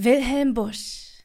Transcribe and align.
Wilhelm 0.00 0.54
Busch 0.54 1.24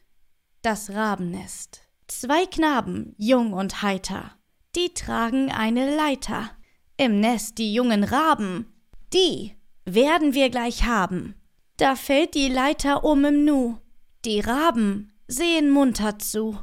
Das 0.60 0.90
Rabennest 0.90 1.82
Zwei 2.08 2.44
Knaben, 2.44 3.14
jung 3.18 3.52
und 3.52 3.82
heiter, 3.82 4.32
die 4.74 4.92
tragen 4.92 5.52
eine 5.52 5.94
Leiter. 5.94 6.50
Im 6.96 7.20
Nest 7.20 7.58
die 7.58 7.72
jungen 7.72 8.02
Raben, 8.02 8.66
die 9.12 9.54
werden 9.84 10.34
wir 10.34 10.50
gleich 10.50 10.82
haben. 10.82 11.36
Da 11.76 11.94
fällt 11.94 12.34
die 12.34 12.48
Leiter 12.48 13.04
um 13.04 13.24
im 13.24 13.44
Nu. 13.44 13.78
Die 14.24 14.40
Raben 14.40 15.12
sehen 15.28 15.70
munter 15.70 16.18
zu. 16.18 16.58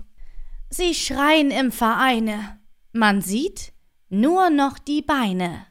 Sie 0.70 0.94
schreien 0.94 1.50
im 1.50 1.72
Vereine. 1.72 2.60
Man 2.92 3.22
sieht 3.22 3.72
nur 4.10 4.50
noch 4.50 4.80
die 4.80 5.02
Beine. 5.02 5.66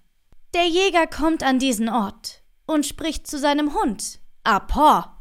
Der 0.55 0.67
Jäger 0.67 1.07
kommt 1.07 1.43
an 1.43 1.59
diesen 1.59 1.91
Ort 1.91 2.43
und 2.65 2.87
spricht 2.87 3.27
zu 3.27 3.39
seinem 3.39 3.75
Hund. 3.75 4.21
Appor! 4.43 5.20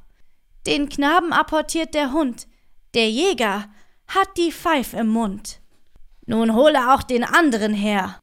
Den 0.69 0.87
Knaben 0.87 1.33
apportiert 1.33 1.95
der 1.95 2.11
Hund. 2.11 2.47
Der 2.93 3.09
Jäger 3.09 3.71
hat 4.05 4.27
die 4.37 4.51
Pfeif 4.51 4.93
im 4.93 5.07
Mund. 5.07 5.61
Nun 6.27 6.53
hole 6.53 6.93
auch 6.93 7.01
den 7.01 7.23
anderen 7.23 7.73
her. 7.73 8.19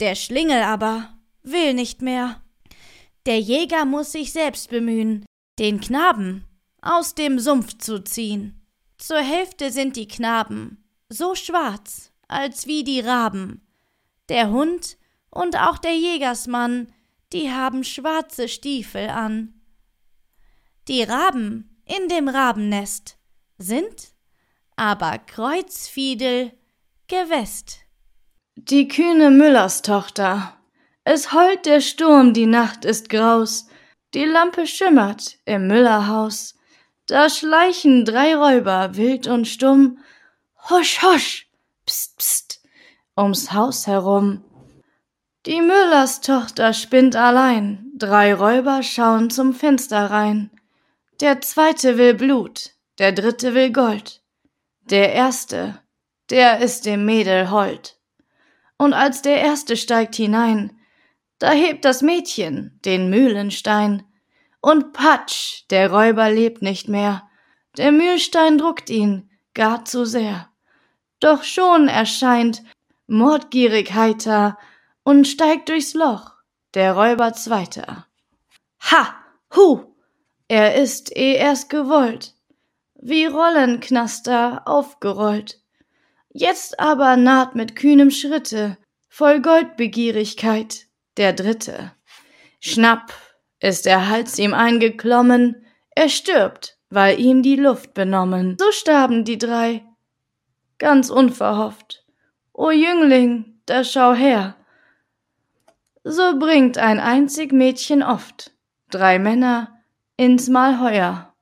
Der 0.00 0.16
Schlingel 0.16 0.60
aber 0.62 1.16
will 1.44 1.74
nicht 1.74 2.02
mehr. 2.02 2.42
Der 3.26 3.38
Jäger 3.38 3.84
muss 3.84 4.10
sich 4.10 4.32
selbst 4.32 4.70
bemühen, 4.70 5.24
den 5.60 5.80
Knaben 5.80 6.44
aus 6.82 7.14
dem 7.14 7.38
Sumpf 7.38 7.78
zu 7.78 8.02
ziehen. 8.02 8.60
Zur 8.96 9.20
Hälfte 9.20 9.70
sind 9.70 9.94
die 9.94 10.08
Knaben 10.08 10.82
so 11.08 11.36
schwarz, 11.36 12.10
als 12.26 12.66
wie 12.66 12.82
die 12.82 12.98
Raben. 12.98 13.64
Der 14.28 14.50
Hund 14.50 14.98
und 15.30 15.56
auch 15.56 15.78
der 15.78 15.96
Jägersmann, 15.96 16.92
die 17.32 17.52
haben 17.52 17.84
schwarze 17.84 18.48
Stiefel 18.48 19.10
an. 19.10 19.57
Die 20.88 21.02
Raben 21.02 21.82
in 21.84 22.08
dem 22.08 22.28
Rabennest 22.28 23.18
sind 23.58 24.14
aber 24.74 25.18
kreuzfiedel 25.18 26.52
gewest. 27.08 27.80
Die 28.56 28.88
kühne 28.88 29.30
Müllerstochter. 29.30 30.54
Es 31.04 31.34
heult 31.34 31.66
der 31.66 31.82
Sturm, 31.82 32.32
die 32.32 32.46
Nacht 32.46 32.86
ist 32.86 33.10
graus, 33.10 33.66
die 34.14 34.24
Lampe 34.24 34.66
schimmert 34.66 35.36
im 35.44 35.66
Müllerhaus. 35.66 36.54
Da 37.06 37.28
schleichen 37.28 38.06
drei 38.06 38.34
Räuber 38.34 38.96
wild 38.96 39.26
und 39.26 39.46
stumm, 39.46 39.98
husch, 40.70 41.02
husch, 41.02 41.50
pst, 41.84 42.16
pst, 42.18 42.62
ums 43.14 43.52
Haus 43.52 43.86
herum. 43.86 44.42
Die 45.44 45.60
Müllerstochter 45.60 46.72
spinnt 46.72 47.14
allein, 47.14 47.92
drei 47.94 48.32
Räuber 48.32 48.82
schauen 48.82 49.28
zum 49.28 49.52
Fenster 49.52 50.10
rein. 50.10 50.50
Der 51.20 51.40
zweite 51.40 51.98
will 51.98 52.14
Blut, 52.14 52.74
der 52.98 53.10
dritte 53.10 53.52
will 53.52 53.72
Gold. 53.72 54.22
Der 54.82 55.12
erste, 55.12 55.82
der 56.30 56.60
ist 56.60 56.86
dem 56.86 57.04
Mädel 57.04 57.50
hold. 57.50 57.98
Und 58.76 58.92
als 58.92 59.22
der 59.22 59.40
erste 59.40 59.76
steigt 59.76 60.14
hinein, 60.14 60.78
da 61.40 61.50
hebt 61.50 61.84
das 61.84 62.02
Mädchen 62.02 62.78
den 62.84 63.10
Mühlenstein. 63.10 64.04
Und 64.60 64.92
patsch, 64.92 65.64
der 65.70 65.90
Räuber 65.90 66.30
lebt 66.30 66.62
nicht 66.62 66.88
mehr. 66.88 67.28
Der 67.76 67.90
Mühlstein 67.90 68.56
druckt 68.56 68.88
ihn 68.88 69.28
gar 69.54 69.84
zu 69.84 70.04
sehr. 70.04 70.48
Doch 71.18 71.42
schon 71.42 71.88
erscheint 71.88 72.62
mordgierig 73.08 73.92
heiter 73.92 74.56
und 75.02 75.26
steigt 75.26 75.68
durchs 75.68 75.94
Loch 75.94 76.34
der 76.74 76.92
Räuber 76.92 77.32
Zweiter. 77.32 78.06
Ha! 78.82 79.14
Hu! 79.56 79.87
Er 80.48 80.74
ist, 80.74 81.14
eh 81.14 81.34
er's 81.34 81.68
gewollt, 81.68 82.34
wie 82.94 83.26
Rollenknaster 83.26 84.62
aufgerollt. 84.66 85.60
Jetzt 86.30 86.80
aber 86.80 87.16
naht 87.16 87.54
mit 87.54 87.76
kühnem 87.76 88.10
Schritte, 88.10 88.78
voll 89.08 89.40
Goldbegierigkeit, 89.40 90.86
der 91.18 91.34
Dritte. 91.34 91.92
Schnapp 92.60 93.12
ist 93.60 93.86
der 93.86 94.08
Hals 94.08 94.38
ihm 94.38 94.54
eingeklommen, 94.54 95.66
er 95.90 96.08
stirbt, 96.08 96.78
weil 96.90 97.20
ihm 97.20 97.42
die 97.42 97.56
Luft 97.56 97.92
benommen. 97.92 98.56
So 98.58 98.72
starben 98.72 99.24
die 99.24 99.38
drei, 99.38 99.84
ganz 100.78 101.10
unverhofft. 101.10 102.04
O 102.54 102.70
Jüngling, 102.70 103.60
da 103.66 103.84
schau 103.84 104.14
her. 104.14 104.56
So 106.04 106.38
bringt 106.38 106.78
ein 106.78 107.00
einzig 107.00 107.52
Mädchen 107.52 108.02
oft 108.02 108.52
drei 108.90 109.18
Männer 109.18 109.77
ins 110.18 110.48
Malheuer. 110.48 111.32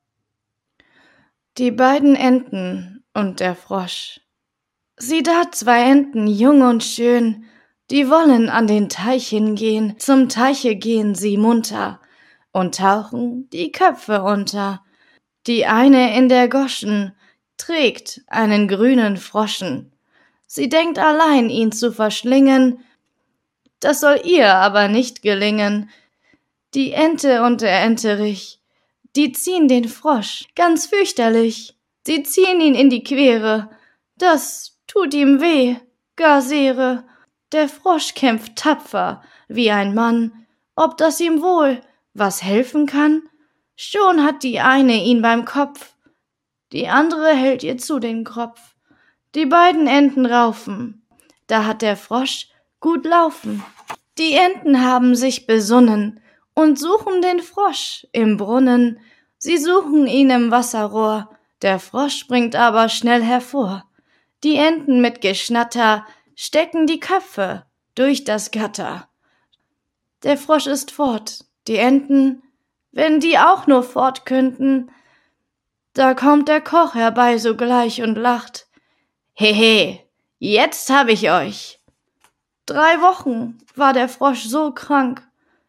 Die 1.56 1.70
beiden 1.70 2.14
Enten 2.14 3.02
und 3.14 3.40
der 3.40 3.54
Frosch. 3.54 4.20
Sieh 4.98 5.22
da 5.22 5.50
zwei 5.50 5.90
Enten, 5.90 6.26
jung 6.26 6.60
und 6.60 6.84
schön, 6.84 7.46
die 7.90 8.10
wollen 8.10 8.50
an 8.50 8.66
den 8.66 8.90
Teich 8.90 9.28
hingehen, 9.28 9.98
zum 9.98 10.28
Teiche 10.28 10.76
gehen 10.76 11.14
sie 11.14 11.38
munter 11.38 12.02
und 12.52 12.74
tauchen 12.74 13.48
die 13.48 13.72
Köpfe 13.72 14.22
unter. 14.22 14.84
Die 15.46 15.64
eine 15.64 16.14
in 16.14 16.28
der 16.28 16.50
Goschen 16.50 17.16
trägt 17.56 18.20
einen 18.26 18.68
grünen 18.68 19.16
Froschen. 19.16 19.90
Sie 20.46 20.68
denkt 20.68 20.98
allein, 20.98 21.48
ihn 21.48 21.72
zu 21.72 21.92
verschlingen, 21.92 22.84
das 23.80 24.00
soll 24.00 24.20
ihr 24.24 24.54
aber 24.54 24.88
nicht 24.88 25.22
gelingen. 25.22 25.88
Die 26.74 26.92
Ente 26.92 27.42
und 27.42 27.62
der 27.62 27.80
Enterich 27.80 28.55
die 29.16 29.32
ziehen 29.32 29.68
den 29.68 29.88
Frosch 29.88 30.44
ganz 30.54 30.86
fürchterlich. 30.86 31.76
Sie 32.06 32.22
ziehen 32.22 32.60
ihn 32.60 32.74
in 32.74 32.90
die 32.90 33.02
Quere. 33.02 33.70
Das 34.16 34.78
tut 34.86 35.14
ihm 35.14 35.40
weh, 35.40 35.76
gar 36.14 36.42
sehre. 36.42 37.04
Der 37.52 37.68
Frosch 37.68 38.14
kämpft 38.14 38.56
tapfer, 38.56 39.22
wie 39.48 39.70
ein 39.70 39.94
Mann. 39.94 40.46
Ob 40.74 40.96
das 40.96 41.20
ihm 41.20 41.42
wohl 41.42 41.80
was 42.14 42.42
helfen 42.42 42.86
kann? 42.86 43.22
Schon 43.76 44.24
hat 44.24 44.42
die 44.42 44.60
eine 44.60 45.04
ihn 45.04 45.20
beim 45.20 45.44
Kopf, 45.44 45.94
die 46.72 46.88
andere 46.88 47.34
hält 47.34 47.62
ihr 47.62 47.76
zu 47.76 47.98
den 47.98 48.24
Kropf. 48.24 48.74
Die 49.34 49.46
beiden 49.46 49.86
Enten 49.86 50.24
raufen, 50.24 51.06
da 51.46 51.66
hat 51.66 51.82
der 51.82 51.96
Frosch 51.96 52.48
gut 52.80 53.04
laufen. 53.04 53.62
Die 54.18 54.32
Enten 54.32 54.82
haben 54.82 55.14
sich 55.14 55.46
besonnen, 55.46 56.20
und 56.56 56.80
suchen 56.80 57.22
den 57.22 57.40
Frosch 57.40 58.06
im 58.12 58.36
Brunnen. 58.36 58.98
Sie 59.38 59.58
suchen 59.58 60.08
ihn 60.08 60.30
im 60.30 60.50
Wasserrohr, 60.50 61.30
der 61.62 61.78
Frosch 61.78 62.16
springt 62.16 62.56
aber 62.56 62.88
schnell 62.88 63.22
hervor. 63.22 63.84
Die 64.42 64.56
Enten 64.56 65.00
mit 65.00 65.20
Geschnatter 65.20 66.06
stecken 66.34 66.86
die 66.86 66.98
Köpfe 66.98 67.64
durch 67.94 68.24
das 68.24 68.50
Gatter. 68.50 69.08
Der 70.24 70.36
Frosch 70.36 70.66
ist 70.66 70.90
fort, 70.90 71.44
die 71.68 71.76
Enten, 71.76 72.42
wenn 72.90 73.20
die 73.20 73.38
auch 73.38 73.66
nur 73.66 73.82
fort 73.82 74.24
könnten, 74.24 74.90
da 75.92 76.14
kommt 76.14 76.48
der 76.48 76.60
Koch 76.60 76.94
herbei 76.94 77.38
sogleich 77.38 78.02
und 78.02 78.16
lacht. 78.16 78.66
Hehe, 79.34 80.00
jetzt 80.38 80.90
hab 80.90 81.08
ich 81.08 81.30
euch. 81.30 81.80
Drei 82.64 83.00
Wochen 83.00 83.58
war 83.74 83.92
der 83.92 84.08
Frosch 84.08 84.44
so 84.44 84.72
krank, 84.72 85.25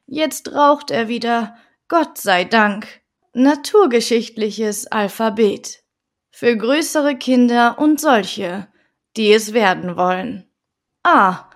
Jetzt 0.08 0.54
raucht 0.54 0.90
er 0.90 1.10
wieder, 1.10 1.58
Gott 1.90 2.18
sei 2.18 2.46
Dank. 2.46 2.88
Naturgeschichtliches 3.34 4.88
Alphabet. 4.88 5.84
Für 6.32 6.56
größere 6.56 7.18
Kinder 7.18 7.78
und 7.78 8.00
solche, 8.00 8.68
die 9.18 9.34
es 9.34 9.54
werden 9.54 9.98
wollen. 9.98 10.50
A. 11.04 11.50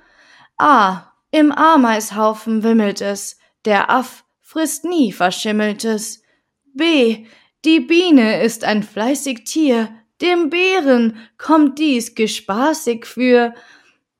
A. 0.57 1.13
Im 1.31 1.53
Ameishaufen 1.53 2.61
wimmelt 2.63 2.99
es, 2.99 3.37
der 3.63 3.89
Aff 3.89 4.25
frisst 4.41 4.83
nie 4.83 5.13
Verschimmeltes. 5.13 6.21
B. 6.73 7.25
Die 7.63 7.79
Biene 7.79 8.43
ist 8.43 8.65
ein 8.65 8.83
fleißig 8.83 9.45
Tier, 9.45 9.95
dem 10.19 10.49
Bären 10.49 11.17
kommt 11.37 11.79
dies 11.79 12.15
gespaßig 12.15 13.05
für. 13.05 13.53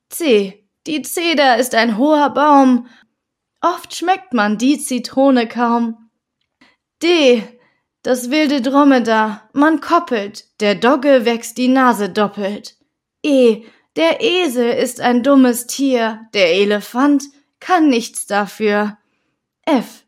C. 0.10 0.68
Die 0.88 1.02
Zeder 1.02 1.58
ist 1.58 1.76
ein 1.76 1.98
hoher 1.98 2.30
Baum, 2.32 2.88
Oft 3.62 3.96
schmeckt 3.96 4.34
man 4.34 4.58
die 4.58 4.80
Zitrone 4.80 5.48
kaum. 5.48 6.10
D. 7.02 7.44
Das 8.04 8.32
wilde 8.32 8.62
Dromedar, 8.62 9.50
man 9.54 9.80
koppelt, 9.80 10.46
der 10.60 10.74
Dogge 10.74 11.26
wächst 11.26 11.58
die 11.60 11.68
Nase 11.68 12.10
doppelt. 12.10 12.76
E. 13.24 13.64
Der 13.96 14.22
Esel 14.22 14.72
ist 14.72 15.02
ein 15.02 15.22
dummes 15.22 15.68
Tier, 15.68 16.22
der 16.34 16.54
Elefant 16.54 17.26
kann 17.60 17.90
nichts 17.90 18.26
dafür. 18.26 18.98
F. 19.66 20.06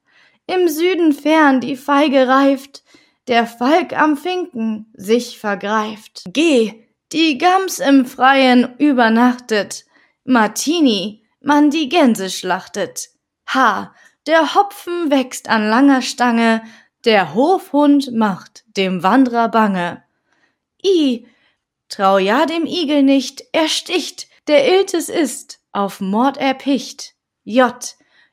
Im 0.48 0.68
Süden 0.68 1.14
fern 1.14 1.62
die 1.62 1.76
Feige 1.76 2.28
reift, 2.28 2.84
der 3.28 3.46
Falk 3.46 3.94
am 3.94 4.18
Finken 4.18 4.92
sich 4.94 5.38
vergreift. 5.38 6.24
G. 6.28 6.74
Die 7.12 7.38
Gams 7.38 7.78
im 7.78 8.08
Freien 8.08 8.76
übernachtet, 8.80 9.86
Martini, 10.24 11.24
man 11.42 11.70
die 11.70 11.90
Gänse 11.90 12.32
schlachtet. 12.32 13.13
Ha, 13.48 13.94
der 14.26 14.56
Hopfen 14.56 15.12
wächst 15.12 15.50
an 15.50 15.70
langer 15.70 16.02
Stange, 16.02 16.64
der 17.06 17.34
Hofhund 17.34 18.12
macht 18.14 18.64
dem 18.78 19.04
Wandrer 19.04 19.50
bange. 19.50 20.04
I, 20.84 21.28
trau 21.90 22.18
ja 22.18 22.46
dem 22.46 22.66
Igel 22.66 23.04
nicht, 23.04 23.44
er 23.52 23.68
sticht, 23.68 24.28
der 24.48 24.68
Iltes 24.68 25.10
ist, 25.10 25.60
auf 25.72 26.02
Mord 26.02 26.38
erpicht. 26.38 27.14
J, 27.44 27.74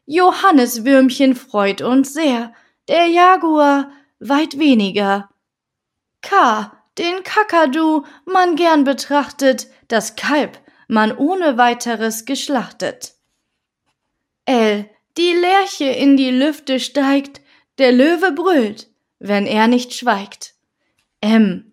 Johanneswürmchen 0.07 1.35
freut 1.35 1.83
uns 1.83 2.13
sehr, 2.13 2.53
der 2.89 3.07
Jaguar 3.07 3.91
weit 4.19 4.59
weniger. 4.59 5.31
K, 6.23 6.73
den 6.99 7.23
Kakadu 7.23 8.05
man 8.25 8.57
gern 8.57 8.85
betrachtet, 8.85 9.69
das 9.89 10.17
Kalb 10.17 10.59
man 10.89 11.17
ohne 11.17 11.57
weiteres 11.57 12.25
geschlachtet. 12.25 13.15
L, 14.45 14.91
die 15.17 15.33
Lerche 15.33 15.87
in 15.87 16.17
die 16.17 16.31
Lüfte 16.31 16.81
steigt, 16.81 17.41
der 17.79 17.93
Löwe 17.93 18.33
brüllt, 18.33 18.89
wenn 19.19 19.47
er 19.47 19.67
nicht 19.67 19.95
schweigt. 19.95 20.55
M, 21.21 21.73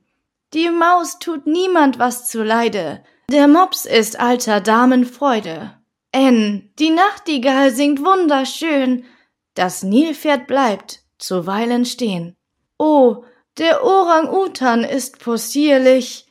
die 0.54 0.70
Maus 0.70 1.20
tut 1.20 1.46
niemand 1.48 2.00
was 2.00 2.30
zuleide, 2.30 3.04
der 3.30 3.48
Mops 3.48 3.86
ist 3.86 4.20
alter 4.20 4.62
Damen 4.62 5.06
Freude. 5.06 5.74
N, 6.14 6.72
die 6.80 6.90
Nachtigall 6.90 7.72
singt 7.72 8.00
wunderschön, 8.00 9.06
das 9.54 9.84
Nilpferd 9.84 10.48
bleibt 10.48 11.02
zuweilen 11.18 11.86
stehen. 11.86 12.36
O, 12.80 13.26
der 13.58 13.84
Orang-Utan 13.84 14.84
ist 14.84 15.20
possierlich, 15.20 16.28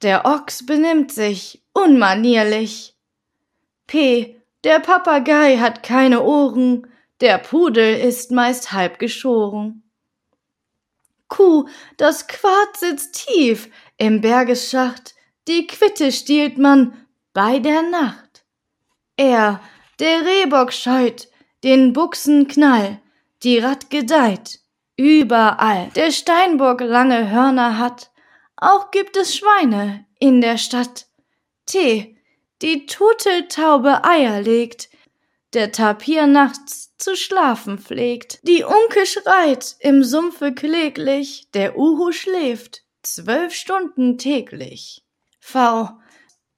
der 0.00 0.24
Ochs 0.24 0.64
benimmt 0.64 1.12
sich 1.12 1.62
unmanierlich. 1.72 2.94
P, 3.86 4.37
der 4.64 4.80
Papagei 4.80 5.58
hat 5.58 5.82
keine 5.82 6.22
Ohren, 6.22 6.86
der 7.20 7.38
Pudel 7.38 7.98
ist 7.98 8.30
meist 8.30 8.72
halb 8.72 8.98
geschoren. 8.98 9.82
Q, 11.28 11.68
das 11.96 12.26
Quad 12.26 12.76
sitzt 12.76 13.26
tief 13.26 13.68
im 13.96 14.20
Bergesschacht, 14.20 15.14
die 15.46 15.66
Quitte 15.66 16.12
stiehlt 16.12 16.58
man 16.58 17.06
bei 17.32 17.58
der 17.58 17.82
Nacht. 17.82 18.44
Er, 19.16 19.60
der 19.98 20.24
Rehbock 20.24 20.72
scheut, 20.72 21.28
den 21.64 21.92
Buchsenknall, 21.92 23.00
die 23.42 23.58
Ratt 23.58 23.90
gedeiht, 23.90 24.60
überall. 24.96 25.90
Der 25.96 26.10
Steinbock 26.10 26.80
lange 26.80 27.30
Hörner 27.30 27.78
hat, 27.78 28.10
auch 28.56 28.90
gibt 28.90 29.16
es 29.16 29.36
Schweine 29.36 30.06
in 30.18 30.40
der 30.40 30.58
Stadt. 30.58 31.06
T, 31.66 32.17
die 32.62 32.86
Turteltaube 32.86 34.04
Eier 34.04 34.40
legt, 34.40 34.88
der 35.54 35.72
Tapir 35.72 36.26
nachts 36.26 36.96
zu 36.98 37.16
schlafen 37.16 37.78
pflegt, 37.78 38.40
die 38.42 38.64
Unke 38.64 39.06
schreit 39.06 39.76
im 39.80 40.04
Sumpfe 40.04 40.52
kläglich, 40.52 41.48
der 41.54 41.78
Uhu 41.78 42.12
schläft 42.12 42.82
zwölf 43.02 43.54
Stunden 43.54 44.18
täglich. 44.18 45.04
V, 45.40 45.88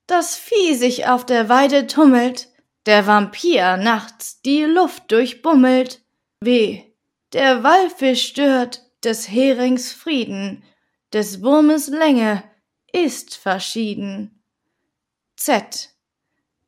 das 0.06 0.36
Vieh 0.36 0.74
sich 0.74 1.06
auf 1.06 1.24
der 1.24 1.48
Weide 1.48 1.86
tummelt, 1.86 2.48
der 2.86 3.06
Vampir 3.06 3.76
nachts 3.76 4.40
die 4.42 4.64
Luft 4.64 5.12
durchbummelt, 5.12 6.02
W, 6.40 6.82
der 7.32 7.62
Wallfisch 7.62 8.26
stört 8.26 8.82
des 9.04 9.30
Herings 9.30 9.92
Frieden, 9.92 10.64
des 11.12 11.42
Wurmes 11.42 11.88
Länge 11.88 12.42
ist 12.92 13.36
verschieden. 13.36 14.39
Z, 15.40 15.88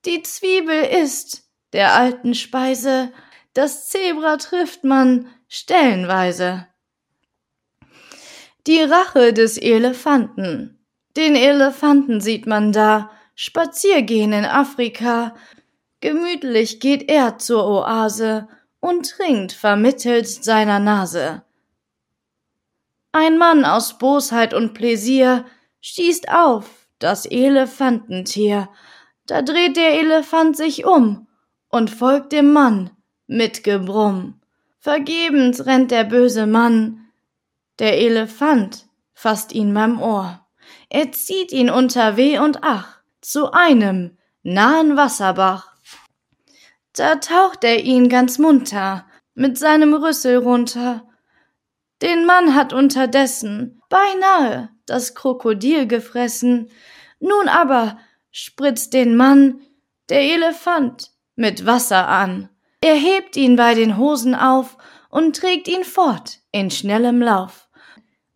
die 0.06 0.22
Zwiebel 0.22 0.84
ist 0.84 1.42
der 1.74 1.92
alten 1.92 2.32
Speise, 2.32 3.12
das 3.52 3.90
Zebra 3.90 4.38
trifft 4.38 4.82
man 4.82 5.28
stellenweise. 5.46 6.66
Die 8.66 8.80
Rache 8.80 9.34
des 9.34 9.58
Elefanten. 9.58 10.78
Den 11.18 11.36
Elefanten 11.36 12.22
sieht 12.22 12.46
man 12.46 12.72
da, 12.72 13.10
spaziergehen 13.34 14.32
in 14.32 14.46
Afrika. 14.46 15.34
Gemütlich 16.00 16.80
geht 16.80 17.10
er 17.10 17.36
zur 17.36 17.66
Oase 17.66 18.48
und 18.80 19.06
trinkt 19.06 19.52
vermittelt 19.52 20.28
seiner 20.28 20.78
Nase. 20.78 21.42
Ein 23.12 23.36
Mann 23.36 23.66
aus 23.66 23.98
Bosheit 23.98 24.54
und 24.54 24.72
Pläsier 24.72 25.44
stießt 25.82 26.30
auf 26.30 26.81
das 27.02 27.26
Elefantentier. 27.26 28.68
Da 29.26 29.42
dreht 29.42 29.76
der 29.76 29.94
Elefant 30.00 30.56
sich 30.56 30.84
um 30.84 31.26
und 31.68 31.90
folgt 31.90 32.32
dem 32.32 32.52
Mann 32.52 32.90
mit 33.26 33.64
Gebrumm. 33.64 34.40
Vergebens 34.78 35.66
rennt 35.66 35.90
der 35.90 36.04
böse 36.04 36.46
Mann. 36.46 37.08
Der 37.78 37.98
Elefant 37.98 38.86
fasst 39.14 39.52
ihn 39.52 39.72
beim 39.72 40.00
Ohr. 40.00 40.46
Er 40.88 41.12
zieht 41.12 41.52
ihn 41.52 41.70
unter 41.70 42.16
Weh 42.16 42.38
und 42.38 42.58
Ach 42.62 43.00
zu 43.20 43.52
einem 43.52 44.18
nahen 44.42 44.96
Wasserbach. 44.96 45.72
Da 46.94 47.16
taucht 47.16 47.64
er 47.64 47.82
ihn 47.82 48.08
ganz 48.08 48.38
munter 48.38 49.06
mit 49.34 49.56
seinem 49.56 49.94
Rüssel 49.94 50.36
runter. 50.36 51.08
Den 52.02 52.26
Mann 52.26 52.54
hat 52.54 52.72
unterdessen 52.72 53.80
beinahe 53.88 54.68
das 54.92 55.14
Krokodil 55.14 55.86
gefressen. 55.86 56.70
Nun 57.18 57.48
aber 57.48 57.98
spritzt 58.30 58.92
den 58.92 59.16
Mann 59.16 59.60
der 60.08 60.20
Elefant 60.20 61.10
mit 61.34 61.64
Wasser 61.64 62.08
an. 62.08 62.50
Er 62.82 62.94
hebt 62.94 63.36
ihn 63.36 63.56
bei 63.56 63.74
den 63.74 63.96
Hosen 63.96 64.34
auf 64.34 64.76
und 65.08 65.36
trägt 65.36 65.66
ihn 65.66 65.84
fort 65.84 66.40
in 66.52 66.70
schnellem 66.70 67.22
Lauf 67.22 67.68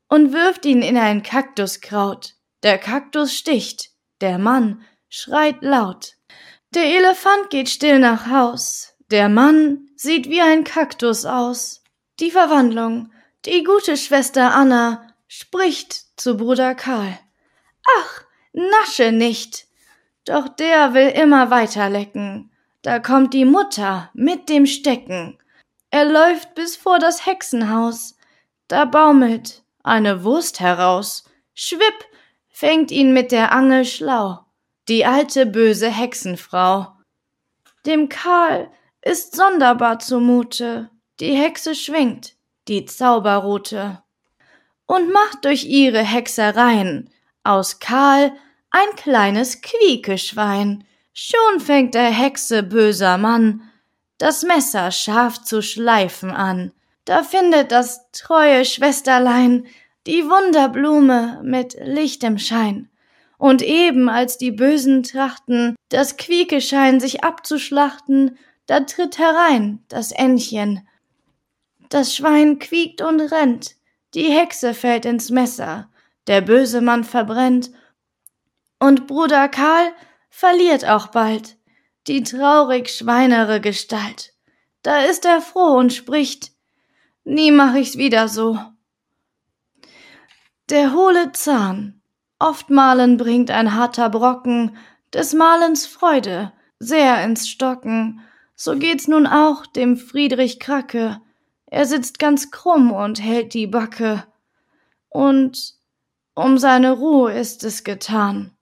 und 0.09 0.33
wirft 0.33 0.65
ihn 0.65 0.83
in 0.83 0.97
ein 0.97 1.23
Kaktuskraut. 1.23 2.35
Der 2.63 2.79
Kaktus 2.79 3.35
sticht, 3.35 3.91
der 4.23 4.39
Mann 4.39 4.83
schreit 5.11 5.63
laut. 5.63 6.15
Der 6.75 6.85
Elefant 6.85 7.51
geht 7.51 7.69
still 7.69 7.99
nach 7.99 8.29
Haus, 8.31 8.95
der 9.11 9.29
Mann 9.29 9.91
sieht 9.97 10.31
wie 10.31 10.41
ein 10.41 10.65
Kaktus 10.65 11.27
aus. 11.27 11.83
Die 12.19 12.31
Verwandlung, 12.31 13.13
die 13.45 13.63
gute 13.63 13.97
Schwester 13.97 14.55
Anna 14.55 15.07
spricht 15.29 16.06
zu 16.17 16.37
Bruder 16.37 16.75
Karl. 16.75 17.19
Ach, 17.99 18.25
nasche 18.53 19.13
nicht! 19.13 19.67
Doch 20.25 20.49
der 20.49 20.93
will 20.93 21.09
immer 21.09 21.51
weiter 21.51 21.89
lecken. 21.89 22.51
Da 22.83 22.99
kommt 22.99 23.33
die 23.33 23.45
Mutter 23.45 24.11
mit 24.13 24.49
dem 24.49 24.67
Stecken. 24.67 25.39
Er 25.91 26.05
läuft 26.05 26.55
bis 26.55 26.77
vor 26.77 26.99
das 26.99 27.27
Hexenhaus. 27.27 28.17
Da 28.69 28.85
baumelt 28.85 29.63
eine 29.83 30.25
Wurst 30.25 30.59
heraus. 30.61 31.25
Schwipp, 31.55 32.05
fängt 32.49 32.91
ihn 32.91 33.13
mit 33.13 33.31
der 33.31 33.53
Angel 33.53 33.85
schlau. 33.85 34.41
Die 34.89 35.07
alte 35.07 35.47
böse 35.47 35.89
Hexenfrau. 35.89 36.93
Dem 37.87 38.09
Karl 38.09 38.71
ist 39.03 39.37
sonderbar 39.37 40.01
zumute. 40.01 40.91
Die 41.21 41.35
Hexe 41.35 41.75
schwingt 41.75 42.37
die 42.69 42.85
Zauberrute 42.85 44.03
und 44.87 45.13
macht 45.13 45.45
durch 45.45 45.65
ihre 45.65 46.03
Hexereien 46.03 47.11
aus 47.45 47.81
Karl 47.81 48.33
ein 48.71 48.97
kleines 48.97 49.61
Quiekeschwein. 49.61 50.85
Schon 51.13 51.61
fängt 51.61 51.95
der 51.95 52.11
Hexe 52.11 52.63
böser 52.63 53.19
Mann 53.19 53.63
das 54.19 54.45
Messer 54.45 54.91
scharf 54.91 55.43
zu 55.43 55.63
schleifen 55.63 56.31
an. 56.31 56.73
Da 57.05 57.23
findet 57.23 57.71
das 57.71 58.11
treue 58.13 58.65
Schwesterlein 58.65 59.67
die 60.07 60.25
Wunderblume 60.25 61.41
mit 61.45 61.77
lichtem 61.81 62.39
Schein. 62.39 62.89
Und 63.39 63.61
eben 63.61 64.09
als 64.09 64.39
die 64.39 64.53
Bösen 64.53 65.03
trachten, 65.03 65.77
das 65.91 66.17
Quiekeschein 66.17 67.01
sich 67.01 67.23
abzuschlachten, 67.23 68.39
da 68.67 68.81
tritt 68.81 69.19
herein 69.19 69.85
das 69.89 70.13
Ännchen. 70.13 70.89
Das 71.91 72.15
Schwein 72.15 72.59
quiekt 72.59 73.03
und 73.03 73.21
rennt, 73.21 73.76
die 74.17 74.33
Hexe 74.33 74.75
fällt 74.75 75.05
ins 75.05 75.31
Messer, 75.31 75.89
der 76.27 76.41
böse 76.41 76.81
Mann 76.81 77.05
verbrennt, 77.05 77.71
und 78.81 79.07
Bruder 79.07 79.49
Karl 79.49 79.93
verliert 80.29 80.85
auch 80.85 81.09
bald 81.09 81.57
die 82.07 82.23
traurig 82.23 82.89
schweinere 82.91 83.61
Gestalt. 83.61 84.33
Da 84.83 85.01
ist 85.01 85.25
er 85.25 85.41
froh 85.41 85.77
und 85.77 85.93
spricht, 85.93 86.53
nie 87.25 87.51
mach 87.51 87.75
ich's 87.75 87.97
wieder 87.97 88.29
so. 88.29 88.59
Der 90.71 90.93
hohle 90.93 91.33
Zahn, 91.33 92.01
oftmalen 92.39 93.17
bringt 93.17 93.51
ein 93.51 93.75
harter 93.75 94.09
Brocken 94.11 94.77
des 95.13 95.33
Malens 95.33 95.87
Freude 95.87 96.53
sehr 96.79 97.25
ins 97.25 97.49
Stocken, 97.49 98.21
so 98.55 98.77
geht's 98.77 99.09
nun 99.09 99.27
auch 99.27 99.67
dem 99.67 99.97
Friedrich 99.97 100.61
Kracke, 100.61 101.21
er 101.67 101.87
sitzt 101.87 102.19
ganz 102.19 102.51
krumm 102.51 102.93
und 102.93 103.23
hält 103.23 103.55
die 103.55 103.67
Backe, 103.67 104.25
und 105.09 105.75
um 106.35 106.59
seine 106.59 106.93
Ruhe 106.93 107.33
ist 107.33 107.65
es 107.65 107.85
getan. 107.85 108.53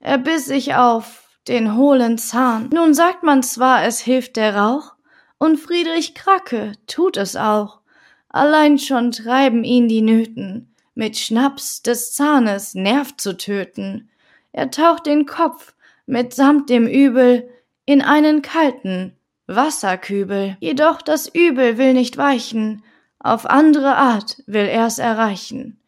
Er 0.00 0.18
biss 0.18 0.44
sich 0.44 0.74
auf 0.74 1.38
den 1.48 1.76
hohlen 1.76 2.18
Zahn. 2.18 2.68
Nun 2.72 2.94
sagt 2.94 3.22
man 3.22 3.42
zwar, 3.42 3.84
es 3.84 4.00
hilft 4.00 4.36
der 4.36 4.54
Rauch, 4.54 4.94
und 5.38 5.58
Friedrich 5.58 6.14
Kracke 6.14 6.72
tut 6.86 7.16
es 7.16 7.34
auch, 7.34 7.80
allein 8.28 8.78
schon 8.78 9.10
treiben 9.10 9.64
ihn 9.64 9.88
die 9.88 10.02
Nöten, 10.02 10.74
mit 10.94 11.16
Schnaps 11.16 11.82
des 11.82 12.12
Zahnes 12.12 12.74
Nerv 12.74 13.16
zu 13.16 13.36
töten. 13.36 14.10
Er 14.52 14.70
taucht 14.70 15.06
den 15.06 15.26
Kopf 15.26 15.74
mitsamt 16.06 16.68
dem 16.68 16.86
Übel 16.86 17.48
in 17.86 18.02
einen 18.02 18.42
kalten 18.42 19.16
Wasserkübel. 19.54 20.56
Jedoch 20.60 21.02
das 21.02 21.28
Übel 21.28 21.78
will 21.78 21.94
nicht 21.94 22.16
weichen, 22.16 22.82
auf 23.18 23.46
andere 23.46 23.96
Art 23.96 24.42
will 24.46 24.66
er's 24.66 24.98
erreichen. 24.98 25.80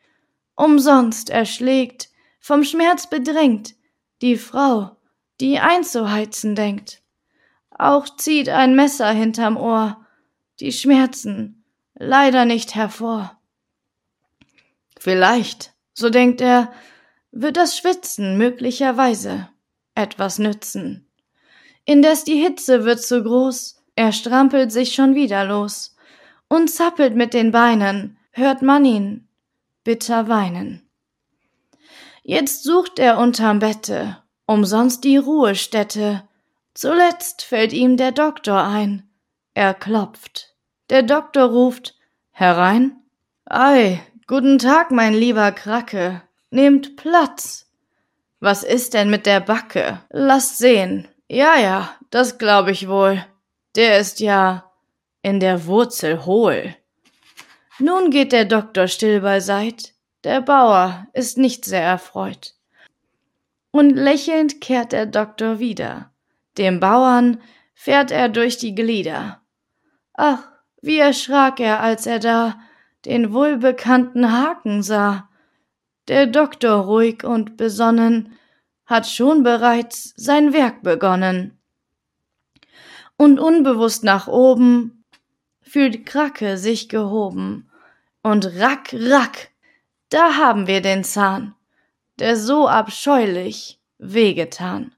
Umsonst 0.55 1.31
erschlägt, 1.31 2.11
vom 2.41 2.63
Schmerz 2.63 3.09
bedrängt, 3.09 3.75
die 4.23 4.37
Frau, 4.37 4.97
die 5.41 5.59
einzuheizen 5.59 6.55
denkt. 6.55 7.03
Auch 7.71 8.09
zieht 8.17 8.49
ein 8.49 8.77
Messer 8.77 9.11
hinterm 9.11 9.57
Ohr, 9.57 10.05
die 10.61 10.73
Schmerzen 10.73 11.65
leider 11.95 12.45
nicht 12.45 12.75
hervor. 12.75 13.41
Vielleicht, 14.99 15.75
so 15.93 16.11
denkt 16.11 16.41
er, 16.41 16.73
wird 17.33 17.57
das 17.57 17.77
Schwitzen 17.77 18.39
möglicherweise 18.39 19.49
etwas 19.95 20.39
nützen. 20.39 21.09
Indes 21.85 22.25
die 22.25 22.41
Hitze 22.41 22.85
wird 22.85 23.03
zu 23.03 23.23
groß, 23.23 23.83
er 23.97 24.13
strampelt 24.13 24.73
sich 24.73 24.95
schon 24.95 25.15
wieder 25.15 25.45
los 25.45 25.97
und 26.49 26.71
zappelt 26.71 27.15
mit 27.15 27.35
den 27.35 27.51
Beinen, 27.51 28.17
hört 28.33 28.63
man 28.63 28.85
ihn 28.85 29.29
bitter 29.85 30.29
weinen. 30.29 30.89
Jetzt 32.23 32.65
sucht 32.65 32.99
er 32.99 33.19
unterm 33.19 33.59
Bette, 33.59 34.17
umsonst 34.47 35.05
die 35.05 35.19
Ruhestätte. 35.19 36.27
Zuletzt 36.73 37.43
fällt 37.43 37.73
ihm 37.73 37.97
der 37.97 38.13
Doktor 38.13 38.65
ein. 38.65 39.09
Er 39.53 39.75
klopft. 39.75 40.55
Der 40.91 41.03
Doktor 41.03 41.51
ruft 41.51 41.97
herein. 42.31 42.97
Ei, 43.45 44.01
guten 44.27 44.59
Tag, 44.59 44.91
mein 44.91 45.13
lieber 45.13 45.53
Kracke. 45.53 46.23
Nehmt 46.51 46.97
Platz. 46.97 47.71
Was 48.41 48.63
ist 48.63 48.95
denn 48.95 49.11
mit 49.11 49.27
der 49.27 49.41
Backe? 49.41 50.01
Lasst 50.11 50.59
sehen. 50.59 51.07
Ja, 51.35 51.57
ja, 51.57 51.93
das 52.11 52.39
glaub 52.39 52.69
ich 52.69 52.87
wohl. 52.87 53.27
Der 53.75 53.99
ist 53.99 54.21
ja 54.21 54.71
in 55.21 55.41
der 55.41 55.67
Wurzel 55.67 56.27
hohl. 56.27 56.77
Nun 57.81 58.11
geht 58.11 58.31
der 58.31 58.45
Doktor 58.45 58.87
still 58.87 59.21
beiseit, 59.21 59.95
der 60.23 60.43
Bauer 60.43 61.09
ist 61.13 61.37
nicht 61.37 61.65
sehr 61.65 61.83
erfreut. 61.83 62.55
Und 63.73 63.97
lächelnd 63.97 64.61
kehrt 64.61 64.93
der 64.93 65.07
Doktor 65.07 65.59
wieder, 65.59 66.13
dem 66.57 66.79
Bauern 66.79 67.43
fährt 67.75 68.13
er 68.13 68.29
durch 68.29 68.59
die 68.59 68.77
Glieder. 68.77 69.43
Ach, 70.13 70.39
wie 70.83 70.99
erschrak 70.99 71.59
er, 71.59 71.81
als 71.81 72.07
er 72.07 72.21
da 72.21 72.61
den 73.07 73.33
wohlbekannten 73.33 74.31
Haken 74.31 74.85
sah. 74.85 75.29
Der 76.07 76.29
Doktor 76.29 76.85
ruhig 76.85 77.25
und 77.25 77.57
besonnen 77.57 78.39
hat 78.87 79.07
schon 79.07 79.43
bereits 79.43 80.13
sein 80.17 80.53
Werk 80.53 80.83
begonnen. 80.83 81.59
Und 83.17 83.39
unbewusst 83.39 84.05
nach 84.05 84.27
oben 84.27 85.05
fühlt 85.63 86.07
Kracke 86.07 86.59
sich 86.59 86.89
gehoben. 86.89 87.71
Und 88.23 88.47
rack, 88.59 88.95
rack, 88.95 89.51
da 90.09 90.37
haben 90.37 90.67
wir 90.67 90.81
den 90.81 91.05
Zahn, 91.05 91.55
der 92.19 92.37
so 92.37 92.69
abscheulich 92.69 93.81
wehgetan. 93.99 94.95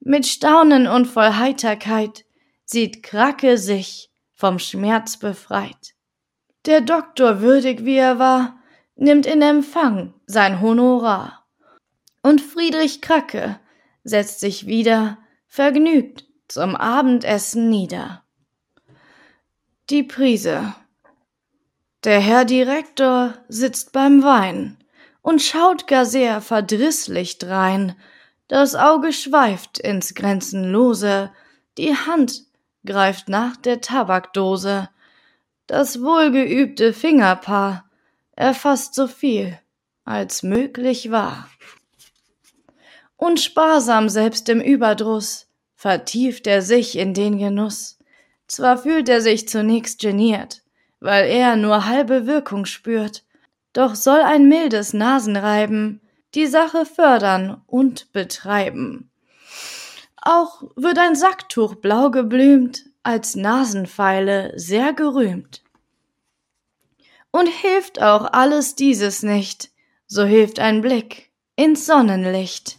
Mit 0.00 0.26
Staunen 0.26 0.86
und 0.86 1.06
voll 1.06 1.34
Heiterkeit 1.36 2.24
sieht 2.64 3.02
Kracke 3.02 3.58
sich 3.58 4.10
vom 4.34 4.58
Schmerz 4.58 5.16
befreit. 5.16 5.94
Der 6.66 6.80
Doktor, 6.80 7.40
würdig 7.40 7.84
wie 7.84 7.96
er 7.96 8.18
war, 8.18 8.58
nimmt 8.96 9.26
in 9.26 9.42
Empfang 9.42 10.14
sein 10.26 10.60
Honorar. 10.60 11.43
Und 12.24 12.40
Friedrich 12.40 13.02
Kracke 13.02 13.60
setzt 14.02 14.40
sich 14.40 14.66
wieder 14.66 15.18
vergnügt 15.46 16.24
zum 16.48 16.74
Abendessen 16.74 17.68
nieder. 17.68 18.24
Die 19.90 20.02
Prise. 20.02 20.74
Der 22.02 22.20
Herr 22.20 22.46
Direktor 22.46 23.34
sitzt 23.48 23.92
beim 23.92 24.22
Wein 24.22 24.78
und 25.20 25.42
schaut 25.42 25.86
gar 25.86 26.06
sehr 26.06 26.40
verdrisslich 26.40 27.36
drein. 27.36 27.94
Das 28.48 28.74
Auge 28.74 29.12
schweift 29.12 29.78
ins 29.78 30.14
Grenzenlose, 30.14 31.30
die 31.76 31.94
Hand 31.94 32.44
greift 32.86 33.28
nach 33.28 33.58
der 33.58 33.82
Tabakdose. 33.82 34.88
Das 35.66 36.00
wohlgeübte 36.00 36.94
Fingerpaar 36.94 37.84
erfasst 38.32 38.94
so 38.94 39.08
viel, 39.08 39.58
als 40.06 40.42
möglich 40.42 41.10
war. 41.10 41.50
Und 43.16 43.40
sparsam 43.40 44.08
selbst 44.08 44.48
im 44.48 44.60
Überdruss 44.60 45.46
vertieft 45.74 46.46
er 46.46 46.62
sich 46.62 46.96
in 46.98 47.14
den 47.14 47.38
Genuss 47.38 47.98
zwar 48.46 48.78
fühlt 48.78 49.08
er 49.08 49.20
sich 49.20 49.48
zunächst 49.48 50.00
geniert, 50.00 50.62
weil 51.00 51.28
er 51.28 51.56
nur 51.56 51.86
halbe 51.86 52.26
Wirkung 52.26 52.66
spürt, 52.66 53.24
doch 53.72 53.94
soll 53.94 54.20
ein 54.20 54.48
mildes 54.48 54.92
Nasenreiben 54.92 56.00
die 56.34 56.46
Sache 56.46 56.84
fördern 56.84 57.62
und 57.66 58.12
betreiben. 58.12 59.10
Auch 60.20 60.62
wird 60.76 60.98
ein 60.98 61.16
Sacktuch 61.16 61.76
blau 61.76 62.10
geblümt, 62.10 62.84
als 63.02 63.36
Nasenpfeile 63.36 64.52
sehr 64.58 64.92
gerühmt. 64.92 65.62
Und 67.30 67.48
hilft 67.48 68.00
auch 68.00 68.32
alles 68.32 68.74
dieses 68.74 69.22
nicht, 69.22 69.70
so 70.06 70.24
hilft 70.24 70.60
ein 70.60 70.80
Blick 70.80 71.30
ins 71.56 71.86
Sonnenlicht. 71.86 72.78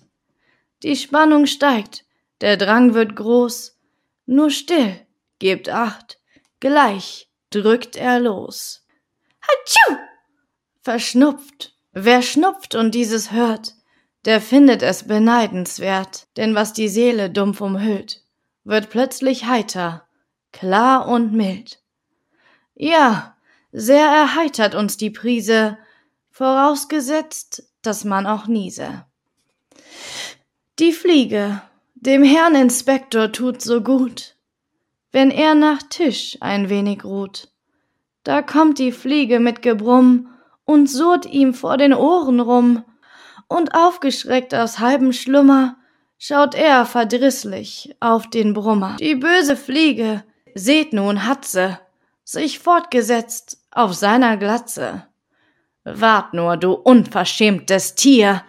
Die 0.84 0.96
Spannung 0.96 1.46
steigt, 1.46 2.06
der 2.42 2.58
Drang 2.58 2.94
wird 2.94 3.16
groß, 3.16 3.78
nur 4.26 4.50
still 4.50 5.06
Gebt 5.40 5.70
acht, 5.70 6.20
gleich 6.60 7.30
drückt 7.50 7.96
er 7.98 8.20
los. 8.20 8.86
Hatschu! 9.42 9.98
Verschnupft. 10.82 11.76
Wer 11.92 12.22
schnupft 12.22 12.76
und 12.76 12.96
dieses 12.96 13.32
hört, 13.32 13.76
der 14.26 14.42
findet 14.42 14.82
es 14.82 15.08
beneidenswert, 15.08 16.28
denn 16.38 16.56
was 16.56 16.74
die 16.74 16.90
Seele 16.90 17.30
dumpf 17.30 17.62
umhüllt, 17.62 18.24
wird 18.64 18.90
plötzlich 18.90 19.46
heiter, 19.46 20.08
klar 20.52 21.08
und 21.08 21.34
mild. 21.34 21.82
Ja, 22.76 23.38
sehr 23.72 24.06
erheitert 24.06 24.76
uns 24.76 24.98
die 24.98 25.12
Prise, 25.12 25.78
vorausgesetzt, 26.32 27.64
dass 27.82 28.04
man 28.04 28.26
auch 28.26 28.48
niese. 28.48 29.06
Die 30.78 30.92
Fliege, 30.92 31.62
dem 31.94 32.22
Herrn 32.22 32.54
Inspektor 32.54 33.32
tut 33.32 33.62
so 33.62 33.80
gut, 33.80 34.36
wenn 35.14 35.32
er 35.32 35.56
nach 35.56 35.82
Tisch 35.84 36.38
ein 36.42 36.68
wenig 36.68 37.06
ruht. 37.06 37.48
Da 38.24 38.42
kommt 38.42 38.78
die 38.78 38.92
Fliege 38.92 39.40
mit 39.40 39.62
Gebrumm 39.62 40.28
und 40.66 40.88
surrt 40.88 41.28
ihm 41.28 41.54
vor 41.54 41.78
den 41.78 41.94
Ohren 41.94 42.42
rum, 42.42 42.84
und 43.48 43.74
aufgeschreckt 43.74 44.54
aus 44.54 44.80
halbem 44.80 45.14
Schlummer 45.14 45.78
schaut 46.18 46.56
er 46.56 46.86
verdrisslich 46.86 47.96
auf 48.02 48.30
den 48.30 48.54
Brummer. 48.54 48.98
Die 49.00 49.16
böse 49.16 49.56
Fliege, 49.56 50.26
seht 50.56 50.92
nun, 50.92 51.26
hat 51.26 51.46
sie 51.46 51.78
sich 52.26 52.60
fortgesetzt 52.60 53.62
auf 53.72 53.94
seiner 53.94 54.36
Glatze. 54.36 55.08
Wart 55.86 56.34
nur, 56.34 56.58
du 56.58 56.74
unverschämtes 56.74 57.96
Tier, 57.96 58.44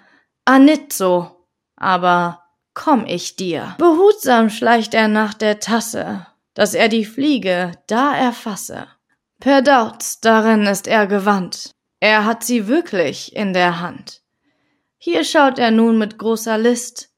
Anitzo, 0.45 1.36
aber 1.77 2.43
komm 2.75 3.07
ich 3.07 3.37
dir. 3.37 3.75
Behutsam 3.79 4.51
schleicht 4.51 4.95
er 4.95 5.09
nach 5.09 5.35
der 5.35 5.61
Tasse, 5.61 6.27
dass 6.55 6.75
er 6.75 6.89
die 6.89 7.05
Fliege 7.05 7.73
da 7.87 8.17
erfasse. 8.17 8.89
Per 9.41 9.63
Dauz, 9.63 10.21
darin 10.21 10.67
ist 10.67 10.87
er 10.87 11.07
gewandt. 11.07 11.71
Er 12.01 12.25
hat 12.25 12.45
sie 12.45 12.67
wirklich 12.67 13.35
in 13.37 13.53
der 13.53 13.81
Hand. 13.81 14.23
Hier 14.99 15.25
schaut 15.25 15.59
er 15.59 15.71
nun 15.71 15.99
mit 15.99 16.19
großer 16.19 16.59
List, 16.59 17.11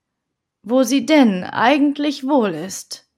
wo 0.62 0.82
sie 0.82 1.06
denn 1.06 1.44
eigentlich 1.44 2.26
wohl 2.26 2.50
ist. 2.50 3.08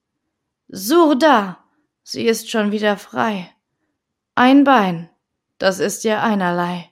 Surda, 0.68 1.59
sie 2.02 2.26
ist 2.26 2.50
schon 2.50 2.70
wieder 2.70 2.97
frei. 2.97 3.50
Ein 4.35 4.64
Bein, 4.64 5.11
das 5.59 5.80
ist 5.80 6.04
ja 6.04 6.23
einerlei. 6.23 6.90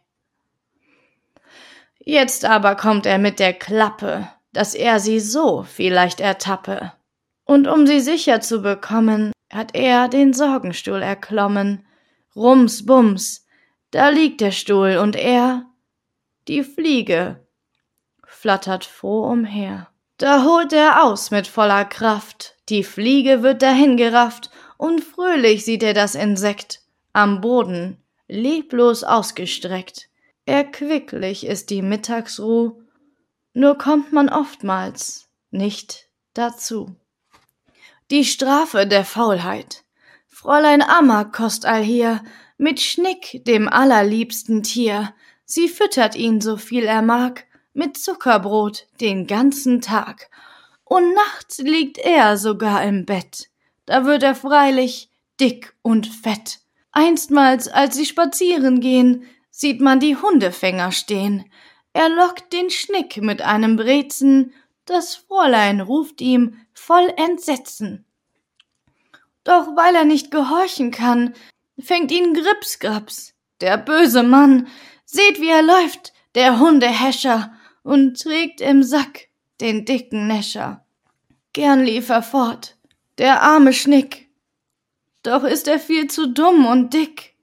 Jetzt 1.99 2.45
aber 2.45 2.75
kommt 2.75 3.07
er 3.07 3.19
mit 3.19 3.39
der 3.39 3.53
Klappe, 3.53 4.29
dass 4.53 4.75
er 4.75 5.01
sie 5.01 5.21
so 5.21 5.63
vielleicht 5.63 6.21
ertappe. 6.21 6.93
Und 7.45 7.67
um 7.67 7.87
sie 7.87 8.01
sicher 8.01 8.41
zu 8.41 8.63
bekommen, 8.63 9.33
hat 9.51 9.75
er 9.75 10.09
den 10.09 10.33
Sorgenstuhl 10.33 11.03
erklommen. 11.03 11.87
Rums, 12.37 12.85
bums, 12.85 13.47
da 13.91 14.11
liegt 14.11 14.41
der 14.41 14.51
Stuhl 14.51 14.99
und 14.99 15.17
er, 15.17 15.65
die 16.47 16.63
Fliege, 16.63 17.47
flattert 18.27 18.85
froh 18.85 19.25
umher. 19.25 19.89
Da 20.19 20.45
holt 20.45 20.73
er 20.73 21.05
aus 21.05 21.31
mit 21.31 21.47
voller 21.47 21.85
Kraft, 21.85 22.57
die 22.69 22.85
Fliege 22.85 23.43
wird 23.43 23.63
dahingerafft, 23.63 24.51
und 24.77 25.03
fröhlich 25.03 25.65
sieht 25.65 25.83
er 25.83 25.95
das 25.95 26.15
Insekt 26.15 26.83
am 27.13 27.41
Boden 27.41 28.03
leblos 28.29 29.05
ausgestreckt. 29.05 30.09
Erquicklich 30.45 31.47
ist 31.47 31.71
die 31.71 31.83
Mittagsruh, 31.83 32.81
nur 33.53 33.77
kommt 33.79 34.13
man 34.13 34.29
oftmals 34.29 35.29
nicht 35.51 36.09
dazu. 36.35 36.95
Die 38.11 38.25
Strafe 38.25 38.87
der 38.87 39.05
Faulheit. 39.05 39.85
Fräulein 40.27 40.83
Amma 40.83 41.25
kost 41.25 41.67
allhier 41.67 42.23
mit 42.57 42.81
Schnick, 42.81 43.43
dem 43.45 43.69
allerliebsten 43.69 44.63
Tier. 44.63 45.15
Sie 45.45 45.69
füttert 45.69 46.15
ihn 46.15 46.41
so 46.41 46.57
viel 46.57 46.85
er 46.85 47.03
mag, 47.03 47.47
mit 47.73 47.97
Zuckerbrot 47.97 48.87
den 49.01 49.27
ganzen 49.27 49.81
Tag. 49.81 50.31
Und 50.85 51.15
nachts 51.15 51.59
liegt 51.59 51.99
er 51.99 52.37
sogar 52.37 52.83
im 52.83 53.05
Bett. 53.05 53.51
Da 53.87 54.05
wird 54.05 54.23
er 54.23 54.35
freilich 54.35 55.11
dick 55.41 55.75
und 55.83 56.07
fett. 56.07 56.61
Einstmals, 56.93 57.69
als 57.69 57.97
sie 57.97 58.07
spazieren 58.07 58.81
gehen, 58.81 59.25
sieht 59.51 59.81
man 59.81 60.01
die 60.01 60.17
Hundefänger 60.17 60.93
stehen. 60.93 61.45
Er 61.99 62.11
lockt 62.11 62.53
den 62.53 62.71
Schnick 62.71 63.17
mit 63.17 63.43
einem 63.43 63.75
Brezen, 63.75 64.55
das 64.85 65.17
Fräulein 65.17 65.81
ruft 65.81 66.21
ihm 66.21 66.57
voll 66.73 67.13
Entsetzen. 67.17 68.05
Doch 69.43 69.75
weil 69.75 69.97
er 69.97 70.05
nicht 70.05 70.31
gehorchen 70.31 70.93
kann, 70.93 71.35
fängt 71.77 72.13
ihn 72.13 72.35
Gripsgraps, 72.35 73.35
der 73.61 73.79
böse 73.79 74.23
Mann. 74.23 74.69
Seht, 75.07 75.41
wie 75.41 75.49
er 75.49 75.65
läuft, 75.65 76.13
der 76.37 76.61
Hundehäscher, 76.61 77.53
und 77.83 78.23
trägt 78.23 78.61
im 78.61 78.85
Sack 78.85 79.27
den 79.61 79.85
dicken 79.85 80.29
Näscher. 80.29 80.87
Gern 81.53 81.83
lief 81.83 82.11
er 82.11 82.23
fort, 82.23 82.77
der 83.19 83.43
arme 83.43 83.73
Schnick. 83.73 84.29
Doch 85.25 85.43
ist 85.43 85.67
er 85.67 85.81
viel 85.81 86.07
zu 86.07 86.29
dumm 86.29 86.65
und 86.65 86.95
dick. 86.95 87.35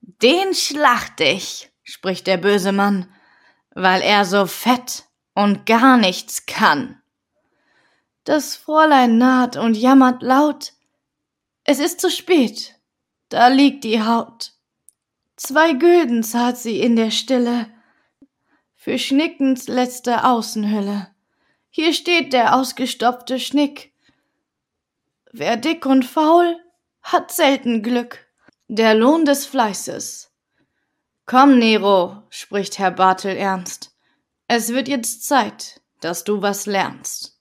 Den 0.00 0.54
schlacht 0.54 1.20
ich, 1.20 1.70
spricht 1.84 2.26
der 2.26 2.38
böse 2.38 2.72
Mann, 2.72 3.06
weil 3.76 4.00
er 4.00 4.24
so 4.24 4.46
fett 4.46 5.04
und 5.34 5.66
gar 5.66 5.98
nichts 5.98 6.46
kann. 6.46 7.00
Das 8.24 8.56
Fräulein 8.56 9.18
naht 9.18 9.56
und 9.56 9.76
jammert 9.76 10.22
laut. 10.22 10.72
Es 11.62 11.78
ist 11.78 12.00
zu 12.00 12.10
spät, 12.10 12.74
da 13.28 13.48
liegt 13.48 13.84
die 13.84 14.02
Haut. 14.02 14.54
Zwei 15.36 15.74
Gülden 15.74 16.22
zahlt 16.24 16.56
sie 16.56 16.80
in 16.80 16.96
der 16.96 17.10
Stille 17.10 17.68
für 18.74 18.98
Schnickens 18.98 19.68
letzte 19.68 20.24
Außenhülle. 20.24 21.08
Hier 21.68 21.92
steht 21.92 22.32
der 22.32 22.56
ausgestopfte 22.56 23.38
Schnick. 23.38 23.92
Wer 25.32 25.58
dick 25.58 25.84
und 25.84 26.04
faul, 26.04 26.58
hat 27.02 27.30
selten 27.30 27.82
Glück. 27.82 28.26
Der 28.68 28.94
Lohn 28.94 29.26
des 29.26 29.44
Fleißes. 29.44 30.32
Komm, 31.26 31.58
Nero, 31.58 32.22
spricht 32.30 32.78
Herr 32.78 32.92
Bartel 32.92 33.36
ernst. 33.36 33.92
Es 34.46 34.68
wird 34.68 34.86
jetzt 34.86 35.26
Zeit, 35.26 35.80
dass 36.00 36.22
du 36.22 36.40
was 36.40 36.66
lernst. 36.66 37.40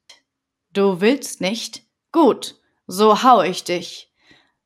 Du 0.74 1.02
willst 1.02 1.40
nicht? 1.40 1.84
Gut, 2.12 2.60
so 2.88 3.22
hau 3.22 3.44
ich 3.44 3.64
dich. 3.64 4.12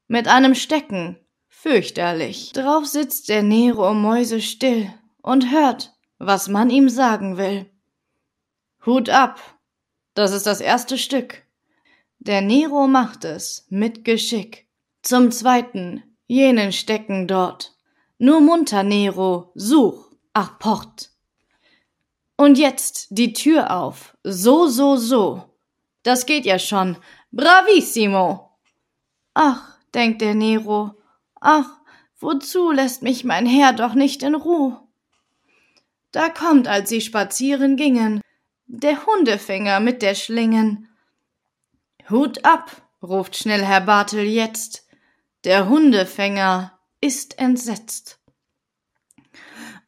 Mit 0.08 0.30
einem 0.30 0.56
Stecken, 0.56 1.18
fürchterlich. 1.50 2.54
Drauf 2.54 2.86
sitzt 2.86 3.28
der 3.28 3.44
Nero 3.44 3.94
mäusestill 3.94 4.90
und 5.22 5.52
hört, 5.52 5.94
was 6.18 6.48
man 6.48 6.70
ihm 6.70 6.88
sagen 6.88 7.36
will. 7.36 7.70
Hut 8.86 9.10
ab, 9.10 9.42
das 10.14 10.32
ist 10.32 10.46
das 10.46 10.62
erste 10.62 10.98
Stück. 10.98 11.44
Der 12.20 12.40
Nero 12.40 12.88
macht 12.88 13.26
es 13.26 13.66
mit 13.70 14.06
Geschick. 14.06 14.66
Zum 15.02 15.30
zweiten, 15.32 16.04
jenen 16.26 16.72
stecken 16.72 17.28
dort. 17.28 17.76
Nur 18.22 18.42
munter, 18.42 18.84
Nero, 18.84 19.52
such, 19.56 20.12
ach 20.34 20.60
port. 20.60 21.10
Und 22.36 22.58
jetzt 22.58 23.08
die 23.12 23.32
Tür 23.32 23.72
auf. 23.72 24.18
So, 24.24 24.68
so, 24.68 24.98
so. 24.98 25.44
Das 26.04 26.26
geht 26.26 26.46
ja 26.46 26.60
schon. 26.60 26.98
Bravissimo. 27.32 28.58
Ach, 29.34 29.78
denkt 29.94 30.22
der 30.22 30.36
Nero. 30.36 30.96
Ach, 31.40 31.70
wozu 32.20 32.72
lässt 32.72 33.04
mich 33.04 33.24
mein 33.24 33.46
Herr 33.46 33.72
doch 33.72 33.94
nicht 33.94 34.22
in 34.22 34.36
Ruh? 34.36 34.76
Da 36.12 36.28
kommt, 36.28 36.68
als 36.68 36.90
sie 36.90 37.02
spazieren 37.02 37.78
gingen, 37.78 38.22
der 38.66 39.06
Hundefänger 39.06 39.80
mit 39.80 40.02
der 40.02 40.16
Schlingen. 40.16 40.90
Hut 42.10 42.44
ab, 42.44 42.82
ruft 43.02 43.38
schnell 43.38 43.64
Herr 43.64 43.82
Bartel 43.82 44.26
jetzt. 44.26 44.88
Der 45.46 45.70
Hundefänger 45.70 46.79
ist 47.02 47.40
entsetzt 47.40 48.20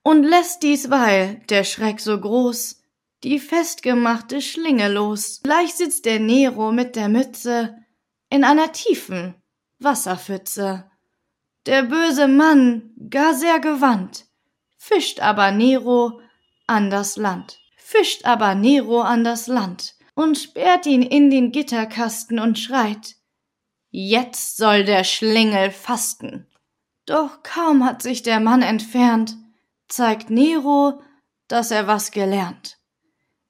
und 0.03 0.23
lässt 0.23 0.63
diesweil, 0.63 1.41
der 1.49 1.63
Schreck 1.63 1.99
so 1.99 2.19
groß, 2.19 2.81
die 3.23 3.39
festgemachte 3.39 4.41
Schlinge 4.41 4.91
los. 4.91 5.41
Gleich 5.43 5.73
sitzt 5.73 6.05
der 6.05 6.19
Nero 6.19 6.71
mit 6.71 6.95
der 6.95 7.09
Mütze 7.09 7.75
in 8.29 8.43
einer 8.43 8.71
tiefen 8.71 9.35
Wasserpfütze. 9.79 10.89
Der 11.67 11.83
böse 11.83 12.27
Mann, 12.27 12.91
gar 13.09 13.35
sehr 13.35 13.59
gewandt, 13.59 14.25
fischt 14.77 15.19
aber 15.19 15.51
Nero 15.51 16.19
an 16.65 16.89
das 16.89 17.17
Land, 17.17 17.59
fischt 17.77 18.25
aber 18.25 18.55
Nero 18.55 19.01
an 19.01 19.23
das 19.23 19.45
Land 19.45 19.95
und 20.15 20.37
sperrt 20.37 20.87
ihn 20.87 21.03
in 21.03 21.29
den 21.29 21.51
Gitterkasten 21.51 22.39
und 22.39 22.57
schreit, 22.57 23.15
Jetzt 23.93 24.55
soll 24.55 24.85
der 24.85 25.03
Schlingel 25.03 25.69
fasten. 25.69 26.47
Doch 27.05 27.43
kaum 27.43 27.85
hat 27.85 28.01
sich 28.01 28.23
der 28.23 28.39
Mann 28.39 28.61
entfernt, 28.61 29.35
zeigt 29.87 30.29
Nero, 30.29 31.01
dass 31.47 31.71
er 31.71 31.87
was 31.87 32.11
gelernt. 32.11 32.77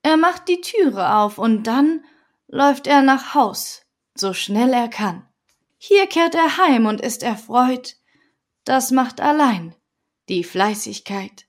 Er 0.03 0.17
macht 0.17 0.47
die 0.47 0.61
Türe 0.61 1.15
auf 1.15 1.37
und 1.37 1.67
dann 1.67 2.03
läuft 2.47 2.87
er 2.87 3.01
nach 3.01 3.35
Haus, 3.35 3.85
so 4.15 4.33
schnell 4.33 4.73
er 4.73 4.87
kann. 4.87 5.27
Hier 5.77 6.07
kehrt 6.07 6.35
er 6.35 6.57
heim 6.57 6.85
und 6.85 7.01
ist 7.01 7.23
erfreut. 7.23 7.95
Das 8.63 8.91
macht 8.91 9.21
allein 9.21 9.75
die 10.29 10.43
Fleißigkeit. 10.43 11.45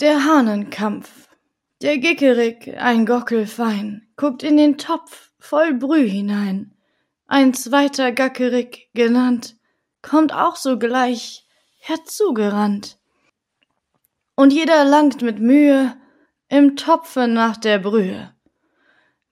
Der 0.00 0.24
Hahnenkampf. 0.24 1.28
Der 1.80 1.98
Gickerig, 1.98 2.76
ein 2.76 3.06
Gockel 3.06 3.46
fein, 3.46 4.08
guckt 4.16 4.42
in 4.42 4.56
den 4.56 4.78
Topf 4.78 5.32
voll 5.38 5.74
Brüh 5.74 6.08
hinein. 6.08 6.76
Ein 7.26 7.54
zweiter 7.54 8.12
Gackerig 8.12 8.90
genannt, 8.94 9.56
kommt 10.02 10.32
auch 10.32 10.56
sogleich 10.56 11.46
herzugerannt 11.78 12.98
und 14.34 14.52
jeder 14.52 14.84
langt 14.84 15.22
mit 15.22 15.38
Mühe 15.38 15.96
im 16.48 16.76
Topfe 16.76 17.28
nach 17.28 17.56
der 17.56 17.78
Brühe. 17.78 18.34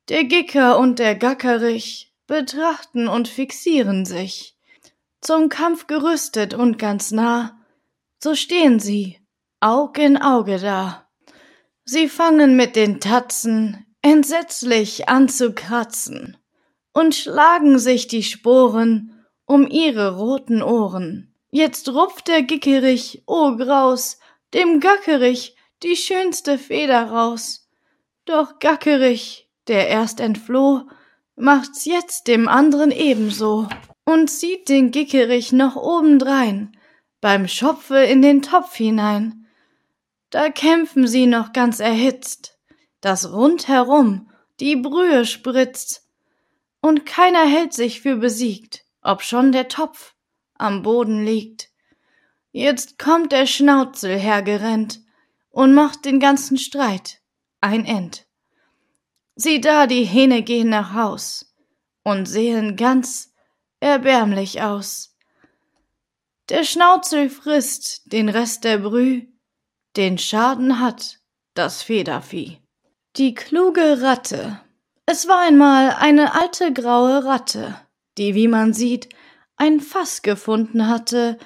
Der 0.08 0.24
Gicker 0.24 0.78
und 0.78 0.98
der 0.98 1.14
Gackerich 1.14 2.14
betrachten 2.26 3.08
und 3.08 3.28
fixieren 3.28 4.04
sich. 4.04 4.56
Zum 5.20 5.48
Kampf 5.48 5.86
gerüstet 5.86 6.54
und 6.54 6.78
ganz 6.78 7.10
nah, 7.10 7.58
so 8.22 8.34
stehen 8.34 8.80
sie, 8.80 9.18
Aug 9.60 9.98
in 9.98 10.16
Auge 10.16 10.58
da. 10.58 11.06
Sie 11.84 12.08
fangen 12.08 12.56
mit 12.56 12.76
den 12.76 13.00
Tatzen 13.00 13.84
entsetzlich 14.02 15.08
an 15.08 15.28
zu 15.28 15.52
kratzen 15.52 16.38
und 16.92 17.14
schlagen 17.14 17.78
sich 17.78 18.08
die 18.08 18.22
Sporen 18.22 19.19
um 19.50 19.66
ihre 19.66 20.16
roten 20.16 20.62
Ohren. 20.62 21.34
Jetzt 21.50 21.88
rupft 21.88 22.28
der 22.28 22.42
Gickerich, 22.42 23.24
o 23.26 23.56
Graus, 23.56 24.20
dem 24.54 24.78
Gackerich 24.78 25.56
die 25.82 25.96
schönste 25.96 26.56
Feder 26.56 27.10
raus. 27.10 27.68
Doch 28.26 28.60
Gackerich, 28.60 29.48
der 29.66 29.88
erst 29.88 30.20
entfloh, 30.20 30.82
macht's 31.34 31.84
jetzt 31.84 32.28
dem 32.28 32.46
anderen 32.46 32.92
ebenso 32.92 33.68
und 34.04 34.30
zieht 34.30 34.68
den 34.68 34.92
Gickerich 34.92 35.50
noch 35.50 35.74
obendrein 35.74 36.70
beim 37.20 37.48
Schopfe 37.48 37.98
in 37.98 38.22
den 38.22 38.42
Topf 38.42 38.76
hinein. 38.76 39.48
Da 40.30 40.50
kämpfen 40.50 41.08
sie 41.08 41.26
noch 41.26 41.52
ganz 41.52 41.80
erhitzt, 41.80 42.56
dass 43.00 43.32
rundherum 43.32 44.30
die 44.60 44.76
Brühe 44.76 45.26
spritzt, 45.26 46.06
und 46.80 47.04
keiner 47.04 47.44
hält 47.46 47.72
sich 47.72 48.00
für 48.00 48.14
besiegt, 48.14 48.84
ob 49.02 49.22
schon 49.22 49.52
der 49.52 49.68
Topf 49.68 50.14
am 50.54 50.82
Boden 50.82 51.24
liegt. 51.24 51.70
Jetzt 52.52 52.98
kommt 52.98 53.32
der 53.32 53.46
Schnauzel 53.46 54.18
hergerennt 54.18 55.00
und 55.50 55.74
macht 55.74 56.04
den 56.04 56.20
ganzen 56.20 56.58
Streit 56.58 57.20
ein 57.60 57.84
End. 57.84 58.26
Sieh 59.36 59.60
da, 59.60 59.86
die 59.86 60.04
Hähne 60.04 60.42
gehen 60.42 60.68
nach 60.68 60.94
Haus 60.94 61.54
und 62.02 62.26
sehen 62.26 62.76
ganz 62.76 63.32
erbärmlich 63.80 64.62
aus. 64.62 65.16
Der 66.48 66.64
Schnauzel 66.64 67.30
frisst 67.30 68.12
den 68.12 68.28
Rest 68.28 68.64
der 68.64 68.78
Brüh, 68.78 69.26
den 69.96 70.18
Schaden 70.18 70.80
hat 70.80 71.20
das 71.54 71.82
Federvieh. 71.82 72.58
Die 73.16 73.34
kluge 73.34 74.02
Ratte. 74.02 74.60
Es 75.06 75.26
war 75.26 75.40
einmal 75.40 75.90
eine 75.90 76.34
alte 76.34 76.72
graue 76.72 77.24
Ratte, 77.24 77.80
die, 78.20 78.36
wie 78.36 78.46
man 78.46 78.72
sieht, 78.72 79.08
ein 79.56 79.80
Fass 79.80 80.22
gefunden 80.22 80.86
hatte, 80.86 81.38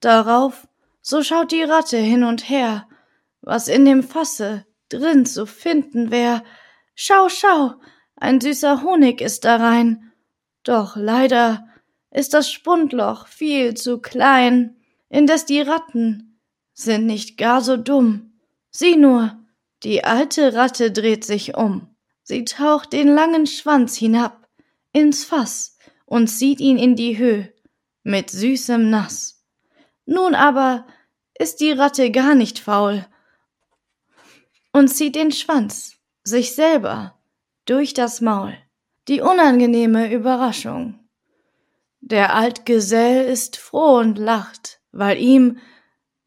Darauf 0.00 0.68
So 1.00 1.22
schaut 1.22 1.52
die 1.52 1.62
Ratte 1.62 1.98
hin 1.98 2.24
und 2.24 2.48
her, 2.48 2.88
was 3.40 3.68
in 3.68 3.84
dem 3.84 4.02
Fasse 4.02 4.66
drin 4.88 5.24
zu 5.24 5.46
finden 5.46 6.10
wär. 6.10 6.42
Schau, 6.94 7.28
schau, 7.28 7.74
ein 8.16 8.40
süßer 8.40 8.82
Honig 8.82 9.20
ist 9.20 9.44
darein. 9.44 10.12
Doch 10.64 10.96
leider 10.96 11.66
ist 12.10 12.34
das 12.34 12.50
Spundloch 12.50 13.28
viel 13.28 13.74
zu 13.74 13.98
klein, 13.98 14.76
indes 15.08 15.44
die 15.44 15.60
Ratten 15.60 16.40
sind 16.72 17.06
nicht 17.06 17.38
gar 17.38 17.60
so 17.60 17.76
dumm. 17.76 18.40
Sieh 18.70 18.96
nur, 18.96 19.38
die 19.82 20.04
alte 20.04 20.54
Ratte 20.54 20.90
dreht 20.90 21.24
sich 21.24 21.56
um. 21.56 21.94
Sie 22.22 22.44
taucht 22.44 22.92
den 22.92 23.08
langen 23.08 23.46
Schwanz 23.46 23.96
hinab 23.96 24.48
ins 24.92 25.24
Fass 25.24 25.75
und 26.06 26.28
zieht 26.28 26.60
ihn 26.60 26.78
in 26.78 26.96
die 26.96 27.18
Höh 27.18 27.44
mit 28.02 28.30
süßem 28.30 28.88
Nass. 28.88 29.44
Nun 30.06 30.34
aber 30.34 30.86
ist 31.38 31.60
die 31.60 31.72
Ratte 31.72 32.10
gar 32.10 32.34
nicht 32.34 32.58
faul 32.58 33.04
und 34.72 34.88
zieht 34.88 35.16
den 35.16 35.32
Schwanz 35.32 35.96
sich 36.22 36.54
selber 36.54 37.18
durch 37.66 37.94
das 37.94 38.20
Maul. 38.20 38.56
Die 39.08 39.20
unangenehme 39.20 40.12
Überraschung. 40.12 40.98
Der 42.00 42.34
Altgesell 42.34 43.26
ist 43.26 43.56
froh 43.56 43.98
und 43.98 44.18
lacht, 44.18 44.80
weil 44.92 45.18
ihm 45.18 45.58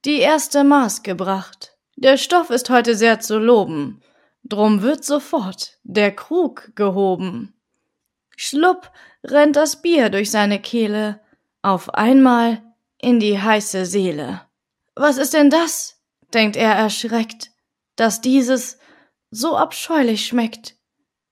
die 0.06 0.20
erste 0.20 0.64
Maß 0.64 1.04
gebracht. 1.04 1.78
Der 1.96 2.18
Stoff 2.18 2.50
ist 2.50 2.70
heute 2.70 2.96
sehr 2.96 3.20
zu 3.20 3.38
loben, 3.38 4.02
drum 4.44 4.82
wird 4.82 5.04
sofort 5.04 5.78
der 5.84 6.16
Krug 6.16 6.72
gehoben. 6.76 7.59
Schlupp 8.42 8.90
rennt 9.22 9.58
das 9.58 9.82
Bier 9.82 10.10
durch 10.10 10.32
seine 10.32 10.62
Kehle, 10.62 11.20
auf 11.62 11.94
einmal 11.94 12.64
in 12.98 13.20
die 13.20 13.38
heiße 13.38 13.86
Seele. 13.86 14.48
Was 14.96 15.18
ist 15.18 15.34
denn 15.34 15.50
das? 15.50 16.02
denkt 16.34 16.56
er 16.56 16.72
erschreckt, 16.72 17.52
dass 17.98 18.22
dieses 18.22 18.78
so 19.30 19.58
abscheulich 19.58 20.26
schmeckt. 20.26 20.78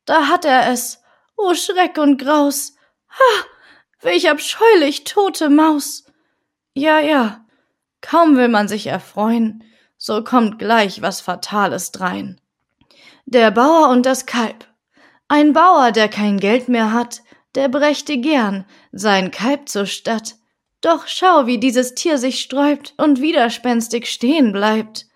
Da 0.03 0.27
hat 0.27 0.43
er 0.43 0.69
es, 0.69 1.01
o 1.37 1.53
Schreck 1.53 1.97
und 1.97 2.17
Graus. 2.17 2.75
Ha, 3.09 3.45
welch 4.01 4.29
abscheulich 4.29 5.05
tote 5.05 5.49
Maus. 5.49 6.03
Ja, 6.73 6.99
ja, 6.99 7.45
kaum 8.01 8.35
will 8.35 8.49
man 8.49 8.67
sich 8.67 8.87
erfreuen, 8.87 9.63
so 9.97 10.25
kommt 10.25 10.59
gleich 10.59 11.01
was 11.01 11.21
Fatales 11.21 11.93
drein. 11.93 12.41
Der 13.25 13.51
Bauer 13.51 13.91
und 13.91 14.05
das 14.05 14.25
Kalb. 14.25 14.67
Ein 15.29 15.53
Bauer, 15.53 15.91
der 15.91 16.07
kein 16.07 16.39
Geld 16.39 16.69
mehr 16.69 16.93
hat, 16.93 17.21
der 17.55 17.67
brächte 17.67 18.17
gern 18.17 18.65
sein 18.91 19.31
Kalb 19.31 19.67
zur 19.67 19.85
Stadt. 19.85 20.35
Doch 20.81 21.07
schau, 21.07 21.47
wie 21.47 21.57
dieses 21.57 21.95
Tier 21.95 22.17
sich 22.17 22.39
sträubt 22.39 22.93
und 22.97 23.19
widerspenstig 23.19 24.07
stehen 24.07 24.51
bleibt. 24.51 25.07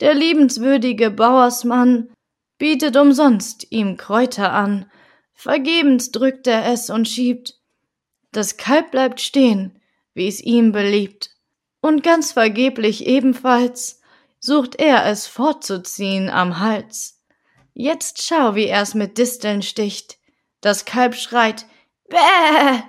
Der 0.00 0.14
liebenswürdige 0.14 1.10
Bauersmann 1.10 2.10
bietet 2.58 2.96
umsonst 2.96 3.66
ihm 3.70 3.96
Kräuter 3.96 4.52
an, 4.52 4.90
vergebens 5.34 6.10
drückt 6.10 6.46
er 6.46 6.66
es 6.72 6.88
und 6.88 7.08
schiebt. 7.08 7.58
Das 8.32 8.56
Kalb 8.56 8.92
bleibt 8.92 9.20
stehen, 9.20 9.80
wie's 10.14 10.40
ihm 10.40 10.72
beliebt, 10.72 11.30
und 11.80 12.02
ganz 12.02 12.32
vergeblich 12.32 13.06
ebenfalls 13.06 14.00
sucht 14.38 14.76
er 14.76 15.06
es 15.06 15.26
fortzuziehen 15.26 16.30
am 16.30 16.60
Hals. 16.60 17.19
Jetzt 17.74 18.22
schau, 18.22 18.54
wie 18.54 18.66
er's 18.66 18.94
mit 18.94 19.18
Disteln 19.18 19.62
sticht, 19.62 20.18
das 20.60 20.84
Kalb 20.84 21.14
schreit 21.14 21.66
Bäh. 22.08 22.82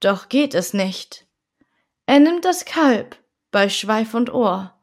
Doch 0.00 0.28
geht 0.28 0.54
es 0.54 0.74
nicht. 0.74 1.26
Er 2.06 2.20
nimmt 2.20 2.44
das 2.44 2.64
Kalb 2.64 3.16
bei 3.50 3.68
Schweif 3.68 4.14
und 4.14 4.32
Ohr, 4.32 4.78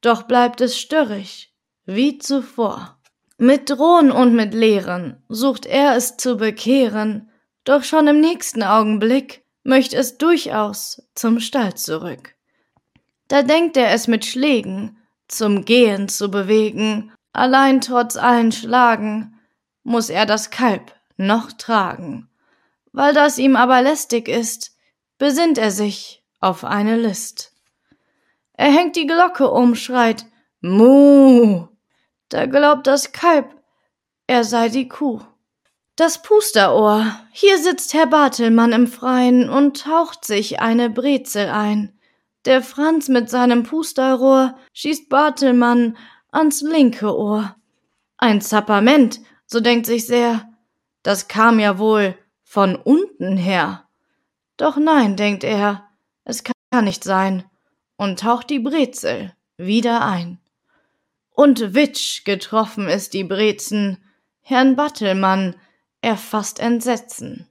doch 0.00 0.22
bleibt 0.22 0.60
es 0.60 0.78
störrig, 0.78 1.52
wie 1.84 2.18
zuvor. 2.18 2.98
Mit 3.38 3.70
Drohen 3.70 4.12
und 4.12 4.34
mit 4.34 4.54
Lehren 4.54 5.22
sucht 5.28 5.66
er 5.66 5.96
es 5.96 6.16
zu 6.16 6.36
bekehren, 6.36 7.30
doch 7.64 7.84
schon 7.84 8.06
im 8.06 8.20
nächsten 8.20 8.62
Augenblick 8.62 9.44
möcht 9.64 9.94
es 9.94 10.18
durchaus 10.18 11.02
zum 11.14 11.40
Stall 11.40 11.74
zurück. 11.74 12.34
Da 13.28 13.42
denkt 13.42 13.76
er 13.76 13.90
es 13.92 14.08
mit 14.08 14.24
Schlägen 14.24 14.98
zum 15.28 15.64
Gehen 15.64 16.08
zu 16.08 16.30
bewegen, 16.30 17.12
allein 17.32 17.80
trotz 17.80 18.16
allen 18.16 18.52
Schlagen 18.52 19.38
muss 19.82 20.10
er 20.10 20.26
das 20.26 20.50
Kalb 20.50 20.94
noch 21.16 21.52
tragen. 21.52 22.28
Weil 22.92 23.14
das 23.14 23.38
ihm 23.38 23.56
aber 23.56 23.82
lästig 23.82 24.28
ist, 24.28 24.76
besinnt 25.18 25.58
er 25.58 25.70
sich 25.70 26.24
auf 26.40 26.64
eine 26.64 26.96
List. 26.96 27.52
Er 28.54 28.70
hängt 28.70 28.96
die 28.96 29.06
Glocke 29.06 29.50
um, 29.50 29.74
schreit 29.74 30.26
Muh, 30.60 31.68
da 32.28 32.46
glaubt 32.46 32.86
das 32.86 33.12
Kalb, 33.12 33.54
er 34.26 34.44
sei 34.44 34.68
die 34.68 34.88
Kuh. 34.88 35.20
Das 35.96 36.22
Pusterohr, 36.22 37.04
hier 37.32 37.58
sitzt 37.58 37.94
Herr 37.94 38.06
Bartelmann 38.06 38.72
im 38.72 38.86
Freien 38.86 39.50
und 39.50 39.82
taucht 39.82 40.24
sich 40.24 40.60
eine 40.60 40.88
Brezel 40.88 41.48
ein. 41.48 41.98
Der 42.46 42.62
Franz 42.62 43.08
mit 43.08 43.28
seinem 43.28 43.64
Pusterrohr 43.64 44.56
schießt 44.72 45.08
Bartelmann 45.08 45.98
ans 46.32 46.62
linke 46.62 47.16
Ohr. 47.16 47.56
Ein 48.16 48.40
Zappament, 48.40 49.20
so 49.46 49.60
denkt 49.60 49.86
sich 49.86 50.06
sehr, 50.06 50.48
das 51.02 51.28
kam 51.28 51.58
ja 51.58 51.78
wohl 51.78 52.16
von 52.42 52.76
unten 52.76 53.36
her. 53.36 53.88
Doch 54.56 54.76
nein, 54.76 55.16
denkt 55.16 55.44
er, 55.44 55.88
es 56.24 56.44
kann 56.44 56.84
nicht 56.84 57.04
sein, 57.04 57.44
und 57.96 58.20
taucht 58.20 58.50
die 58.50 58.60
Brezel 58.60 59.32
wieder 59.56 60.04
ein 60.04 60.40
und 61.40 61.72
witsch 61.72 62.26
getroffen 62.26 62.86
ist 62.86 63.14
die 63.14 63.24
Brezen, 63.24 63.96
Herrn 64.42 64.76
Battelmann 64.76 65.56
erfasst 66.02 66.60
Entsetzen. 66.60 67.48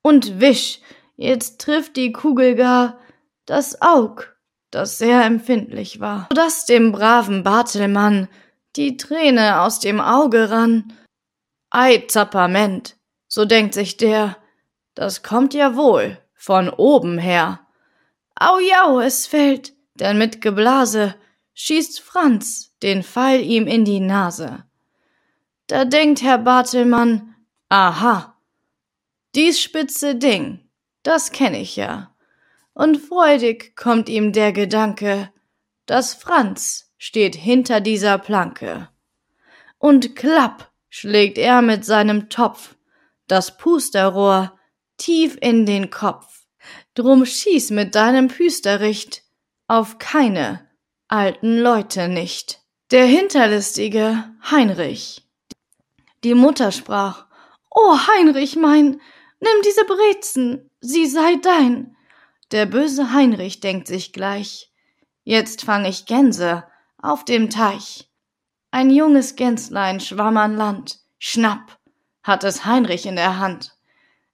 Und 0.00 0.40
wisch, 0.40 0.80
jetzt 1.16 1.60
trifft 1.60 1.96
die 1.96 2.10
Kugel 2.10 2.54
gar 2.54 2.98
das 3.44 3.82
Aug, 3.82 4.34
das 4.70 4.98
sehr 4.98 5.24
empfindlich 5.24 6.00
war, 6.00 6.28
so 6.30 6.34
dass 6.34 6.66
dem 6.66 6.92
braven 6.92 7.42
Bartelmann 7.42 8.28
die 8.76 8.96
Träne 8.96 9.60
aus 9.60 9.80
dem 9.80 10.00
Auge 10.00 10.50
rann. 10.50 10.92
Ei, 11.70 12.04
Zappament, 12.08 12.96
so 13.26 13.44
denkt 13.44 13.74
sich 13.74 13.96
der, 13.96 14.36
das 14.94 15.22
kommt 15.22 15.54
ja 15.54 15.76
wohl 15.76 16.18
von 16.34 16.68
oben 16.68 17.18
her. 17.18 17.60
Au 18.38 18.58
jau, 18.58 19.00
es 19.00 19.26
fällt, 19.26 19.74
denn 19.94 20.18
mit 20.18 20.40
Geblase 20.40 21.14
schießt 21.54 22.00
Franz 22.00 22.72
den 22.82 23.02
Pfeil 23.02 23.42
ihm 23.42 23.66
in 23.66 23.84
die 23.84 24.00
Nase. 24.00 24.64
Da 25.66 25.84
denkt 25.84 26.22
Herr 26.22 26.38
Bartelmann, 26.38 27.34
aha, 27.68 28.36
dies 29.34 29.60
spitze 29.60 30.14
Ding, 30.14 30.60
das 31.02 31.32
kenn 31.32 31.54
ich 31.54 31.76
ja. 31.76 32.14
Und 32.78 32.98
freudig 32.98 33.74
kommt 33.74 34.08
ihm 34.08 34.32
der 34.32 34.52
Gedanke, 34.52 35.32
dass 35.86 36.14
Franz 36.14 36.92
steht 36.96 37.34
hinter 37.34 37.80
dieser 37.80 38.18
Planke. 38.18 38.88
Und 39.78 40.14
klapp 40.14 40.70
schlägt 40.88 41.38
er 41.38 41.60
mit 41.60 41.84
seinem 41.84 42.28
Topf 42.28 42.76
das 43.26 43.58
Pusterrohr 43.58 44.56
tief 44.96 45.36
in 45.40 45.66
den 45.66 45.90
Kopf. 45.90 46.46
Drum 46.94 47.26
schieß 47.26 47.70
mit 47.70 47.96
deinem 47.96 48.28
Püsterricht 48.28 49.24
auf 49.66 49.98
keine 49.98 50.64
alten 51.08 51.58
Leute 51.58 52.06
nicht. 52.06 52.60
Der 52.92 53.06
hinterlistige 53.06 54.22
Heinrich. 54.52 55.26
Die 56.22 56.34
Mutter 56.34 56.70
sprach, 56.70 57.26
O 57.74 57.98
Heinrich 58.06 58.54
mein, 58.54 59.00
nimm 59.40 59.62
diese 59.64 59.84
Brezen, 59.84 60.70
sie 60.80 61.06
sei 61.06 61.34
dein. 61.42 61.96
Der 62.50 62.66
böse 62.66 63.12
Heinrich 63.12 63.60
denkt 63.60 63.86
sich 63.86 64.12
gleich, 64.12 64.72
jetzt 65.24 65.62
fang 65.62 65.84
ich 65.84 66.06
Gänse 66.06 66.64
auf 67.00 67.24
dem 67.24 67.50
Teich. 67.50 68.08
Ein 68.70 68.90
junges 68.90 69.36
Gänslein 69.36 70.00
schwamm 70.00 70.36
an 70.36 70.56
Land, 70.56 70.98
schnapp, 71.18 71.78
hat 72.22 72.44
es 72.44 72.64
Heinrich 72.64 73.06
in 73.06 73.16
der 73.16 73.38
Hand. 73.38 73.76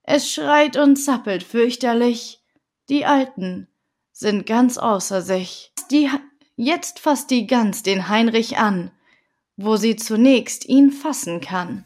Es 0.03 0.31
schreit 0.31 0.77
und 0.77 0.97
zappelt 0.97 1.43
fürchterlich, 1.43 2.43
die 2.89 3.07
Alten 3.07 3.69
sind 4.13 4.47
ganz 4.47 4.79
außer 4.79 5.23
sich. 5.23 5.73
Die 5.91 6.11
Jetzt 6.57 7.01
fasst 7.01 7.31
die 7.31 7.47
Gans 7.49 7.83
den 7.83 8.09
Heinrich 8.09 8.59
an, 8.59 8.93
wo 9.57 9.77
sie 9.77 9.97
zunächst 9.97 10.69
ihn 10.69 10.93
fassen 10.93 11.41
kann. 11.41 11.85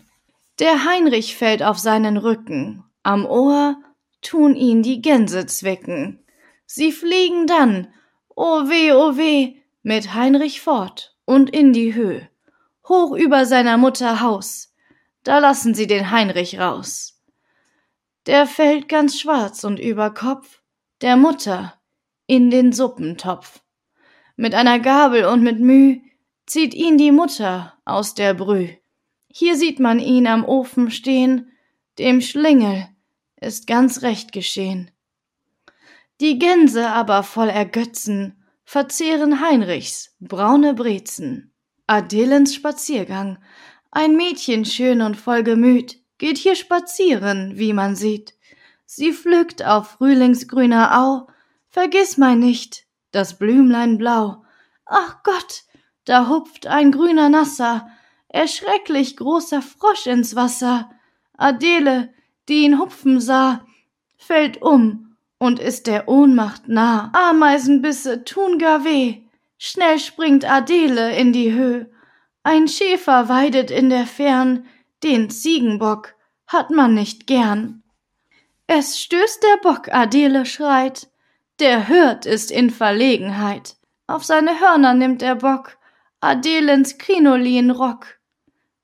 Der 0.58 0.84
Heinrich 0.84 1.36
fällt 1.36 1.62
auf 1.62 1.78
seinen 1.78 2.18
Rücken, 2.18 2.84
am 3.02 3.24
Ohr 3.24 3.76
tun 4.22 4.54
ihn 4.54 4.82
die 4.82 5.00
Gänse 5.00 5.46
zwicken. 5.46 6.24
Sie 6.66 6.92
fliegen 6.92 7.46
dann, 7.46 7.88
o 8.34 8.68
weh, 8.68 8.92
o 8.92 9.16
weh, 9.16 9.56
mit 9.82 10.14
Heinrich 10.14 10.60
fort 10.60 11.16
und 11.24 11.50
in 11.50 11.72
die 11.72 11.94
Höh, 11.94 12.20
hoch 12.88 13.16
über 13.16 13.46
seiner 13.46 13.78
Mutter 13.78 14.20
Haus, 14.20 14.74
da 15.24 15.38
lassen 15.38 15.74
sie 15.74 15.86
den 15.86 16.10
Heinrich 16.10 16.58
raus. 16.58 17.22
Der 18.26 18.46
fällt 18.46 18.88
ganz 18.88 19.18
schwarz 19.18 19.64
und 19.64 19.78
über 19.78 20.12
Kopf, 20.12 20.60
der 21.00 21.16
Mutter 21.16 21.74
in 22.26 22.50
den 22.50 22.72
Suppentopf. 22.72 23.60
Mit 24.36 24.54
einer 24.54 24.78
Gabel 24.78 25.24
und 25.24 25.42
mit 25.42 25.60
Müh 25.60 26.00
zieht 26.46 26.74
ihn 26.74 26.98
die 26.98 27.12
Mutter 27.12 27.74
aus 27.84 28.14
der 28.14 28.34
Brüh. 28.34 28.68
Hier 29.30 29.56
sieht 29.56 29.80
man 29.80 29.98
ihn 29.98 30.26
am 30.26 30.44
Ofen 30.44 30.90
stehen, 30.90 31.52
dem 31.98 32.20
Schlingel 32.20 32.88
ist 33.40 33.66
ganz 33.66 34.02
recht 34.02 34.32
geschehen. 34.32 34.90
Die 36.20 36.38
Gänse 36.38 36.88
aber 36.88 37.22
voll 37.22 37.48
Ergötzen 37.48 38.44
verzehren 38.64 39.40
Heinrichs 39.40 40.14
braune 40.20 40.74
Brezen. 40.74 41.54
Adelens 41.86 42.54
Spaziergang, 42.54 43.38
ein 43.90 44.14
Mädchen 44.14 44.66
schön 44.66 45.00
und 45.00 45.16
voll 45.16 45.42
Gemüt, 45.42 45.96
geht 46.18 46.36
hier 46.36 46.54
spazieren, 46.54 47.56
wie 47.56 47.72
man 47.72 47.96
sieht. 47.96 48.34
Sie 48.84 49.12
pflückt 49.14 49.64
auf 49.64 49.92
frühlingsgrüner 49.92 51.00
Au, 51.00 51.28
vergiss 51.68 52.18
mein 52.18 52.40
nicht, 52.40 52.84
das 53.10 53.38
Blümlein 53.38 53.96
blau. 53.96 54.44
Ach 54.84 55.22
Gott, 55.22 55.64
da 56.04 56.28
hupft 56.28 56.66
ein 56.66 56.92
grüner 56.92 57.30
Nasser, 57.30 57.88
erschrecklich 58.28 59.16
großer 59.16 59.62
Frosch 59.62 60.06
ins 60.06 60.36
Wasser. 60.36 60.90
Adele, 61.38 62.12
die 62.48 62.64
ihn 62.64 62.78
hupfen 62.78 63.20
sah, 63.20 63.66
fällt 64.16 64.62
um 64.62 65.16
und 65.38 65.60
ist 65.60 65.86
der 65.86 66.08
Ohnmacht 66.08 66.68
nah. 66.68 67.12
Ameisenbisse 67.14 68.24
tun 68.24 68.58
gar 68.58 68.84
weh. 68.84 69.22
Schnell 69.58 69.98
springt 69.98 70.48
Adele 70.50 71.16
in 71.16 71.32
die 71.32 71.52
Höh. 71.52 71.86
Ein 72.42 72.68
Schäfer 72.68 73.28
weidet 73.28 73.70
in 73.70 73.90
der 73.90 74.06
Fern, 74.06 74.66
den 75.02 75.30
Ziegenbock 75.30 76.14
hat 76.46 76.70
man 76.70 76.94
nicht 76.94 77.26
gern. 77.26 77.82
Es 78.66 79.00
stößt 79.00 79.42
der 79.42 79.56
Bock, 79.62 79.92
Adele 79.92 80.44
schreit, 80.46 81.08
der 81.58 81.86
Hirt 81.86 82.26
ist 82.26 82.50
in 82.50 82.70
Verlegenheit. 82.70 83.76
Auf 84.06 84.24
seine 84.24 84.60
Hörner 84.60 84.94
nimmt 84.94 85.22
der 85.22 85.36
Bock 85.36 85.76
Adelens 86.20 86.98
Krinolinrock. 86.98 88.18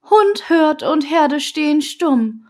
Hund 0.09 0.49
hört 0.49 0.83
und 0.83 1.03
Herde 1.03 1.41
stehen 1.41 1.83
stumm, 1.83 2.47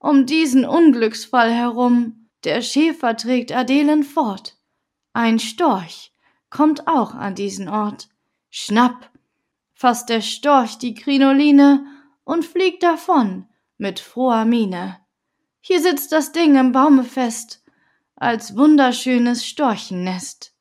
um 0.00 0.26
diesen 0.26 0.64
Unglücksfall 0.64 1.52
herum. 1.52 2.28
Der 2.42 2.62
Schäfer 2.62 3.16
trägt 3.16 3.52
Adelen 3.52 4.02
fort. 4.02 4.56
Ein 5.12 5.38
Storch 5.38 6.12
kommt 6.48 6.88
auch 6.88 7.14
an 7.14 7.36
diesen 7.36 7.68
Ort. 7.68 8.08
Schnapp, 8.48 9.10
fasst 9.74 10.08
der 10.08 10.22
Storch 10.22 10.78
die 10.78 10.94
Krinoline 10.94 11.86
und 12.24 12.44
fliegt 12.44 12.82
davon 12.82 13.46
mit 13.76 14.00
froher 14.00 14.44
Miene. 14.44 14.96
Hier 15.60 15.80
sitzt 15.80 16.12
das 16.12 16.32
Ding 16.32 16.56
im 16.56 16.72
Baume 16.72 17.04
fest, 17.04 17.62
als 18.16 18.56
wunderschönes 18.56 19.46
Storchennest. 19.46 20.54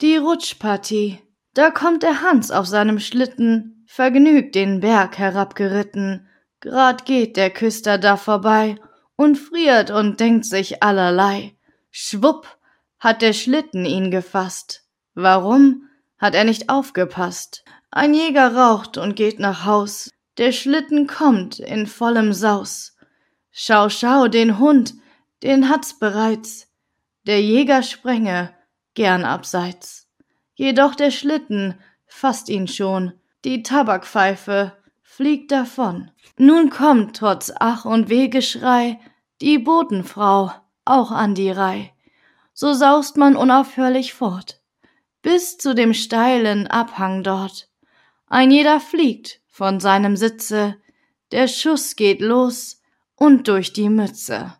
Die 0.00 0.16
Rutschpartie, 0.16 1.20
da 1.54 1.70
kommt 1.70 2.02
der 2.02 2.22
Hans 2.22 2.50
auf 2.50 2.66
seinem 2.66 3.00
Schlitten, 3.00 3.84
vergnügt 3.86 4.54
den 4.54 4.80
Berg 4.80 5.18
herabgeritten, 5.18 6.25
grad 6.66 7.04
geht 7.04 7.36
der 7.36 7.50
Küster 7.50 7.96
da 7.96 8.16
vorbei 8.16 8.76
und 9.14 9.36
friert 9.36 9.90
und 9.90 10.18
denkt 10.18 10.44
sich 10.44 10.82
allerlei. 10.82 11.56
Schwupp 11.92 12.58
hat 12.98 13.22
der 13.22 13.32
Schlitten 13.32 13.86
ihn 13.86 14.10
gefasst. 14.10 14.82
Warum 15.14 15.88
hat 16.18 16.34
er 16.34 16.44
nicht 16.44 16.68
aufgepasst? 16.68 17.64
Ein 17.92 18.14
Jäger 18.14 18.54
raucht 18.56 18.98
und 18.98 19.14
geht 19.14 19.38
nach 19.38 19.64
Haus. 19.64 20.10
Der 20.38 20.50
Schlitten 20.50 21.06
kommt 21.06 21.60
in 21.60 21.86
vollem 21.86 22.32
Saus. 22.32 22.96
Schau, 23.52 23.88
schau, 23.88 24.26
den 24.26 24.58
Hund, 24.58 24.94
den 25.44 25.68
hat's 25.70 25.98
bereits. 25.98 26.66
Der 27.26 27.40
Jäger 27.40 27.82
sprenge 27.82 28.52
gern 28.94 29.24
abseits. 29.24 30.08
Jedoch 30.54 30.96
der 30.96 31.12
Schlitten 31.12 31.78
fasst 32.06 32.48
ihn 32.48 32.66
schon. 32.66 33.12
Die 33.44 33.62
Tabakpfeife 33.62 34.72
fliegt 35.16 35.50
davon. 35.50 36.10
Nun 36.38 36.70
kommt 36.70 37.16
trotz 37.16 37.52
Ach 37.58 37.84
und 37.84 38.08
Wehgeschrei 38.08 39.00
die 39.40 39.58
Botenfrau 39.58 40.52
auch 40.84 41.10
an 41.10 41.34
die 41.34 41.50
Reih. 41.50 41.92
So 42.54 42.72
saust 42.72 43.16
man 43.16 43.36
unaufhörlich 43.36 44.14
fort 44.14 44.60
bis 45.26 45.58
zu 45.58 45.74
dem 45.74 45.92
steilen 45.92 46.68
Abhang 46.68 47.24
dort. 47.24 47.68
Ein 48.28 48.52
jeder 48.52 48.78
fliegt 48.78 49.40
von 49.48 49.80
seinem 49.80 50.16
Sitze, 50.16 50.76
der 51.32 51.48
Schuss 51.48 51.96
geht 51.96 52.20
los 52.20 52.80
und 53.16 53.48
durch 53.48 53.72
die 53.72 53.88
Mütze. 53.88 54.54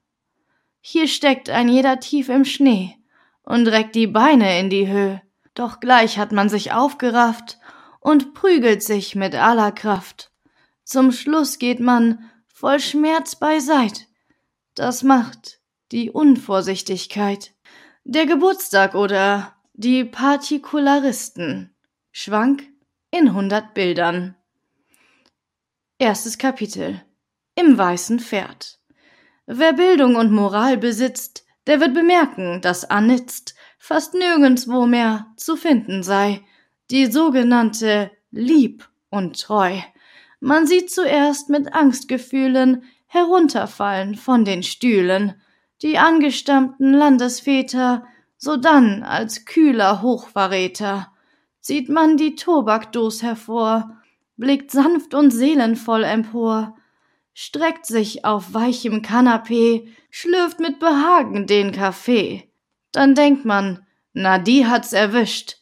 Hier 0.81 1.07
steckt 1.07 1.51
ein 1.51 1.69
jeder 1.69 2.01
tief 2.01 2.29
im 2.29 2.45
Schnee 2.45 2.97
und 3.45 3.69
reckt 3.69 3.95
die 3.95 4.09
Beine 4.09 4.59
in 4.59 4.69
die 4.69 4.89
Höhe, 4.89 5.23
doch 5.55 5.79
gleich 5.79 6.19
hat 6.19 6.33
man 6.33 6.49
sich 6.49 6.73
aufgerafft 6.73 7.61
und 8.01 8.35
prügelt 8.35 8.83
sich 8.83 9.15
mit 9.15 9.37
aller 9.37 9.71
Kraft. 9.71 10.33
Zum 10.87 11.11
Schluss 11.11 11.59
geht 11.59 11.81
man 11.81 12.31
voll 12.47 12.79
Schmerz 12.79 13.35
beiseit. 13.35 14.07
Das 14.77 15.03
macht 15.03 15.61
die 15.91 16.13
Unvorsichtigkeit. 16.13 17.55
Der 18.05 18.25
Geburtstag 18.25 18.95
oder 18.95 19.57
die 19.75 20.05
Partikularisten. 20.05 21.75
Schwank 22.13 22.69
in 23.11 23.35
hundert 23.35 23.75
Bildern. 23.75 24.37
Erstes 25.99 26.39
Kapitel. 26.39 27.03
Im 27.57 27.77
weißen 27.77 28.21
Pferd. 28.21 28.79
Wer 29.47 29.73
Bildung 29.73 30.15
und 30.15 30.31
Moral 30.31 30.79
besitzt, 30.79 31.45
der 31.67 31.81
wird 31.81 31.95
bemerken, 31.95 32.61
dass 32.61 32.89
annitzt 32.89 33.57
fast 33.77 34.15
nirgendswo 34.15 34.87
mehr 34.87 35.35
zu 35.37 35.57
finden 35.57 36.05
sei, 36.05 36.45
die 36.93 37.07
sogenannte 37.07 38.13
Lieb 38.31 38.89
und 39.11 39.41
Treu. 39.43 39.81
Man 40.41 40.67
sieht 40.67 40.91
zuerst 40.91 41.49
mit 41.49 41.75
Angstgefühlen 41.75 42.85
herunterfallen 43.07 44.15
von 44.15 44.45
den 44.45 44.63
Stühlen, 44.63 45.41
die 45.83 45.99
angestammten 45.99 46.93
Landesväter 46.93 48.05
sodann 48.37 49.03
als 49.03 49.45
kühler 49.45 50.03
Hochverräter 50.03 51.13
zieht 51.67 51.89
man 51.89 52.17
die 52.17 52.37
Tobakdos 52.37 53.25
hervor, 53.25 54.01
blickt 54.37 54.71
sanft 54.71 55.15
und 55.15 55.33
seelenvoll 55.33 56.05
empor, 56.05 56.77
streckt 57.35 57.87
sich 57.87 58.25
auf 58.25 58.55
weichem 58.55 59.03
Kanapee, 59.03 59.93
schlürft 60.11 60.61
mit 60.61 60.79
Behagen 60.79 61.49
den 61.49 61.73
Kaffee. 61.73 62.49
Dann 62.93 63.17
denkt 63.17 63.45
man, 63.45 63.85
na 64.13 64.39
die 64.39 64.67
hat's 64.67 64.93
erwischt. 64.93 65.57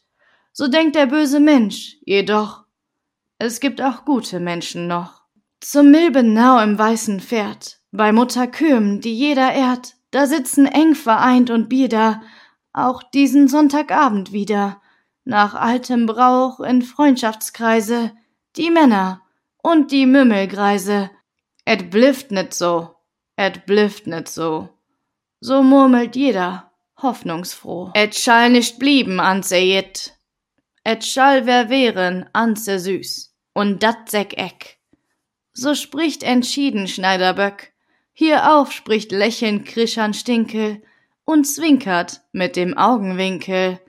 So 0.53 0.67
denkt 0.67 0.95
der 0.95 1.07
böse 1.07 1.39
Mensch, 1.39 1.97
jedoch, 2.05 2.64
es 3.37 3.59
gibt 3.59 3.81
auch 3.81 4.05
gute 4.05 4.39
Menschen 4.39 4.87
noch. 4.87 5.21
Zum 5.61 5.91
Milbenau 5.91 6.59
im 6.59 6.77
weißen 6.77 7.19
Pferd, 7.19 7.79
bei 7.91 8.11
Mutter 8.11 8.47
Köhm, 8.47 9.01
die 9.01 9.15
jeder 9.15 9.53
ehrt, 9.53 9.95
da 10.11 10.27
sitzen 10.27 10.65
eng 10.65 10.95
vereint 10.95 11.49
und 11.49 11.69
bieder 11.69 12.21
auch 12.73 13.03
diesen 13.03 13.47
Sonntagabend 13.47 14.31
wieder, 14.31 14.81
nach 15.23 15.55
altem 15.55 16.05
Brauch 16.05 16.59
in 16.59 16.81
Freundschaftskreise, 16.81 18.11
die 18.57 18.69
Männer 18.69 19.21
und 19.63 19.91
die 19.91 20.05
Mümmelgreise. 20.05 21.09
Et 21.65 21.89
blifft 21.89 22.31
net 22.31 22.53
so, 22.53 22.95
et 23.37 23.65
blifft 23.65 24.07
net 24.07 24.27
so. 24.27 24.69
So 25.39 25.63
murmelt 25.63 26.15
jeder, 26.15 26.71
hoffnungsfroh. 27.01 27.91
Et 27.95 28.13
schall 28.13 28.51
nicht 28.51 28.77
blieben, 28.77 29.19
anse 29.19 29.57
jet. 29.57 30.14
Et 30.85 31.03
schall 31.03 31.45
wer 31.47 31.69
wären, 31.69 32.29
anse 32.31 32.79
süß. 32.79 33.33
Und 33.53 33.81
dat 33.81 34.09
säck 34.09 34.37
eck. 34.37 34.77
So 35.51 35.73
spricht 35.73 36.21
entschieden 36.21 36.87
Schneiderböck. 36.87 37.73
Hierauf 38.13 38.71
spricht 38.71 39.11
lächelnd 39.11 39.65
Krischan 39.65 40.13
Stinkel 40.13 40.83
und 41.25 41.45
zwinkert 41.45 42.21
mit 42.31 42.55
dem 42.55 42.77
Augenwinkel. 42.77 43.79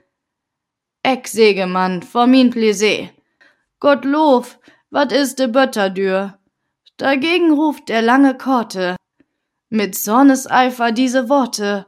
Eck 1.03 1.27
Sägemann, 1.27 2.01
vor 2.01 2.25
min 2.25 2.51
Pläsé. 2.51 3.09
Gottlob, 3.79 4.47
wat 4.89 5.11
is 5.11 5.35
de 5.35 5.47
Bötterdür? 5.47 6.39
Dagegen 6.97 7.53
ruft 7.53 7.89
der 7.89 8.01
lange 8.01 8.35
Korte 8.35 8.95
mit 9.69 9.95
Zorneseifer 9.95 10.91
diese 10.91 11.29
Worte. 11.29 11.85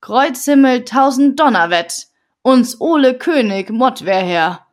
Kreuzhimmel 0.00 0.84
tausend 0.84 1.40
Donnerwett, 1.40 2.06
uns 2.46 2.80
Ole 2.80 3.18
König 3.18 3.70
Mott 3.70 4.04
wär 4.04 4.22
her. 4.22 4.66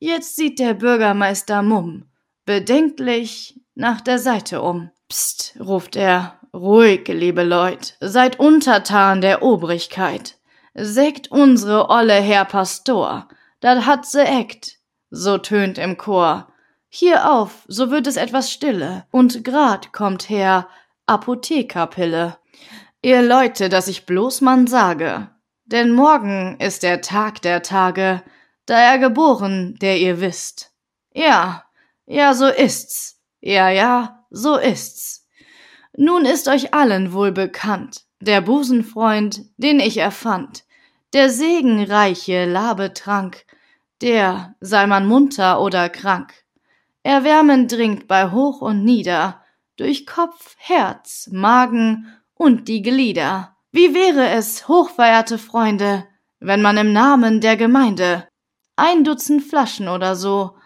Jetzt 0.00 0.34
sieht 0.34 0.58
der 0.58 0.74
Bürgermeister 0.74 1.62
Mumm, 1.62 2.06
bedenklich 2.44 3.60
nach 3.76 4.00
der 4.00 4.18
Seite 4.18 4.60
um. 4.60 4.90
Psst, 5.08 5.56
ruft 5.60 5.94
er, 5.94 6.40
Ruhig, 6.52 7.06
liebe 7.06 7.44
Leut, 7.44 7.94
seid 8.00 8.40
untertan 8.40 9.20
der 9.20 9.42
Obrigkeit. 9.42 10.36
Sägt 10.74 11.30
unsere 11.30 11.90
olle 11.90 12.14
Herr 12.14 12.44
Pastor, 12.44 13.28
dat 13.60 13.86
hat 13.86 14.04
se 14.04 14.24
eckt, 14.24 14.78
so 15.10 15.38
tönt 15.38 15.78
im 15.78 15.96
Chor. 15.96 16.48
Hier 16.88 17.30
auf, 17.30 17.64
so 17.68 17.92
wird 17.92 18.08
es 18.08 18.16
etwas 18.16 18.50
stille, 18.50 19.06
und 19.12 19.44
grad 19.44 19.92
kommt 19.92 20.28
her 20.28 20.66
Apothekerpille. 21.06 22.36
Ihr 23.00 23.22
Leute, 23.22 23.68
dass 23.68 23.86
ich 23.86 24.06
bloß 24.06 24.40
man 24.40 24.66
sage, 24.66 25.28
denn 25.66 25.92
morgen 25.92 26.56
ist 26.58 26.82
der 26.82 27.00
Tag 27.00 27.42
der 27.42 27.62
Tage, 27.62 28.22
da 28.66 28.78
er 28.78 28.98
geboren, 28.98 29.76
der 29.80 29.98
ihr 29.98 30.20
wisst. 30.20 30.72
Ja, 31.12 31.64
ja, 32.06 32.34
so 32.34 32.46
ist's. 32.46 33.20
Ja, 33.40 33.68
ja, 33.68 34.24
so 34.30 34.56
ist's. 34.56 35.26
Nun 35.96 36.24
ist 36.24 36.48
euch 36.48 36.74
allen 36.74 37.12
wohl 37.12 37.32
bekannt, 37.32 38.04
der 38.20 38.40
Busenfreund, 38.40 39.46
den 39.56 39.80
ich 39.80 39.98
erfand, 39.98 40.64
der 41.12 41.30
segenreiche 41.30 42.44
Labetrank, 42.44 43.44
der, 44.02 44.54
sei 44.60 44.86
man 44.86 45.06
munter 45.06 45.60
oder 45.60 45.88
krank, 45.88 46.34
erwärmend 47.02 47.72
dringt 47.72 48.08
bei 48.08 48.30
hoch 48.30 48.60
und 48.60 48.84
nieder, 48.84 49.42
durch 49.76 50.06
Kopf, 50.06 50.56
Herz, 50.58 51.28
Magen 51.32 52.12
und 52.34 52.68
die 52.68 52.82
Glieder. 52.82 53.55
Wie 53.76 53.92
wäre 53.92 54.30
es, 54.30 54.68
hochverehrte 54.68 55.36
Freunde, 55.36 56.06
wenn 56.40 56.62
man 56.62 56.78
im 56.78 56.94
Namen 56.94 57.42
der 57.42 57.58
Gemeinde 57.58 58.26
ein 58.74 59.04
Dutzend 59.04 59.42
Flaschen 59.44 59.88
oder 59.88 60.16
so, 60.16 60.56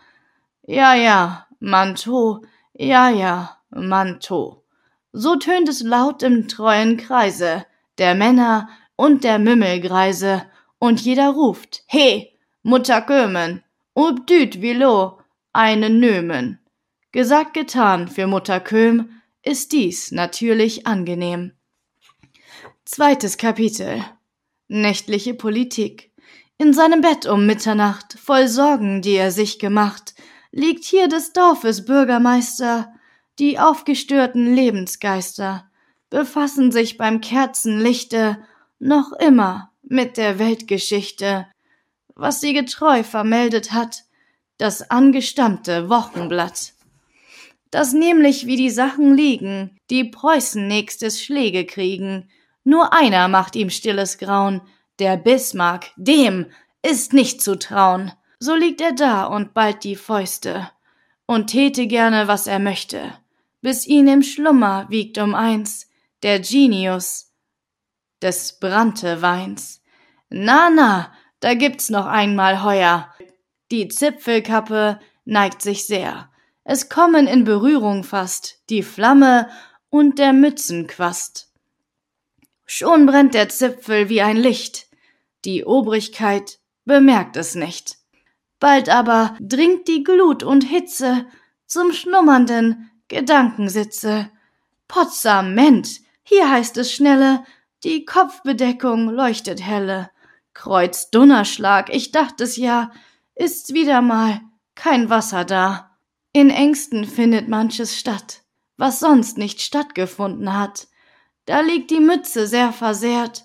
ja, 0.63 0.95
ja, 0.95 1.49
Manto, 1.59 2.45
ja, 2.73 3.09
ja, 3.11 3.57
Manto. 3.71 4.65
So 5.11 5.35
tönt 5.35 5.69
es 5.69 5.83
laut 5.83 6.23
im 6.23 6.47
treuen 6.47 6.99
Kreise 6.99 7.67
der 7.99 8.15
Männer 8.15 8.69
und 8.95 9.25
der 9.25 9.41
Mümmelgreise, 9.41 10.47
und 10.79 11.01
jeder 11.01 11.31
ruft, 11.31 11.83
he, 11.89 12.39
Mutter 12.63 13.03
Kömen, 13.03 13.65
ob 13.93 14.25
düt 14.29 14.63
wilo, 14.63 15.19
eine 15.53 15.91
Nömen. 15.91 16.61
Gesagt 17.11 17.55
getan 17.55 18.07
für 18.07 18.29
Mutter 18.29 18.61
Köm 18.61 19.21
ist 19.43 19.73
dies 19.73 20.13
natürlich 20.13 20.87
angenehm. 20.87 21.55
Zweites 22.93 23.39
Kapitel. 23.39 24.05
Nächtliche 24.67 25.35
Politik. 25.35 26.11
In 26.59 26.73
seinem 26.73 27.03
Bett 27.03 27.25
um 27.25 27.47
Mitternacht, 27.47 28.19
voll 28.19 28.49
Sorgen, 28.49 29.01
die 29.01 29.15
er 29.15 29.31
sich 29.31 29.61
gemacht, 29.61 30.17
liegt 30.51 30.83
hier 30.83 31.07
des 31.07 31.33
Dorfes 31.33 31.85
Bürgermeister, 31.85 32.93
die 33.39 33.61
aufgestörten 33.61 34.57
Lebensgeister 34.57 35.71
befassen 36.11 36.73
sich 36.73 36.99
beim 36.99 37.21
Kerzenlichte 37.21 38.39
noch 38.81 39.13
immer 39.13 39.71
mit 39.83 40.17
der 40.17 40.41
Weltgeschichte, 40.41 41.47
was 42.17 42.41
sie 42.41 42.55
getreu 42.55 43.05
vermeldet 43.05 43.71
hat, 43.71 44.03
das 44.59 44.91
angestammte 44.91 45.89
Wochenblatt. 45.89 46.73
Das 47.71 47.93
nämlich 47.93 48.47
wie 48.47 48.57
die 48.57 48.71
Sachen 48.71 49.15
liegen, 49.15 49.79
die 49.91 50.03
Preußen 50.03 50.67
nächstes 50.67 51.23
Schläge 51.23 51.65
kriegen, 51.67 52.29
nur 52.65 52.93
einer 52.93 53.29
macht 53.29 53.57
ihm 53.57 53.71
stilles 53.71 54.19
Grauen, 54.19 54.61
der 54.99 55.17
Bismarck, 55.17 55.91
dem 55.97 56.47
ist 56.83 57.13
nicht 57.13 57.43
zu 57.43 57.59
trauen. 57.59 58.13
So 58.39 58.55
liegt 58.55 58.81
er 58.81 58.93
da 58.93 59.25
und 59.25 59.55
ballt 59.55 59.85
die 59.85 59.97
Fäuste 59.97 60.71
und 61.27 61.49
täte 61.49 61.87
gerne, 61.87 62.29
was 62.29 62.47
er 62.47 62.59
möchte, 62.59 63.13
bis 63.61 63.87
ihn 63.87 64.09
im 64.09 64.23
Schlummer 64.23 64.87
wiegt 64.89 65.19
um 65.19 65.35
eins 65.35 65.89
der 66.23 66.41
Genius 66.41 67.33
des 68.23 68.59
Brannteweins. 68.59 69.83
Na, 70.29 70.71
na, 70.71 71.13
da 71.41 71.55
gibt's 71.55 71.91
noch 71.91 72.07
einmal 72.07 72.63
heuer. 72.63 73.13
Die 73.71 73.89
Zipfelkappe 73.89 75.01
neigt 75.25 75.63
sich 75.63 75.87
sehr. 75.87 76.31
Es 76.65 76.89
kommen 76.89 77.27
in 77.27 77.45
Berührung 77.45 78.05
fast 78.05 78.63
die 78.69 78.83
Flamme 78.83 79.49
und 79.89 80.19
der 80.19 80.33
Mützenquast. 80.33 81.50
Schon 82.73 83.05
brennt 83.05 83.35
der 83.35 83.49
Zipfel 83.49 84.09
wie 84.09 84.23
ein 84.23 84.37
Licht. 84.37 84.87
Die 85.45 85.65
Obrigkeit 85.65 86.61
bemerkt 86.85 87.37
es 87.37 87.57
nicht. 87.57 87.97
Bald 88.61 88.89
aber 88.89 89.37
dringt 89.41 89.89
die 89.89 90.05
Glut 90.05 90.45
und 90.45 90.63
Hitze 90.63 91.27
zum 91.67 91.93
schlummernden 91.93 92.89
Gedankensitze. 93.09 94.31
Potsament, 94.87 95.99
hier 96.23 96.49
heißt 96.49 96.77
es 96.77 96.93
schnelle, 96.93 97.45
die 97.83 98.05
Kopfbedeckung 98.05 99.11
leuchtet 99.11 99.61
helle. 99.61 100.09
Kreuz 100.55 101.11
Donnerschlag, 101.11 101.93
ich 101.93 102.13
dacht 102.13 102.41
es 102.41 102.57
ja, 102.57 102.93
ist's 103.35 103.75
wieder 103.75 104.01
mal 104.01 104.43
kein 104.77 105.11
Wasser 105.11 105.45
da. 105.45 105.99
In 106.33 106.51
Ängsten 106.51 107.05
findet 107.05 107.49
manches 107.49 107.99
statt, 107.99 108.45
was 108.77 109.01
sonst 109.01 109.39
nicht 109.39 109.61
stattgefunden 109.61 110.57
hat. 110.57 110.87
Da 111.47 111.61
liegt 111.61 111.91
die 111.91 112.01
Mütze 112.01 112.47
sehr 112.47 112.73
versehrt, 112.73 113.45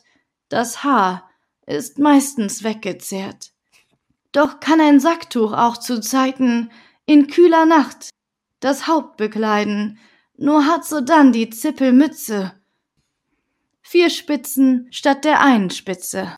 das 0.50 0.84
Haar 0.84 1.30
ist 1.66 1.98
meistens 1.98 2.64
weggezehrt. 2.64 3.52
Doch 4.32 4.60
kann 4.60 4.82
ein 4.82 5.00
Sacktuch 5.00 5.54
auch 5.54 5.78
zu 5.78 6.02
Zeiten 6.02 6.72
in 7.06 7.28
kühler 7.28 7.66
Nacht 7.66 8.10
das 8.60 8.88
Haupt 8.88 9.18
bekleiden, 9.18 10.00
nur 10.38 10.66
hat 10.66 10.86
sodann 10.86 11.32
die 11.32 11.50
Zippelmütze 11.50 12.54
vier 13.86 14.10
Spitzen 14.10 14.88
statt 14.90 15.24
der 15.24 15.42
einen 15.42 15.70
Spitze. 15.70 16.36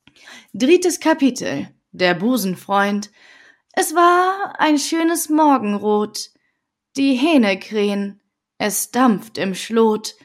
Drittes 0.54 1.00
Kapitel. 1.00 1.70
Der 1.92 2.14
Busenfreund. 2.14 3.10
Es 3.72 3.96
war 3.96 4.60
ein 4.60 4.78
schönes 4.78 5.30
Morgenrot, 5.30 6.30
die 6.98 7.14
Hähne 7.16 7.58
krähen, 7.58 8.22
es 8.58 8.92
dampft 8.92 9.38
im 9.38 9.56
Schlot, 9.56 10.16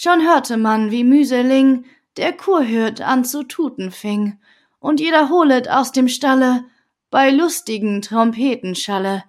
schon 0.00 0.22
hörte 0.22 0.56
man, 0.56 0.92
wie 0.92 1.02
Müseling 1.02 1.84
der 2.16 2.32
Kurhirt 2.32 3.00
an 3.00 3.24
zu 3.24 3.42
tuten 3.42 3.90
fing, 3.90 4.38
und 4.78 5.00
jeder 5.00 5.28
holet 5.28 5.68
aus 5.68 5.90
dem 5.90 6.06
Stalle 6.06 6.64
bei 7.10 7.30
lustigen 7.30 8.00
Trompetenschalle, 8.00 9.24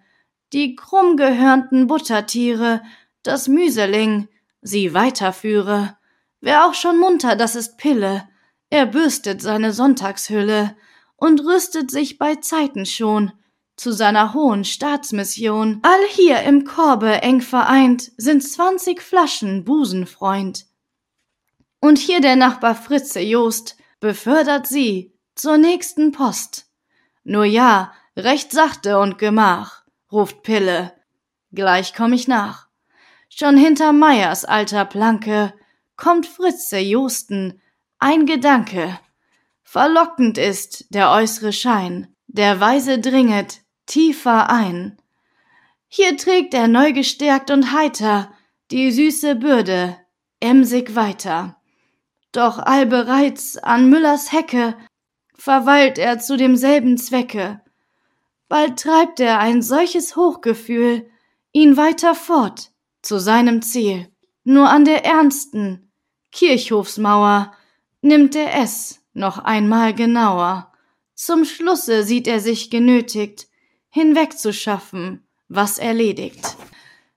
die 0.53 0.75
krummgehörnten 0.75 1.87
Buttertiere, 1.87 2.83
das 3.23 3.47
Müseling 3.47 4.27
sie 4.61 4.93
weiterführe. 4.93 5.97
Wär 6.39 6.65
auch 6.65 6.75
schon 6.75 6.99
munter, 6.99 7.35
das 7.35 7.55
ist 7.55 7.77
Pille, 7.77 8.27
er 8.69 8.85
bürstet 8.85 9.41
seine 9.41 9.73
Sonntagshülle 9.73 10.75
und 11.15 11.41
rüstet 11.41 11.89
sich 11.89 12.19
bei 12.19 12.35
Zeiten 12.35 12.85
schon 12.85 13.31
zu 13.79 13.93
seiner 13.93 14.33
hohen 14.33 14.65
Staatsmission. 14.65 15.79
All 15.83 16.05
hier 16.09 16.41
im 16.41 16.65
Korbe 16.65 17.21
eng 17.21 17.41
vereint 17.41 18.11
sind 18.17 18.43
zwanzig 18.43 19.01
Flaschen 19.01 19.63
Busenfreund. 19.63 20.65
Und 21.79 21.97
hier 21.97 22.19
der 22.19 22.35
Nachbar 22.35 22.75
Fritze 22.75 23.21
Jost 23.21 23.77
befördert 24.01 24.67
sie 24.67 25.13
zur 25.33 25.57
nächsten 25.57 26.11
Post. 26.11 26.67
Nur 27.23 27.45
ja, 27.45 27.93
recht 28.17 28.51
sachte 28.51 28.99
und 28.99 29.17
Gemach, 29.17 29.83
ruft 30.11 30.43
Pille. 30.43 30.93
Gleich 31.53 31.93
komm 31.95 32.11
ich 32.11 32.27
nach. 32.27 32.67
Schon 33.29 33.55
hinter 33.55 33.93
Meyers 33.93 34.43
alter 34.43 34.83
Planke 34.83 35.53
kommt 35.95 36.25
Fritze 36.25 36.79
Josten, 36.79 37.61
ein 37.97 38.25
Gedanke. 38.25 38.99
Verlockend 39.63 40.37
ist 40.37 40.93
der 40.93 41.11
äußere 41.11 41.53
Schein, 41.53 42.13
der 42.27 42.59
Weise 42.59 42.99
dringet 42.99 43.61
tiefer 43.89 44.49
ein. 44.49 44.97
Hier 45.89 46.15
trägt 46.15 46.53
er 46.53 46.67
neu 46.67 46.93
gestärkt 46.93 47.51
und 47.51 47.73
heiter 47.73 48.31
die 48.71 48.91
süße 48.91 49.35
Bürde 49.35 49.97
emsig 50.39 50.95
weiter. 50.95 51.57
Doch 52.31 52.59
allbereits 52.59 53.57
an 53.57 53.89
Müllers 53.89 54.31
Hecke 54.31 54.77
verweilt 55.33 55.97
er 55.97 56.19
zu 56.19 56.37
demselben 56.37 56.97
Zwecke. 56.97 57.61
Bald 58.47 58.79
treibt 58.79 59.19
er 59.19 59.39
ein 59.39 59.61
solches 59.61 60.15
Hochgefühl 60.15 61.09
ihn 61.51 61.77
weiter 61.77 62.13
fort 62.13 62.71
zu 63.01 63.19
seinem 63.19 63.61
Ziel. 63.61 64.07
Nur 64.43 64.69
an 64.69 64.85
der 64.85 65.05
ernsten 65.05 65.91
Kirchhofsmauer 66.31 67.53
nimmt 68.01 68.35
er 68.35 68.61
es 68.61 69.01
noch 69.13 69.39
einmal 69.39 69.93
genauer. 69.93 70.71
Zum 71.15 71.45
Schlusse 71.45 72.03
sieht 72.03 72.27
er 72.27 72.39
sich 72.39 72.69
genötigt, 72.69 73.48
hinwegzuschaffen, 73.89 75.27
was 75.47 75.77
erledigt. 75.77 76.55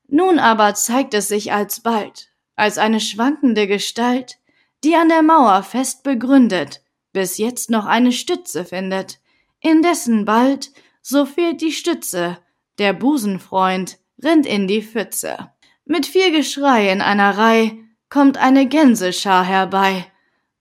Nun 0.08 0.38
aber 0.38 0.74
zeigt 0.74 1.14
es 1.14 1.28
sich 1.28 1.52
alsbald 1.52 2.28
als 2.54 2.78
eine 2.78 3.00
schwankende 3.00 3.66
Gestalt, 3.66 4.38
die 4.84 4.94
an 4.94 5.08
der 5.08 5.22
Mauer 5.22 5.62
fest 5.62 6.02
begründet 6.02 6.82
bis 7.12 7.38
jetzt 7.38 7.70
noch 7.70 7.86
eine 7.86 8.12
Stütze 8.12 8.64
findet. 8.64 9.20
Indessen 9.60 10.24
bald, 10.24 10.70
so 11.02 11.26
fehlt 11.26 11.60
die 11.60 11.72
Stütze, 11.72 12.38
der 12.78 12.92
Busenfreund 12.92 13.98
rinnt 14.22 14.46
in 14.46 14.66
die 14.66 14.82
Pfütze. 14.82 15.50
Mit 15.84 16.06
viel 16.06 16.32
Geschrei 16.32 16.90
in 16.90 17.00
einer 17.00 17.36
Reih 17.36 17.78
kommt 18.08 18.38
eine 18.38 18.66
Gänseschar 18.66 19.44
herbei. 19.44 20.06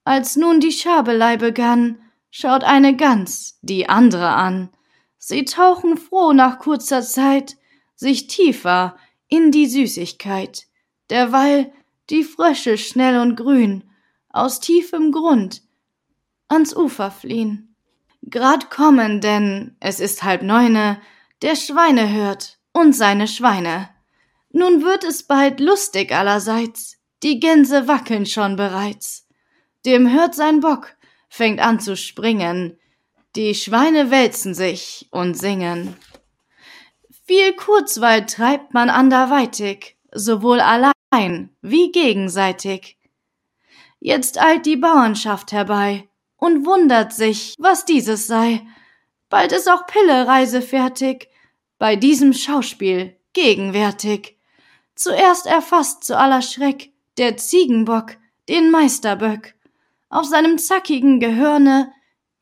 Als 0.04 0.36
nun 0.36 0.60
die 0.60 0.72
Schabelei 0.72 1.36
begann, 1.36 2.00
schaut 2.30 2.64
eine 2.64 2.96
Gans 2.96 3.58
die 3.62 3.88
andere 3.88 4.28
an. 4.28 4.70
Sie 5.24 5.44
tauchen 5.44 5.96
froh 5.96 6.32
nach 6.32 6.58
kurzer 6.58 7.00
Zeit 7.00 7.56
sich 7.94 8.26
tiefer 8.26 8.96
in 9.28 9.52
die 9.52 9.68
Süßigkeit, 9.68 10.66
derweil 11.10 11.72
die 12.10 12.24
Frösche 12.24 12.76
schnell 12.76 13.20
und 13.20 13.36
grün 13.36 13.84
aus 14.30 14.58
tiefem 14.58 15.12
Grund 15.12 15.62
ans 16.48 16.74
Ufer 16.74 17.12
fliehen. 17.12 17.76
Grad 18.30 18.68
kommen, 18.68 19.20
denn 19.20 19.76
es 19.78 20.00
ist 20.00 20.24
halb 20.24 20.42
neune, 20.42 21.00
der 21.40 21.54
Schweinehirt 21.54 22.58
und 22.72 22.92
seine 22.92 23.28
Schweine. 23.28 23.90
Nun 24.50 24.82
wird 24.82 25.04
es 25.04 25.22
bald 25.22 25.60
lustig 25.60 26.10
allerseits, 26.10 26.98
die 27.22 27.38
Gänse 27.38 27.86
wackeln 27.86 28.26
schon 28.26 28.56
bereits. 28.56 29.28
Dem 29.86 30.08
Hirt 30.08 30.34
sein 30.34 30.58
Bock 30.58 30.96
fängt 31.28 31.60
an 31.60 31.78
zu 31.78 31.96
springen, 31.96 32.76
die 33.34 33.54
Schweine 33.54 34.10
wälzen 34.10 34.54
sich 34.54 35.08
und 35.10 35.38
singen. 35.38 35.96
Viel 37.26 37.54
Kurzweil 37.54 38.26
treibt 38.26 38.74
man 38.74 38.90
anderweitig, 38.90 39.96
sowohl 40.12 40.60
allein 40.60 41.50
wie 41.62 41.90
gegenseitig. 41.92 42.98
Jetzt 44.00 44.40
eilt 44.40 44.66
die 44.66 44.76
Bauernschaft 44.76 45.52
herbei 45.52 46.08
und 46.36 46.66
wundert 46.66 47.12
sich, 47.12 47.54
was 47.58 47.84
dieses 47.84 48.26
sei. 48.26 48.66
Bald 49.30 49.52
ist 49.52 49.70
auch 49.70 49.86
Pille 49.86 50.26
reisefertig, 50.26 51.28
bei 51.78 51.96
diesem 51.96 52.32
Schauspiel 52.32 53.16
gegenwärtig. 53.32 54.36
Zuerst 54.94 55.46
erfasst 55.46 56.04
zu 56.04 56.18
aller 56.18 56.42
Schreck 56.42 56.92
der 57.16 57.36
Ziegenbock 57.36 58.16
den 58.48 58.70
Meisterböck. 58.70 59.54
Auf 60.10 60.26
seinem 60.26 60.58
zackigen 60.58 61.18
Gehörne 61.18 61.92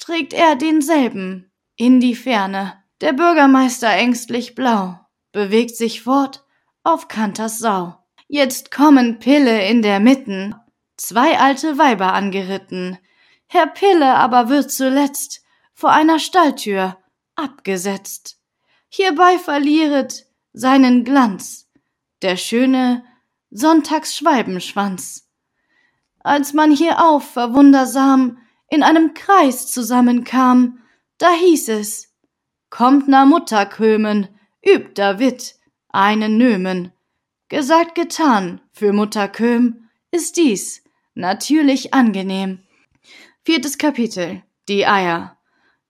trägt 0.00 0.32
er 0.32 0.56
denselben 0.56 1.52
in 1.76 2.00
die 2.00 2.16
Ferne. 2.16 2.82
Der 3.00 3.12
Bürgermeister 3.12 3.90
ängstlich 3.90 4.54
blau 4.56 4.98
bewegt 5.30 5.76
sich 5.76 6.02
fort 6.02 6.44
auf 6.82 7.06
Kanters 7.06 7.58
Sau. 7.58 7.96
Jetzt 8.26 8.70
kommen 8.70 9.18
Pille 9.18 9.66
in 9.68 9.82
der 9.82 10.00
Mitten, 10.00 10.54
zwei 10.96 11.38
alte 11.38 11.78
Weiber 11.78 12.12
angeritten. 12.12 12.98
Herr 13.46 13.66
Pille 13.66 14.14
aber 14.14 14.48
wird 14.48 14.72
zuletzt 14.72 15.42
vor 15.74 15.92
einer 15.92 16.18
Stalltür 16.18 16.96
abgesetzt. 17.36 18.38
Hierbei 18.88 19.38
verlieret 19.38 20.26
seinen 20.52 21.04
Glanz 21.04 21.68
der 22.22 22.36
schöne 22.36 23.04
Sonntagsschweibenschwanz. 23.50 25.28
Als 26.20 26.52
man 26.52 26.70
hierauf 26.70 27.32
verwundersam 27.32 28.38
in 28.70 28.82
einem 28.82 29.14
Kreis 29.14 29.70
zusammenkam, 29.70 30.78
da 31.18 31.32
hieß 31.32 31.68
es, 31.68 32.14
kommt 32.70 33.08
na 33.08 33.26
Mutter 33.26 33.66
kömen, 33.66 34.28
übt 34.64 34.92
da 34.94 35.18
Witt, 35.18 35.56
einen 35.88 36.38
Nömen. 36.38 36.92
Gesagt 37.48 37.96
getan, 37.96 38.60
für 38.72 38.92
Mutter 38.92 39.28
Köm 39.28 39.88
ist 40.12 40.36
dies 40.36 40.84
natürlich 41.14 41.92
angenehm. 41.92 42.60
Viertes 43.42 43.76
Kapitel, 43.76 44.42
die 44.68 44.86
Eier. 44.86 45.36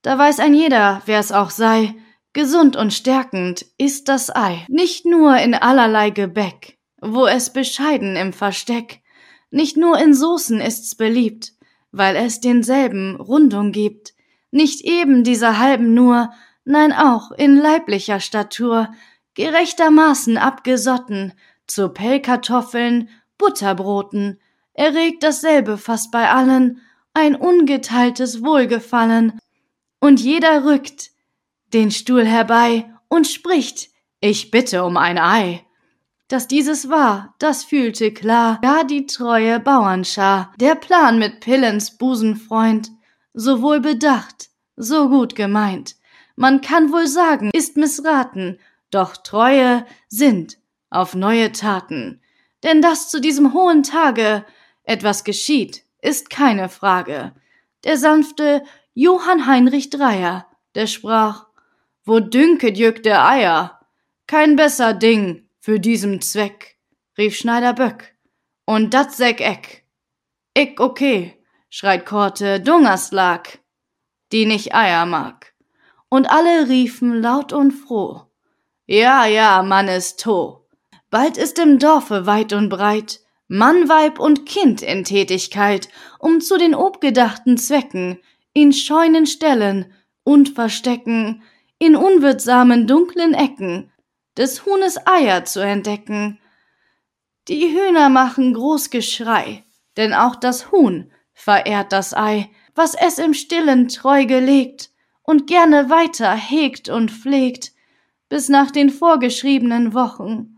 Da 0.01 0.17
weiß 0.17 0.39
ein 0.39 0.55
jeder, 0.55 1.03
wer's 1.05 1.31
auch 1.31 1.51
sei, 1.51 1.93
gesund 2.33 2.75
und 2.75 2.93
stärkend 2.93 3.65
ist 3.77 4.09
das 4.09 4.35
Ei. 4.35 4.65
Nicht 4.69 5.05
nur 5.05 5.37
in 5.37 5.53
allerlei 5.53 6.09
Gebäck, 6.09 6.79
wo 6.99 7.27
es 7.27 7.53
bescheiden 7.53 8.15
im 8.15 8.33
Versteck, 8.33 9.01
nicht 9.51 9.77
nur 9.77 9.99
in 9.99 10.13
Soßen 10.15 10.59
ist's 10.59 10.95
beliebt, 10.95 11.53
weil 11.91 12.15
es 12.15 12.39
denselben 12.39 13.15
Rundung 13.15 13.71
gibt, 13.71 14.13
nicht 14.51 14.81
eben 14.81 15.23
dieser 15.23 15.59
halben 15.59 15.93
nur, 15.93 16.31
nein 16.65 16.93
auch 16.93 17.31
in 17.31 17.55
leiblicher 17.55 18.19
Statur, 18.19 18.89
gerechtermaßen 19.35 20.37
abgesotten, 20.37 21.33
zu 21.67 21.89
Pellkartoffeln, 21.89 23.09
Butterbroten, 23.37 24.39
erregt 24.73 25.23
dasselbe 25.23 25.77
fast 25.77 26.11
bei 26.11 26.29
allen 26.29 26.81
ein 27.13 27.35
ungeteiltes 27.35 28.43
Wohlgefallen, 28.43 29.39
und 29.99 30.19
jeder 30.19 30.65
rückt 30.65 31.11
den 31.73 31.91
Stuhl 31.91 32.25
herbei 32.25 32.91
und 33.07 33.27
spricht, 33.27 33.89
ich 34.19 34.51
bitte 34.51 34.83
um 34.83 34.97
ein 34.97 35.17
Ei. 35.17 35.65
Dass 36.31 36.47
dieses 36.47 36.87
war, 36.87 37.35
das 37.39 37.65
fühlte 37.65 38.13
klar 38.13 38.57
gar 38.61 38.85
die 38.85 39.05
treue 39.05 39.59
Bauernschar. 39.59 40.53
Der 40.61 40.75
Plan 40.75 41.19
mit 41.19 41.41
Pillens 41.41 41.97
Busenfreund, 41.97 42.89
so 43.33 43.61
wohl 43.61 43.81
bedacht, 43.81 44.49
so 44.77 45.09
gut 45.09 45.35
gemeint. 45.35 45.97
Man 46.37 46.61
kann 46.61 46.93
wohl 46.93 47.05
sagen, 47.05 47.49
ist 47.53 47.75
missraten, 47.75 48.59
doch 48.91 49.17
Treue 49.17 49.85
sind 50.07 50.57
auf 50.89 51.15
neue 51.15 51.51
Taten. 51.51 52.21
Denn 52.63 52.81
dass 52.81 53.09
zu 53.09 53.19
diesem 53.19 53.53
hohen 53.53 53.83
Tage 53.83 54.45
etwas 54.85 55.25
geschieht, 55.25 55.83
ist 56.01 56.29
keine 56.29 56.69
Frage. 56.69 57.33
Der 57.83 57.97
sanfte 57.97 58.63
Johann 58.93 59.47
Heinrich 59.47 59.89
Dreier, 59.89 60.47
der 60.75 60.87
sprach, 60.87 61.47
wo 62.05 62.21
dünket 62.21 62.77
jück 62.77 63.03
der 63.03 63.27
Eier? 63.27 63.81
Kein 64.27 64.55
besser 64.55 64.93
Ding, 64.93 65.49
für 65.61 65.79
diesem 65.79 66.21
Zweck, 66.21 66.77
rief 67.17 67.37
Schneider 67.37 67.73
Böck. 67.73 68.15
Und 68.65 68.93
dat 68.93 69.13
säg 69.13 69.41
eck. 69.41 69.85
Ick 70.57 70.79
okay, 70.79 71.37
schreit 71.69 72.05
Korte 72.05 72.59
Dungerslag, 72.59 73.59
die 74.31 74.45
nicht 74.45 74.73
Eier 74.73 75.05
mag. 75.05 75.53
Und 76.09 76.29
alle 76.29 76.67
riefen 76.67 77.21
laut 77.21 77.53
und 77.53 77.71
froh. 77.71 78.23
Ja, 78.87 79.25
ja, 79.25 79.61
Mann 79.61 79.87
ist 79.87 80.19
to. 80.19 80.67
Bald 81.11 81.37
ist 81.37 81.59
im 81.59 81.77
Dorfe 81.77 82.25
weit 82.25 82.53
und 82.53 82.69
breit 82.69 83.21
Mann, 83.47 83.87
Weib 83.87 84.17
und 84.17 84.45
Kind 84.45 84.81
in 84.81 85.03
Tätigkeit, 85.03 85.89
um 86.19 86.41
zu 86.41 86.57
den 86.57 86.73
obgedachten 86.73 87.57
Zwecken 87.57 88.17
in 88.53 88.73
Scheunen 88.73 89.27
stellen 89.27 89.93
und 90.23 90.49
verstecken, 90.49 91.43
in 91.77 91.95
unwirtsamen 91.95 92.87
dunklen 92.87 93.33
Ecken 93.33 93.90
des 94.37 94.65
Huhnes 94.65 94.97
Eier 95.05 95.45
zu 95.45 95.59
entdecken. 95.59 96.39
Die 97.47 97.67
Hühner 97.67 98.09
machen 98.09 98.53
groß 98.53 98.89
Geschrei, 98.89 99.63
denn 99.97 100.13
auch 100.13 100.35
das 100.35 100.71
Huhn 100.71 101.11
verehrt 101.33 101.91
das 101.91 102.13
Ei, 102.13 102.49
was 102.75 102.93
es 102.95 103.17
im 103.17 103.33
Stillen 103.33 103.87
treu 103.87 104.25
gelegt 104.25 104.91
und 105.23 105.47
gerne 105.47 105.89
weiter 105.89 106.33
hegt 106.33 106.89
und 106.89 107.11
pflegt, 107.11 107.71
bis 108.29 108.47
nach 108.47 108.71
den 108.71 108.89
vorgeschriebenen 108.89 109.93
Wochen. 109.93 110.57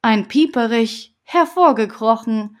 Ein 0.00 0.28
Pieperich 0.28 1.14
hervorgekrochen, 1.24 2.56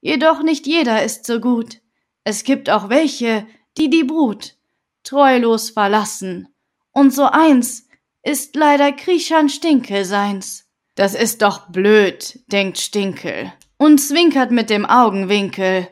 jedoch 0.00 0.42
nicht 0.42 0.66
jeder 0.66 1.04
ist 1.04 1.26
so 1.26 1.40
gut. 1.40 1.80
Es 2.24 2.44
gibt 2.44 2.70
auch 2.70 2.88
welche, 2.88 3.46
die 3.78 3.90
die 3.90 4.04
Brut 4.04 4.56
treulos 5.02 5.70
verlassen, 5.70 6.48
und 6.92 7.14
so 7.14 7.24
eins 7.24 7.88
ist 8.22 8.56
leider 8.56 8.92
Kriechan 8.92 9.48
Stinkel 9.48 10.04
seins. 10.04 10.66
Das 10.94 11.14
ist 11.14 11.42
doch 11.42 11.68
blöd, 11.68 12.40
denkt 12.52 12.78
Stinkel 12.78 13.52
und 13.78 13.98
zwinkert 13.98 14.50
mit 14.50 14.68
dem 14.68 14.84
Augenwinkel. 14.84 15.88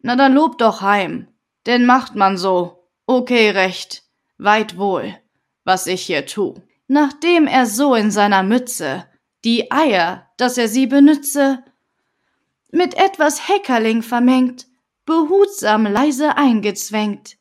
Na 0.00 0.16
dann 0.16 0.34
lob 0.34 0.58
doch 0.58 0.80
heim, 0.80 1.28
denn 1.66 1.86
macht 1.86 2.16
man 2.16 2.36
so. 2.36 2.88
Okay, 3.06 3.50
recht, 3.50 4.02
weit 4.38 4.76
wohl, 4.78 5.16
was 5.62 5.86
ich 5.86 6.02
hier 6.02 6.26
tu. 6.26 6.54
Nachdem 6.88 7.46
er 7.46 7.66
so 7.66 7.94
in 7.94 8.10
seiner 8.10 8.42
Mütze 8.42 9.06
die 9.44 9.70
Eier, 9.70 10.28
dass 10.38 10.58
er 10.58 10.68
sie 10.68 10.86
benütze, 10.86 11.62
mit 12.72 12.94
etwas 12.94 13.48
Heckerling 13.48 14.02
vermengt, 14.02 14.66
behutsam 15.06 15.86
leise 15.86 16.36
eingezwängt, 16.36 17.36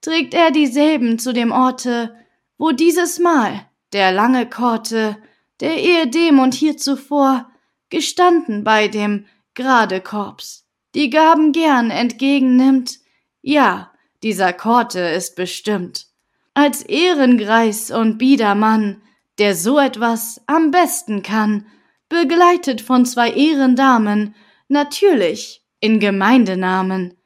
trägt 0.00 0.34
er 0.34 0.50
dieselben 0.50 1.20
zu 1.20 1.32
dem 1.32 1.52
Orte, 1.52 2.16
wo 2.58 2.72
dieses 2.72 3.18
Mal 3.18 3.66
der 3.92 4.12
lange 4.12 4.48
Korte, 4.48 5.16
der 5.60 5.76
ehedem 5.76 6.38
und 6.38 6.54
hier 6.54 6.76
zuvor 6.76 7.50
gestanden 7.90 8.64
bei 8.64 8.88
dem 8.88 9.26
gerade 9.54 10.00
Korps, 10.00 10.66
die 10.94 11.10
Gaben 11.10 11.52
gern 11.52 11.90
entgegennimmt, 11.90 12.98
ja, 13.40 13.92
dieser 14.22 14.52
Korte 14.52 15.00
ist 15.00 15.36
bestimmt, 15.36 16.06
als 16.54 16.82
Ehrengreis 16.82 17.90
und 17.90 18.18
Biedermann, 18.18 19.02
der 19.38 19.54
so 19.54 19.78
etwas 19.78 20.40
am 20.46 20.70
besten 20.70 21.22
kann, 21.22 21.66
begleitet 22.08 22.80
von 22.80 23.04
zwei 23.06 23.30
Ehrendamen, 23.30 24.34
natürlich 24.68 25.62
in 25.80 26.00
Gemeindenamen, 26.00 27.16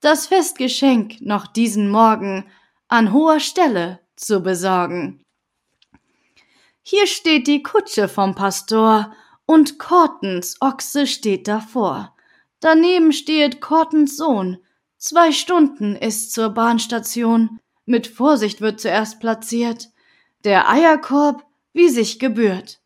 das 0.00 0.26
Festgeschenk 0.26 1.20
noch 1.20 1.46
diesen 1.46 1.90
Morgen 1.90 2.46
an 2.86 3.12
hoher 3.12 3.40
Stelle 3.40 4.00
zu 4.18 4.40
besorgen. 4.40 5.22
Hier 6.82 7.06
steht 7.06 7.46
die 7.46 7.62
Kutsche 7.62 8.08
vom 8.08 8.34
Pastor 8.34 9.14
und 9.46 9.78
Kortens 9.78 10.56
Ochse 10.60 11.06
steht 11.06 11.48
davor. 11.48 12.16
Daneben 12.60 13.12
steht 13.12 13.60
Kortens 13.60 14.16
Sohn. 14.16 14.58
Zwei 14.96 15.32
Stunden 15.32 15.96
ist 15.96 16.32
zur 16.32 16.50
Bahnstation. 16.50 17.60
Mit 17.86 18.06
Vorsicht 18.06 18.60
wird 18.60 18.80
zuerst 18.80 19.20
platziert. 19.20 19.88
Der 20.44 20.68
Eierkorb, 20.68 21.46
wie 21.72 21.88
sich 21.88 22.18
gebührt. 22.18 22.80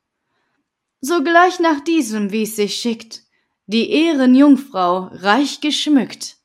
Sogleich 1.01 1.59
nach 1.59 1.81
diesem, 1.81 2.31
wie 2.31 2.43
es 2.43 2.57
sich 2.57 2.77
schickt, 2.77 3.23
die 3.67 3.91
Ehrenjungfrau 3.91 5.11
reich 5.13 5.61
geschmückt. 5.61 6.37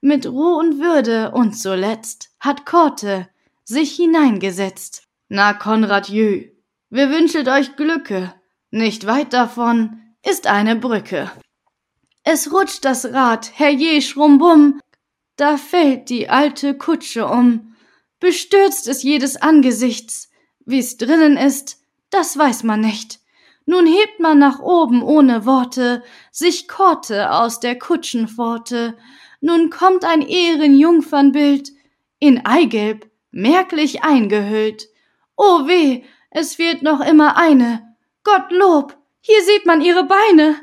mit 0.00 0.26
Ruhe 0.26 0.56
und 0.56 0.80
Würde 0.80 1.32
und 1.32 1.52
zuletzt 1.54 2.30
hat 2.40 2.64
Korte 2.64 3.28
sich 3.68 3.96
hineingesetzt. 3.96 5.02
Na, 5.28 5.52
Konrad 5.52 6.08
Jü, 6.08 6.50
wir 6.88 7.10
wünschet 7.10 7.48
euch 7.48 7.76
Glücke, 7.76 8.34
nicht 8.70 9.06
weit 9.06 9.34
davon 9.34 10.00
ist 10.26 10.46
eine 10.46 10.74
Brücke. 10.74 11.30
Es 12.24 12.50
rutscht 12.50 12.86
das 12.86 13.12
Rad, 13.12 13.50
herrje, 13.54 14.00
schrumbum, 14.00 14.80
da 15.36 15.58
fällt 15.58 16.08
die 16.08 16.30
alte 16.30 16.78
Kutsche 16.78 17.26
um. 17.26 17.76
Bestürzt 18.20 18.88
ist 18.88 19.04
jedes 19.04 19.36
Angesichts, 19.36 20.30
wie's 20.64 20.96
drinnen 20.96 21.36
ist, 21.36 21.78
das 22.08 22.38
weiß 22.38 22.62
man 22.62 22.80
nicht. 22.80 23.20
Nun 23.66 23.86
hebt 23.86 24.18
man 24.18 24.38
nach 24.38 24.60
oben 24.60 25.02
ohne 25.02 25.44
Worte 25.44 26.02
sich 26.32 26.68
Korte 26.68 27.32
aus 27.32 27.60
der 27.60 27.78
Kutschenpforte. 27.78 28.96
Nun 29.42 29.68
kommt 29.68 30.06
ein 30.06 30.22
Ehrenjungfernbild 30.22 31.70
in 32.18 32.46
Eigelb 32.46 33.08
merklich 33.30 34.02
eingehüllt. 34.02 34.88
O 35.36 35.66
weh, 35.66 36.02
es 36.30 36.54
fehlt 36.56 36.82
noch 36.82 37.00
immer 37.00 37.36
eine. 37.36 37.96
Gottlob, 38.24 38.96
hier 39.20 39.42
sieht 39.44 39.66
man 39.66 39.80
ihre 39.80 40.04
Beine. 40.04 40.56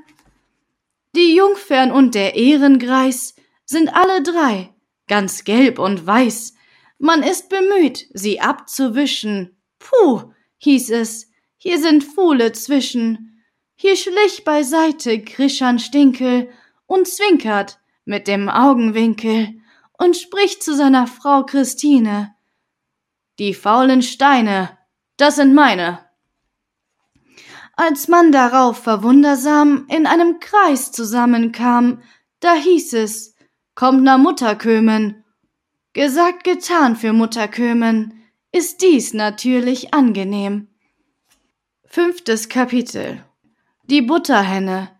Die 1.15 1.35
Jungfern 1.35 1.91
und 1.91 2.15
der 2.15 2.35
Ehrengreis 2.35 3.35
sind 3.65 3.95
alle 3.95 4.21
drei 4.21 4.75
ganz 5.07 5.43
gelb 5.43 5.79
und 5.79 6.05
weiß. 6.05 6.53
Man 6.97 7.23
ist 7.23 7.49
bemüht, 7.49 8.07
sie 8.13 8.39
abzuwischen. 8.39 9.55
Puh, 9.79 10.31
hieß 10.57 10.91
es, 10.91 11.29
hier 11.57 11.79
sind 11.79 12.03
Fuhle 12.03 12.51
zwischen. 12.53 13.41
Hier 13.75 13.95
schlich 13.95 14.43
beiseite 14.43 15.21
Krischan 15.21 15.79
Stinkel 15.79 16.49
und 16.85 17.07
zwinkert 17.07 17.79
mit 18.05 18.27
dem 18.27 18.49
Augenwinkel 18.49 19.55
und 19.97 20.15
spricht 20.15 20.63
zu 20.63 20.75
seiner 20.75 21.07
Frau 21.07 21.43
Christine. 21.43 22.34
Die 23.39 23.53
faulen 23.53 24.01
Steine, 24.01 24.77
das 25.17 25.35
sind 25.35 25.53
meine. 25.53 25.99
Als 27.77 28.07
man 28.07 28.31
darauf 28.31 28.77
verwundersam 28.77 29.85
in 29.89 30.07
einem 30.07 30.39
Kreis 30.39 30.93
zusammenkam, 30.93 32.01
da 32.39 32.53
hieß 32.53 32.93
es, 32.93 33.35
kommt 33.75 34.03
na 34.03 34.17
Mutterkömen. 34.17 35.25
Gesagt, 35.91 36.45
getan 36.45 36.95
für 36.95 37.11
Mutterkömen, 37.11 38.23
ist 38.53 38.81
dies 38.81 39.13
natürlich 39.13 39.93
angenehm. 39.93 40.69
Fünftes 41.85 42.47
Kapitel 42.47 43.23
Die 43.83 44.01
Butterhenne. 44.01 44.91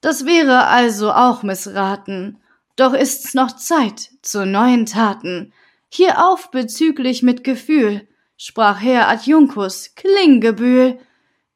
Das 0.00 0.24
wäre 0.24 0.66
also 0.66 1.12
auch 1.12 1.42
missraten, 1.42 2.38
doch 2.76 2.94
ist's 2.94 3.34
noch 3.34 3.56
Zeit 3.56 4.10
zu 4.22 4.46
neuen 4.46 4.86
Taten. 4.86 5.52
Hierauf 5.88 6.50
bezüglich 6.50 7.22
mit 7.22 7.44
Gefühl, 7.44 8.06
sprach 8.36 8.80
Herr 8.80 9.08
Adjunkus 9.08 9.94
Klinggebühl. 9.94 10.98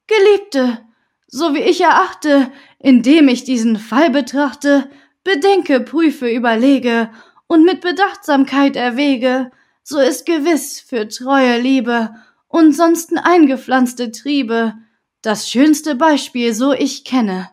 Geliebte, 0.07 0.79
so 1.27 1.55
wie 1.55 1.61
ich 1.61 1.81
erachte, 1.81 2.51
indem 2.79 3.29
ich 3.29 3.45
diesen 3.45 3.77
Fall 3.77 4.11
betrachte, 4.11 4.91
bedenke, 5.25 5.81
prüfe, 5.81 6.29
überlege 6.29 7.11
und 7.47 7.65
mit 7.65 7.81
Bedachtsamkeit 7.81 8.77
erwäge, 8.77 9.51
so 9.83 9.99
ist 9.99 10.27
gewiss 10.27 10.81
für 10.81 11.09
treue 11.09 11.61
Liebe 11.61 12.15
und 12.49 12.73
sonsten 12.73 13.19
eingepflanzte 13.19 14.11
Triebe, 14.13 14.75
das 15.23 15.49
schönste 15.49 15.95
Beispiel, 15.95 16.53
so 16.55 16.73
ich 16.73 17.05
kenne. 17.05 17.51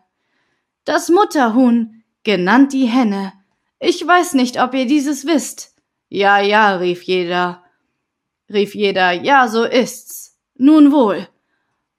Das 0.85 1.09
Mutterhuhn, 1.09 2.03
genannt 2.23 2.73
die 2.73 2.85
Henne. 2.85 3.33
Ich 3.79 4.05
weiß 4.05 4.33
nicht, 4.33 4.61
ob 4.61 4.73
ihr 4.73 4.85
dieses 4.85 5.25
wisst. 5.25 5.75
Ja, 6.09 6.39
ja, 6.39 6.75
rief 6.75 7.03
jeder. 7.03 7.63
Rief 8.51 8.73
jeder, 8.73 9.11
ja, 9.11 9.47
so 9.47 9.63
ist's. 9.63 10.37
Nun 10.55 10.91
wohl. 10.91 11.27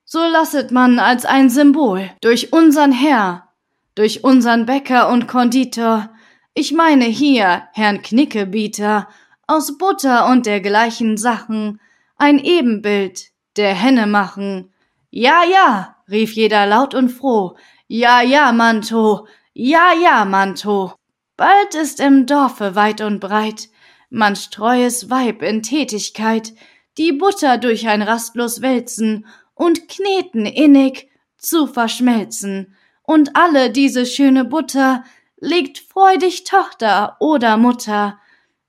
So 0.04 0.18
lasset 0.18 0.72
man 0.72 0.98
als 0.98 1.24
ein 1.24 1.48
Symbol 1.48 2.10
durch 2.20 2.52
unsern 2.52 2.90
Herr, 2.90 3.48
durch 3.94 4.24
unsern 4.24 4.66
Bäcker 4.66 5.08
und 5.08 5.28
Konditor, 5.28 6.10
ich 6.52 6.72
meine 6.72 7.04
hier 7.04 7.62
Herrn 7.72 8.02
Knickebieter, 8.02 9.08
aus 9.46 9.78
Butter 9.78 10.26
und 10.26 10.46
dergleichen 10.46 11.16
Sachen, 11.16 11.80
ein 12.16 12.40
Ebenbild 12.40 13.30
der 13.56 13.74
Henne 13.74 14.06
machen. 14.08 14.72
Ja, 15.10 15.42
ja, 15.44 15.96
rief 16.10 16.32
jeder 16.32 16.66
laut 16.66 16.94
und 16.94 17.10
froh. 17.10 17.56
Ja, 17.86 18.20
ja, 18.20 18.52
Manto. 18.52 19.26
Ja, 19.54 19.92
ja, 19.92 20.24
Manto. 20.24 20.92
Bald 21.36 21.74
ist 21.74 22.00
im 22.00 22.26
Dorfe 22.26 22.74
weit 22.74 23.00
und 23.00 23.20
breit 23.20 23.68
manch 24.10 24.50
treues 24.50 25.08
Weib 25.08 25.42
in 25.42 25.62
Tätigkeit, 25.62 26.52
die 26.98 27.12
Butter 27.12 27.56
durch 27.56 27.88
ein 27.88 28.02
rastlos 28.02 28.60
Wälzen 28.60 29.26
und 29.54 29.88
Kneten 29.88 30.44
innig 30.44 31.08
zu 31.38 31.66
verschmelzen. 31.66 32.74
Und 33.02 33.34
alle 33.36 33.70
diese 33.70 34.04
schöne 34.04 34.44
Butter 34.44 35.04
legt 35.38 35.78
freudig 35.78 36.44
Tochter 36.44 37.16
oder 37.20 37.56
Mutter 37.56 38.18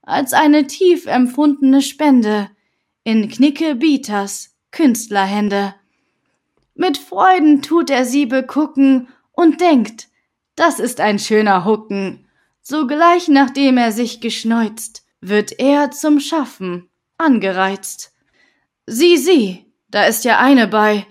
als 0.02 0.34
eine 0.34 0.68
tief 0.68 1.06
empfundene 1.06 1.82
Spende 1.82 2.50
in 3.04 3.30
Knicke 3.30 3.76
Bieters 3.76 4.56
Künstlerhände. 4.72 5.76
Mit 6.76 6.98
Freuden 6.98 7.62
tut 7.62 7.90
er 7.90 8.06
sie 8.06 8.26
begucken 8.26 9.10
und 9.34 9.62
denkt, 9.62 10.08
das 10.56 10.80
ist 10.80 11.00
ein 11.00 11.20
schöner 11.20 11.66
Hucken. 11.66 12.28
Sogleich 12.62 13.28
nachdem 13.28 13.78
er 13.78 13.92
sich 13.92 14.22
geschneuzt, 14.22 15.06
wird 15.22 15.60
er 15.60 15.92
zum 15.92 16.20
Schaffen 16.20 16.90
angereizt. 17.18 18.12
Sieh, 18.88 19.18
sieh, 19.18 19.72
da 19.88 20.06
ist 20.06 20.26
ja 20.26 20.40
eine 20.40 20.68
bei, 20.68 21.06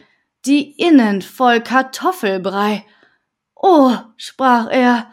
die 0.45 0.73
innen 0.73 1.23
voll 1.23 1.61
Kartoffelbrei. 1.61 2.85
Oh, 3.55 3.97
sprach 4.17 4.69
er, 4.71 5.11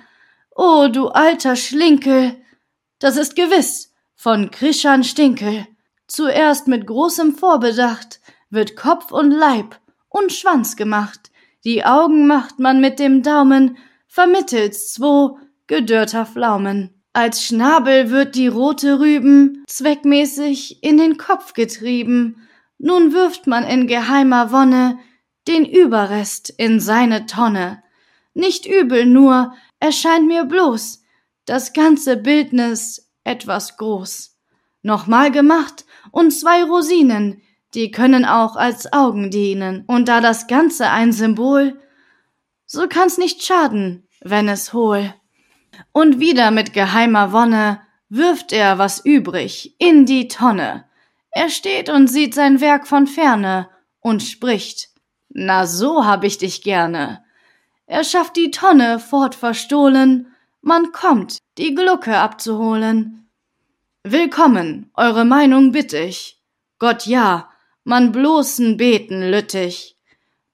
oh, 0.55 0.87
du 0.91 1.09
alter 1.09 1.55
Schlinkel, 1.55 2.35
das 2.99 3.17
ist 3.17 3.35
gewiss 3.35 3.93
von 4.15 4.49
Krischan 4.49 5.03
Stinkel. 5.03 5.67
Zuerst 6.07 6.67
mit 6.67 6.87
großem 6.87 7.35
Vorbedacht 7.35 8.19
wird 8.49 8.75
Kopf 8.75 9.11
und 9.11 9.31
Leib 9.31 9.79
und 10.09 10.31
Schwanz 10.31 10.75
gemacht. 10.75 11.31
Die 11.63 11.85
Augen 11.85 12.27
macht 12.27 12.59
man 12.59 12.79
mit 12.79 12.97
dem 12.97 13.21
Daumen 13.21 13.77
vermittels 14.07 14.93
zwo 14.93 15.37
gedörrter 15.67 16.25
Pflaumen. 16.25 16.96
Als 17.17 17.43
Schnabel 17.43 18.11
wird 18.11 18.35
die 18.35 18.45
rote 18.45 18.99
Rüben 18.99 19.63
zweckmäßig 19.65 20.83
in 20.83 20.99
den 20.99 21.17
Kopf 21.17 21.53
getrieben. 21.53 22.47
Nun 22.77 23.11
wirft 23.11 23.47
man 23.47 23.63
in 23.63 23.87
geheimer 23.87 24.51
Wonne 24.51 24.99
den 25.47 25.65
Überrest 25.65 26.53
in 26.59 26.79
seine 26.79 27.25
Tonne. 27.25 27.81
Nicht 28.35 28.67
übel 28.67 29.07
nur, 29.07 29.55
erscheint 29.79 30.27
mir 30.27 30.45
bloß 30.45 31.01
das 31.45 31.73
ganze 31.73 32.17
Bildnis 32.17 33.09
etwas 33.23 33.77
groß. 33.77 34.37
Nochmal 34.83 35.31
gemacht 35.31 35.85
und 36.11 36.29
zwei 36.29 36.63
Rosinen, 36.65 37.41
die 37.73 37.89
können 37.89 38.25
auch 38.25 38.55
als 38.55 38.93
Augen 38.93 39.31
dienen. 39.31 39.85
Und 39.87 40.07
da 40.07 40.21
das 40.21 40.45
Ganze 40.45 40.91
ein 40.91 41.11
Symbol, 41.11 41.81
so 42.67 42.87
kann's 42.87 43.17
nicht 43.17 43.43
schaden, 43.43 44.07
wenn 44.21 44.47
es 44.47 44.71
hohl. 44.71 45.15
Und 45.97 46.19
wieder 46.19 46.51
mit 46.51 46.73
geheimer 46.73 47.33
Wonne 47.33 47.81
wirft 48.07 48.53
er 48.53 48.77
was 48.77 49.03
übrig 49.03 49.73
in 49.79 50.05
die 50.05 50.27
Tonne. 50.27 50.85
Er 51.31 51.49
steht 51.49 51.89
und 51.89 52.05
sieht 52.05 52.35
sein 52.35 52.61
Werk 52.61 52.85
von 52.85 53.07
ferne 53.07 53.67
und 53.99 54.21
spricht, 54.21 54.89
na 55.29 55.65
so 55.65 56.05
hab 56.05 56.23
ich 56.23 56.37
dich 56.37 56.61
gerne. 56.61 57.23
Er 57.87 58.03
schafft 58.03 58.35
die 58.35 58.51
Tonne 58.51 58.99
fort 58.99 59.33
verstohlen, 59.33 60.27
man 60.61 60.91
kommt, 60.91 61.39
die 61.57 61.73
Glucke 61.73 62.15
abzuholen. 62.15 63.27
Willkommen, 64.03 64.91
eure 64.93 65.25
Meinung 65.25 65.71
bitt 65.71 65.93
ich. 65.93 66.39
Gott 66.77 67.07
ja, 67.07 67.49
man 67.83 68.11
bloßen 68.11 68.77
beten 68.77 69.31
lüttig. 69.31 69.97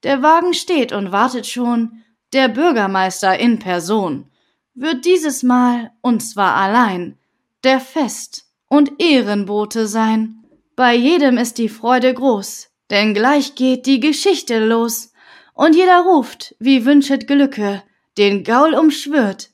Der 0.04 0.22
Wagen 0.22 0.54
steht 0.54 0.92
und 0.92 1.12
wartet 1.12 1.46
schon, 1.46 2.02
der 2.32 2.48
Bürgermeister 2.48 3.38
in 3.38 3.58
Person, 3.58 4.30
wird 4.74 5.04
dieses 5.04 5.42
Mal, 5.42 5.92
und 6.00 6.20
zwar 6.20 6.56
allein, 6.56 7.18
der 7.62 7.80
Fest 7.80 8.46
und 8.68 9.00
Ehrenbote 9.00 9.86
sein. 9.86 10.44
Bei 10.76 10.94
jedem 10.94 11.38
ist 11.38 11.58
die 11.58 11.68
Freude 11.68 12.12
groß, 12.12 12.70
denn 12.90 13.14
gleich 13.14 13.54
geht 13.54 13.86
die 13.86 14.00
Geschichte 14.00 14.64
los, 14.64 15.12
und 15.54 15.76
jeder 15.76 16.00
ruft, 16.00 16.56
wie 16.58 16.84
wünschet 16.84 17.28
Glücke, 17.28 17.82
den 18.18 18.42
Gaul 18.42 18.74
umschwört, 18.74 19.50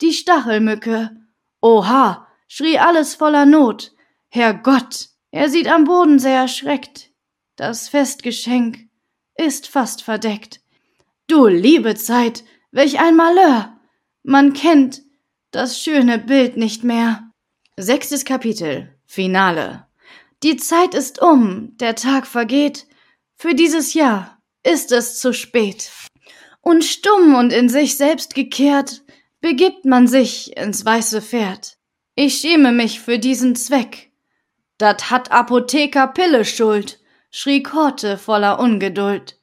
die 0.00 0.12
Stachelmücke. 0.12 1.16
Oha, 1.60 2.26
schrie 2.48 2.78
alles 2.78 3.14
voller 3.14 3.46
Not. 3.46 3.92
Herr 4.28 4.52
Gott, 4.52 5.08
er 5.30 5.48
sieht 5.48 5.68
am 5.68 5.84
Boden 5.84 6.18
sehr 6.18 6.40
erschreckt. 6.40 7.10
Das 7.54 7.88
Festgeschenk 7.88 8.88
ist 9.36 9.68
fast 9.68 10.02
verdeckt. 10.02 10.60
Du 11.28 11.46
liebe 11.46 11.94
Zeit, 11.94 12.44
welch 12.72 12.98
ein 12.98 13.14
Malheur! 13.14 13.73
Man 14.26 14.54
kennt, 14.54 15.02
das 15.50 15.78
schöne 15.78 16.18
Bild 16.18 16.56
nicht 16.56 16.82
mehr. 16.82 17.30
Sechstes 17.76 18.24
Kapitel 18.24 18.88
Finale 19.04 19.86
Die 20.42 20.56
Zeit 20.56 20.94
ist 20.94 21.20
um, 21.20 21.76
der 21.76 21.94
Tag 21.94 22.26
vergeht, 22.26 22.86
für 23.36 23.54
dieses 23.54 23.92
Jahr 23.92 24.40
ist 24.62 24.92
es 24.92 25.20
zu 25.20 25.34
spät. 25.34 25.90
Und 26.62 26.86
stumm 26.86 27.34
und 27.34 27.52
in 27.52 27.68
sich 27.68 27.98
selbst 27.98 28.34
gekehrt, 28.34 29.02
begibt 29.42 29.84
man 29.84 30.08
sich 30.08 30.56
ins 30.56 30.86
weiße 30.86 31.20
Pferd. 31.20 31.76
Ich 32.14 32.38
schäme 32.38 32.72
mich 32.72 33.00
für 33.00 33.18
diesen 33.18 33.54
Zweck. 33.54 34.10
Dat 34.78 35.10
hat 35.10 35.32
Apotheker 35.32 36.06
Pille 36.06 36.46
schuld, 36.46 36.98
schrie 37.30 37.62
Korte 37.62 38.16
voller 38.16 38.58
Ungeduld. 38.58 39.38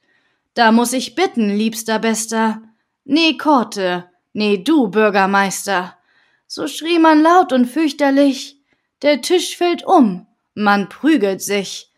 Da 0.54 0.72
muss 0.72 0.92
ich 0.92 1.14
bitten, 1.14 1.50
liebster 1.50 2.00
Bester. 2.00 2.62
Nee, 3.04 3.36
Korte, 3.36 4.10
nee, 4.32 4.58
du, 4.58 4.88
Bürgermeister. 4.88 5.96
So 6.46 6.66
schrie 6.66 6.98
man 6.98 7.22
laut 7.22 7.52
und 7.52 7.66
fürchterlich. 7.66 8.60
Der 9.02 9.20
Tisch 9.20 9.56
fällt 9.56 9.84
um, 9.84 10.26
man 10.54 10.88
prügelt 10.88 11.42
sich. 11.42 11.90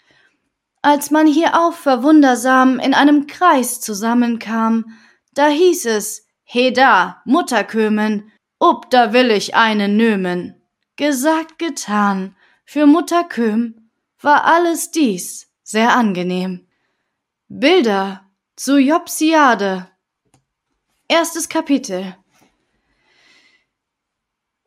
Als 0.82 1.11
man 1.11 1.26
hierauf 1.26 1.76
verwundersam 1.76 2.78
in 2.78 2.95
einem 2.95 3.26
Kreis 3.26 3.80
zusammenkam, 3.80 4.97
da 5.32 5.49
hieß 5.49 5.87
es, 5.87 6.26
he 6.45 6.72
da, 6.72 7.22
Mutterkömen, 7.24 8.30
ob 8.59 8.91
da 8.91 9.12
will 9.12 9.30
ich 9.30 9.55
einen 9.55 9.97
nömen. 9.97 10.62
Gesagt, 10.97 11.59
getan, 11.59 12.37
für 12.64 12.87
Mutter 12.87 13.24
Köhm 13.24 13.91
war 14.20 14.45
alles 14.45 14.91
dies 14.91 15.49
sehr 15.64 15.97
angenehm. 15.97 16.66
Bilder 17.49 18.30
zu 18.57 18.78
Jobsiade. 18.78 19.89
Erstes 21.09 21.49
Kapitel. 21.49 22.16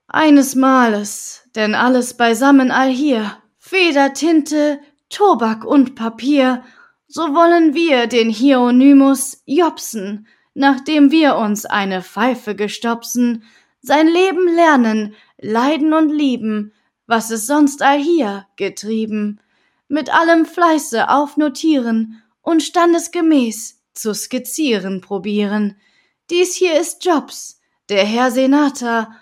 Eines 0.07 0.55
Males, 0.55 1.43
denn 1.55 1.75
alles 1.75 2.15
beisammen 2.15 2.71
allhier, 2.71 3.43
Feder, 3.57 4.13
Tinte, 4.13 4.79
Tobak 5.09 5.65
und 5.65 5.95
Papier, 5.95 6.63
so 7.07 7.33
wollen 7.35 7.73
wir 7.73 8.07
den 8.07 8.29
Hieronymus 8.29 9.43
Jobsen, 9.45 10.27
nachdem 10.53 11.11
wir 11.11 11.35
uns 11.35 11.65
eine 11.65 12.01
Pfeife 12.01 12.55
gestopsen, 12.55 13.43
sein 13.81 14.07
Leben 14.07 14.47
lernen, 14.55 15.13
leiden 15.37 15.93
und 15.93 16.09
lieben, 16.09 16.73
was 17.05 17.29
es 17.29 17.45
sonst 17.45 17.81
allhier 17.81 18.47
getrieben, 18.55 19.41
mit 19.89 20.13
allem 20.13 20.45
Fleiße 20.45 21.09
aufnotieren 21.09 22.23
und 22.41 22.63
standesgemäß 22.63 23.81
zu 23.93 24.13
skizzieren 24.13 25.01
probieren. 25.01 25.75
Dies 26.29 26.55
hier 26.55 26.79
ist 26.79 27.03
Jobs, 27.03 27.59
der 27.89 28.05
Herr 28.05 28.31
Senator 28.31 29.13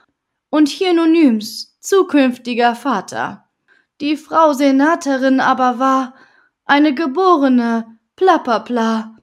und 0.50 0.70
Hieronyms 0.70 1.78
zukünftiger 1.80 2.76
Vater. 2.76 3.50
Die 4.02 4.18
Frau 4.18 4.54
Senatorin 4.54 5.40
aber 5.40 5.80
war 5.80 6.16
eine 6.66 6.94
geborene 6.94 7.86
Plapperpla, 8.16 9.16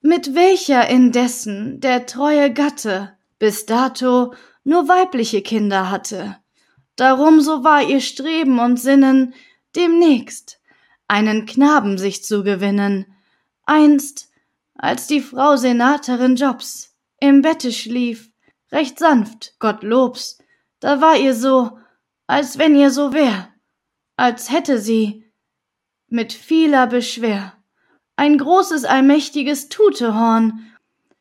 mit 0.00 0.34
welcher 0.34 0.88
indessen 0.88 1.80
der 1.80 2.06
treue 2.06 2.52
Gatte 2.52 3.16
bis 3.38 3.66
dato 3.66 4.34
nur 4.64 4.88
weibliche 4.88 5.42
Kinder 5.42 5.90
hatte. 5.90 6.36
Darum 6.96 7.40
so 7.40 7.64
war 7.64 7.82
ihr 7.82 8.00
Streben 8.00 8.58
und 8.58 8.78
Sinnen, 8.78 9.34
demnächst 9.74 10.60
einen 11.08 11.46
Knaben 11.46 11.98
sich 11.98 12.24
zu 12.24 12.42
gewinnen. 12.42 13.06
Einst, 13.64 14.30
als 14.74 15.06
die 15.06 15.20
Frau 15.20 15.56
Senatorin 15.56 16.36
Jobs 16.36 16.94
im 17.20 17.42
Bette 17.42 17.72
schlief, 17.72 18.30
recht 18.70 18.98
sanft, 18.98 19.54
Gottlobs, 19.58 20.38
da 20.82 21.00
war 21.00 21.16
ihr 21.16 21.34
so, 21.34 21.78
als 22.26 22.58
wenn 22.58 22.74
ihr 22.74 22.90
so 22.90 23.12
wär, 23.12 23.48
als 24.16 24.50
hätte 24.50 24.78
sie 24.78 25.24
mit 26.08 26.32
vieler 26.32 26.88
Beschwer 26.88 27.52
ein 28.16 28.36
großes 28.36 28.84
allmächtiges 28.84 29.68
Tutehorn 29.68 30.72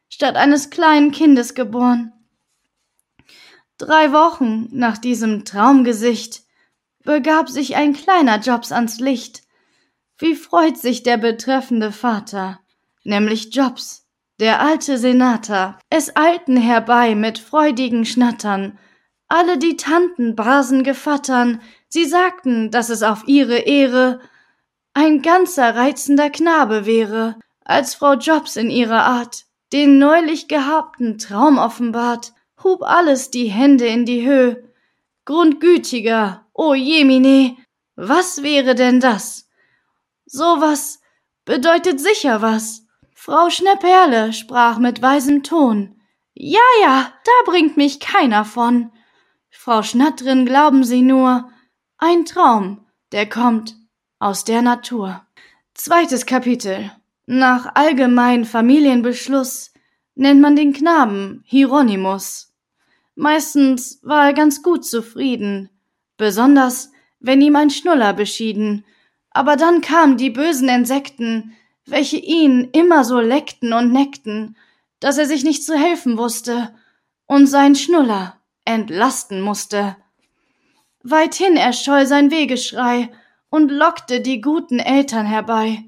statt 0.10 0.36
eines 0.36 0.72
kleinen 0.72 1.12
Kindes 1.12 1.54
geboren. 1.54 2.12
Drei 3.78 4.12
Wochen 4.12 4.68
nach 4.72 4.98
diesem 4.98 5.46
Traumgesicht 5.46 6.42
begab 7.04 7.48
sich 7.48 7.76
ein 7.76 7.94
kleiner 7.94 8.40
Jobs 8.40 8.72
ans 8.72 9.00
Licht. 9.00 9.44
Wie 10.18 10.36
freut 10.36 10.78
sich 10.78 11.04
der 11.04 11.18
betreffende 11.18 11.92
Vater, 11.92 12.60
nämlich 13.04 13.54
Jobs, 13.54 14.08
der 14.40 14.60
alte 14.60 14.98
Senator. 14.98 15.78
Es 15.92 16.16
eilten 16.16 16.58
herbei 16.58 17.14
mit 17.14 17.38
freudigen 17.38 18.06
Schnattern. 18.06 18.80
Alle 19.32 19.58
die 19.58 19.78
Tanten 19.78 20.36
brasen 20.36 20.84
Gevattern, 20.84 21.62
sie 21.88 22.04
sagten, 22.04 22.70
dass 22.70 22.90
es 22.90 23.02
auf 23.02 23.24
ihre 23.28 23.60
Ehre 23.60 24.20
ein 24.94 25.22
ganzer 25.22 25.74
reizender 25.74 26.30
Knabe 26.30 26.86
wäre, 26.86 27.40
als 27.64 27.96
Frau 27.96 28.16
Jobs 28.16 28.58
in 28.58 28.70
ihrer 28.70 29.06
Art 29.06 29.46
den 29.72 30.00
neulich 30.00 30.50
gehabten 30.50 31.18
Traum 31.18 31.60
offenbart 31.60 32.34
hub 32.62 32.84
alles 32.84 33.32
die 33.32 33.46
Hände 33.46 33.88
in 33.88 34.06
die 34.06 34.28
Höhe. 34.28 34.70
Grundgütiger, 35.24 36.46
o 36.54 36.74
Jemine, 36.74 37.56
was 37.96 38.44
wäre 38.44 38.76
denn 38.76 39.00
das? 39.00 39.48
So 40.26 40.44
was 40.44 41.00
bedeutet 41.46 42.02
sicher 42.02 42.42
was. 42.42 42.86
Frau 43.16 43.50
Schnepperle 43.50 44.34
sprach 44.34 44.78
mit 44.78 45.02
weisem 45.02 45.42
Ton. 45.42 46.02
Ja, 46.34 46.60
ja, 46.82 47.14
da 47.24 47.50
bringt 47.50 47.78
mich 47.78 48.02
keiner 48.02 48.44
von. 48.44 48.92
Frau 49.64 49.84
Schnattrin, 49.84 50.48
glauben 50.48 50.84
Sie 50.84 51.04
nur, 51.04 51.48
ein 52.00 52.26
Traum, 52.26 52.84
der 53.12 53.30
kommt 53.30 53.76
aus 54.18 54.44
der 54.44 54.64
Natur. 54.64 55.22
Zweites 55.76 56.26
Kapitel. 56.26 56.90
Nach 57.28 57.76
allgemein 57.76 58.46
Familienbeschluss 58.46 59.72
nennt 60.16 60.42
man 60.42 60.56
den 60.56 60.74
Knaben 60.74 61.44
Hieronymus. 61.46 62.56
Meistens 63.14 64.00
war 64.02 64.26
er 64.26 64.34
ganz 64.34 64.64
gut 64.64 64.84
zufrieden, 64.84 65.70
besonders 66.18 66.92
wenn 67.20 67.40
ihm 67.40 67.56
ein 67.56 67.70
Schnuller 67.70 68.14
beschieden, 68.14 68.84
aber 69.30 69.58
dann 69.58 69.82
kamen 69.82 70.18
die 70.18 70.32
bösen 70.32 70.70
Insekten, 70.70 71.56
welche 71.86 72.18
ihn 72.18 72.70
immer 72.72 73.04
so 73.04 73.20
leckten 73.20 73.74
und 73.74 73.94
neckten, 73.94 74.58
dass 75.00 75.20
er 75.20 75.28
sich 75.28 75.44
nicht 75.44 75.64
zu 75.64 75.78
helfen 75.78 76.18
wusste 76.18 76.74
und 77.28 77.46
sein 77.46 77.76
Schnuller 77.76 78.41
entlasten 78.66 79.42
musste. 79.42 79.96
Weithin 81.04 81.58
erscholl 81.58 82.06
sein 82.06 82.32
Wegeschrei 82.32 83.10
und 83.50 83.70
lockte 83.70 84.22
die 84.22 84.42
guten 84.42 84.80
Eltern 84.80 85.26
herbei. 85.26 85.84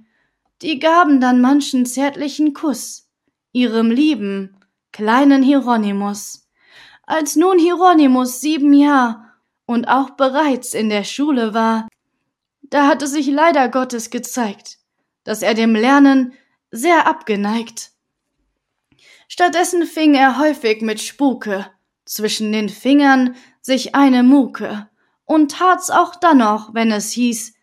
Die 0.61 0.79
gaben 0.79 1.19
dann 1.21 1.41
manchen 1.41 1.85
zärtlichen 1.85 2.53
Kuss, 2.53 3.09
ihrem 3.51 3.91
lieben, 3.91 4.57
kleinen 4.91 5.43
Hieronymus. 5.43 6.47
Als 7.03 7.35
nun 7.35 7.59
Hieronymus 7.59 8.39
sieben 8.39 8.73
Jahr 8.73 9.33
und 9.65 9.87
auch 9.87 10.11
bereits 10.11 10.73
in 10.73 10.89
der 10.89 11.03
Schule 11.03 11.53
war, 11.53 11.87
da 12.61 12.87
hatte 12.87 13.07
sich 13.07 13.27
leider 13.27 13.69
Gottes 13.69 14.09
gezeigt, 14.09 14.79
dass 15.23 15.41
er 15.41 15.53
dem 15.53 15.75
Lernen 15.75 16.33
sehr 16.71 17.05
abgeneigt. 17.05 17.91
Stattdessen 19.27 19.85
fing 19.85 20.15
er 20.15 20.39
häufig 20.39 20.81
mit 20.81 21.01
Spuke, 21.01 21.67
zwischen 22.05 22.51
den 22.51 22.69
Fingern 22.69 23.35
sich 23.61 23.95
eine 23.95 24.23
Muke, 24.23 24.89
und 25.25 25.51
tat's 25.51 25.89
auch 25.89 26.15
dann 26.15 26.39
noch, 26.39 26.73
wenn 26.73 26.91
es 26.91 27.11
hieß, 27.11 27.53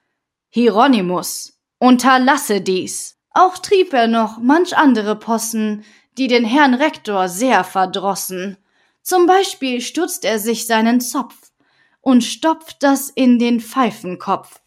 Hieronymus, 0.48 1.58
unterlasse 1.78 2.60
dies. 2.60 3.18
Auch 3.32 3.58
trieb 3.58 3.92
er 3.92 4.08
noch 4.08 4.38
manch 4.38 4.76
andere 4.76 5.14
Possen, 5.14 5.84
die 6.18 6.26
den 6.26 6.44
Herrn 6.44 6.74
Rektor 6.74 7.28
sehr 7.28 7.64
verdrossen, 7.64 8.56
zum 9.02 9.26
Beispiel 9.26 9.80
stutzt 9.80 10.24
er 10.24 10.38
sich 10.38 10.66
seinen 10.66 11.00
Zopf 11.00 11.52
und 12.00 12.22
stopft 12.22 12.82
das 12.82 13.10
in 13.10 13.38
den 13.38 13.60
Pfeifenkopf. 13.60 14.60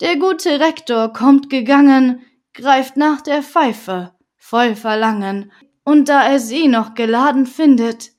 Der 0.00 0.16
gute 0.16 0.60
Rektor 0.60 1.12
kommt 1.12 1.48
gegangen, 1.48 2.24
greift 2.52 2.96
nach 2.96 3.20
der 3.20 3.42
Pfeife, 3.42 4.12
voll 4.36 4.74
Verlangen, 4.74 5.52
und 5.84 6.08
da 6.08 6.24
er 6.24 6.38
sie 6.38 6.68
noch 6.68 6.94
geladen 6.94 7.46
findet, 7.46 8.12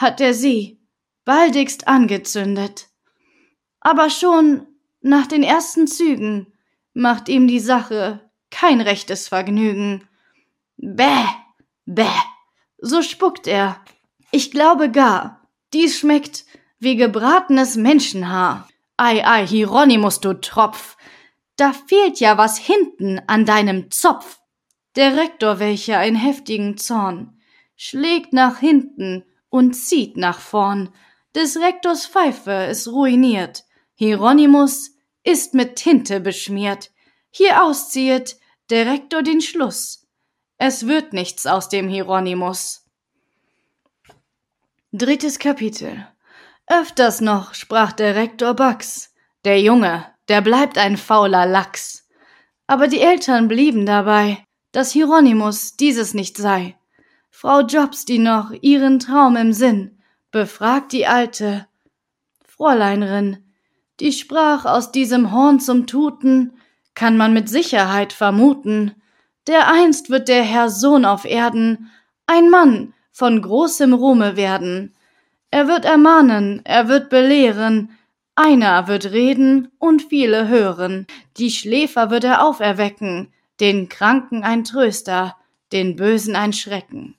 hat 0.00 0.20
er 0.20 0.34
sie 0.34 0.80
baldigst 1.24 1.88
angezündet. 1.88 2.88
Aber 3.80 4.10
schon 4.10 4.66
nach 5.00 5.26
den 5.26 5.42
ersten 5.42 5.86
Zügen 5.86 6.52
macht 6.92 7.28
ihm 7.28 7.46
die 7.46 7.60
Sache 7.60 8.30
kein 8.50 8.80
rechtes 8.80 9.28
Vergnügen. 9.28 10.08
Bäh, 10.76 11.26
bäh, 11.86 12.06
so 12.78 13.02
spuckt 13.02 13.46
er 13.46 13.80
ich 14.32 14.52
glaube 14.52 14.90
gar, 14.90 15.48
dies 15.72 15.98
schmeckt 15.98 16.44
wie 16.78 16.96
gebratenes 16.96 17.76
Menschenhaar. 17.76 18.68
Ei, 18.96 19.26
ei, 19.26 19.46
Hieronymus, 19.46 20.20
du 20.20 20.34
Tropf, 20.34 20.96
da 21.56 21.72
fehlt 21.72 22.20
ja 22.20 22.38
was 22.38 22.58
hinten 22.58 23.20
an 23.26 23.44
deinem 23.44 23.90
Zopf. 23.90 24.38
Der 24.94 25.16
Rektor, 25.16 25.58
welcher 25.58 26.04
in 26.04 26.14
heftigen 26.14 26.76
Zorn, 26.76 27.40
schlägt 27.76 28.32
nach 28.32 28.58
hinten 28.58 29.24
und 29.50 29.74
zieht 29.74 30.16
nach 30.16 30.40
vorn. 30.40 30.92
des 31.34 31.58
Rektors 31.58 32.06
Pfeife 32.06 32.68
ist 32.70 32.88
ruiniert, 32.88 33.64
Hieronymus 33.94 34.92
ist 35.22 35.54
mit 35.54 35.76
Tinte 35.76 36.20
beschmiert, 36.20 36.90
hier 37.30 37.62
ausziehet 37.62 38.36
der 38.70 38.86
Rektor 38.86 39.22
den 39.22 39.40
Schluss, 39.40 40.08
es 40.62 40.86
wird 40.86 41.12
nichts 41.12 41.46
aus 41.46 41.68
dem 41.68 41.88
Hieronymus. 41.88 42.84
Drittes 44.92 45.38
Kapitel 45.38 46.06
Öfters 46.66 47.20
noch 47.20 47.54
sprach 47.54 47.92
der 47.92 48.14
Rektor 48.14 48.54
Bax, 48.54 49.12
der 49.44 49.60
Junge, 49.60 50.06
der 50.28 50.40
bleibt 50.40 50.78
ein 50.78 50.96
fauler 50.96 51.46
Lachs. 51.46 52.08
Aber 52.66 52.88
die 52.88 53.00
Eltern 53.00 53.48
blieben 53.48 53.86
dabei, 53.86 54.44
dass 54.70 54.92
Hieronymus 54.92 55.76
dieses 55.76 56.14
nicht 56.14 56.36
sei. 56.36 56.76
Frau 57.30 57.60
Jobs, 57.60 58.04
die 58.04 58.18
noch 58.18 58.52
ihren 58.60 58.98
Traum 58.98 59.36
im 59.36 59.52
Sinn, 59.52 59.98
befragt 60.30 60.92
die 60.92 61.06
Alte. 61.06 61.66
Fräuleinrin, 62.44 63.38
die 63.98 64.12
sprach 64.12 64.64
aus 64.64 64.92
diesem 64.92 65.32
Horn 65.32 65.60
zum 65.60 65.86
Tuten, 65.86 66.52
kann 66.94 67.16
man 67.16 67.32
mit 67.32 67.48
Sicherheit 67.48 68.12
vermuten, 68.12 68.94
der 69.46 69.68
einst 69.68 70.10
wird 70.10 70.28
der 70.28 70.42
Herr 70.42 70.68
Sohn 70.68 71.04
auf 71.04 71.24
Erden 71.24 71.90
ein 72.26 72.50
Mann 72.50 72.94
von 73.10 73.40
großem 73.40 73.92
Ruhme 73.94 74.36
werden. 74.36 74.94
Er 75.50 75.66
wird 75.66 75.84
ermahnen, 75.84 76.60
er 76.64 76.88
wird 76.88 77.10
belehren, 77.10 77.90
einer 78.34 78.86
wird 78.86 79.12
reden 79.12 79.68
und 79.78 80.02
viele 80.02 80.48
hören. 80.48 81.06
Die 81.36 81.50
Schläfer 81.50 82.10
wird 82.10 82.24
er 82.24 82.44
auferwecken, 82.44 83.32
den 83.60 83.88
Kranken 83.88 84.44
ein 84.44 84.64
Tröster, 84.64 85.36
den 85.72 85.96
Bösen 85.96 86.36
ein 86.36 86.52
Schrecken. 86.52 87.16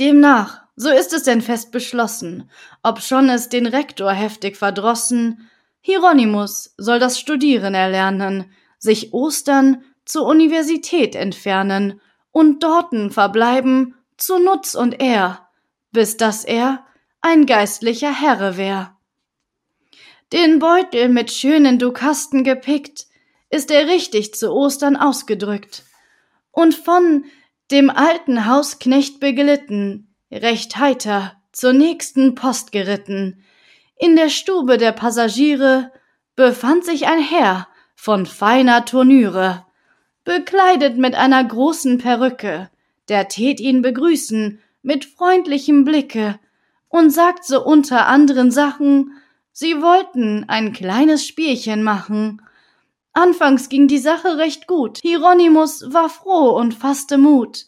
Demnach, 0.00 0.62
so 0.76 0.88
ist 0.88 1.12
es 1.12 1.24
denn 1.24 1.42
fest 1.42 1.72
beschlossen, 1.72 2.50
obschon 2.82 3.28
es 3.28 3.50
den 3.50 3.66
Rektor 3.66 4.12
heftig 4.12 4.56
verdrossen, 4.56 5.50
Hieronymus 5.82 6.74
soll 6.78 6.98
das 6.98 7.20
Studieren 7.20 7.74
erlernen, 7.74 8.50
sich 8.78 9.12
Ostern 9.12 9.84
zur 10.06 10.24
Universität 10.24 11.14
entfernen 11.14 12.00
und 12.32 12.62
dorten 12.62 13.10
verbleiben 13.10 13.94
zu 14.16 14.38
Nutz 14.38 14.74
und 14.74 15.02
Ehr, 15.02 15.46
bis 15.92 16.16
dass 16.16 16.44
er 16.46 16.86
ein 17.20 17.44
geistlicher 17.44 18.18
Herre 18.18 18.56
wär. 18.56 18.96
Den 20.32 20.60
Beutel 20.60 21.10
mit 21.10 21.30
schönen 21.30 21.78
Dukasten 21.78 22.42
gepickt, 22.42 23.06
ist 23.50 23.70
er 23.70 23.86
richtig 23.86 24.32
zu 24.32 24.50
Ostern 24.50 24.96
ausgedrückt 24.96 25.84
und 26.52 26.74
von 26.74 27.24
dem 27.70 27.90
alten 27.90 28.46
Hausknecht 28.46 29.20
beglitten, 29.20 30.14
recht 30.30 30.76
heiter 30.76 31.34
zur 31.52 31.72
nächsten 31.72 32.34
Post 32.34 32.72
geritten. 32.72 33.42
In 33.98 34.16
der 34.16 34.28
Stube 34.28 34.78
der 34.78 34.92
Passagiere 34.92 35.92
befand 36.36 36.84
sich 36.84 37.06
ein 37.06 37.20
Herr 37.20 37.68
von 37.94 38.26
feiner 38.26 38.84
Turnüre, 38.84 39.66
bekleidet 40.24 40.96
mit 40.96 41.14
einer 41.14 41.42
großen 41.44 41.98
Perücke, 41.98 42.70
der 43.08 43.28
tät 43.28 43.60
ihn 43.60 43.82
begrüßen 43.82 44.60
mit 44.82 45.04
freundlichem 45.04 45.84
Blicke 45.84 46.38
und 46.88 47.10
sagt 47.10 47.44
so 47.44 47.64
unter 47.64 48.06
anderen 48.06 48.50
Sachen, 48.50 49.12
sie 49.52 49.82
wollten 49.82 50.48
ein 50.48 50.72
kleines 50.72 51.26
Spielchen 51.26 51.82
machen. 51.82 52.42
Anfangs 53.12 53.68
ging 53.68 53.88
die 53.88 53.98
Sache 53.98 54.38
recht 54.38 54.66
gut. 54.66 54.98
Hieronymus 55.02 55.92
war 55.92 56.08
froh 56.08 56.50
und 56.50 56.74
fasste 56.74 57.18
Mut. 57.18 57.66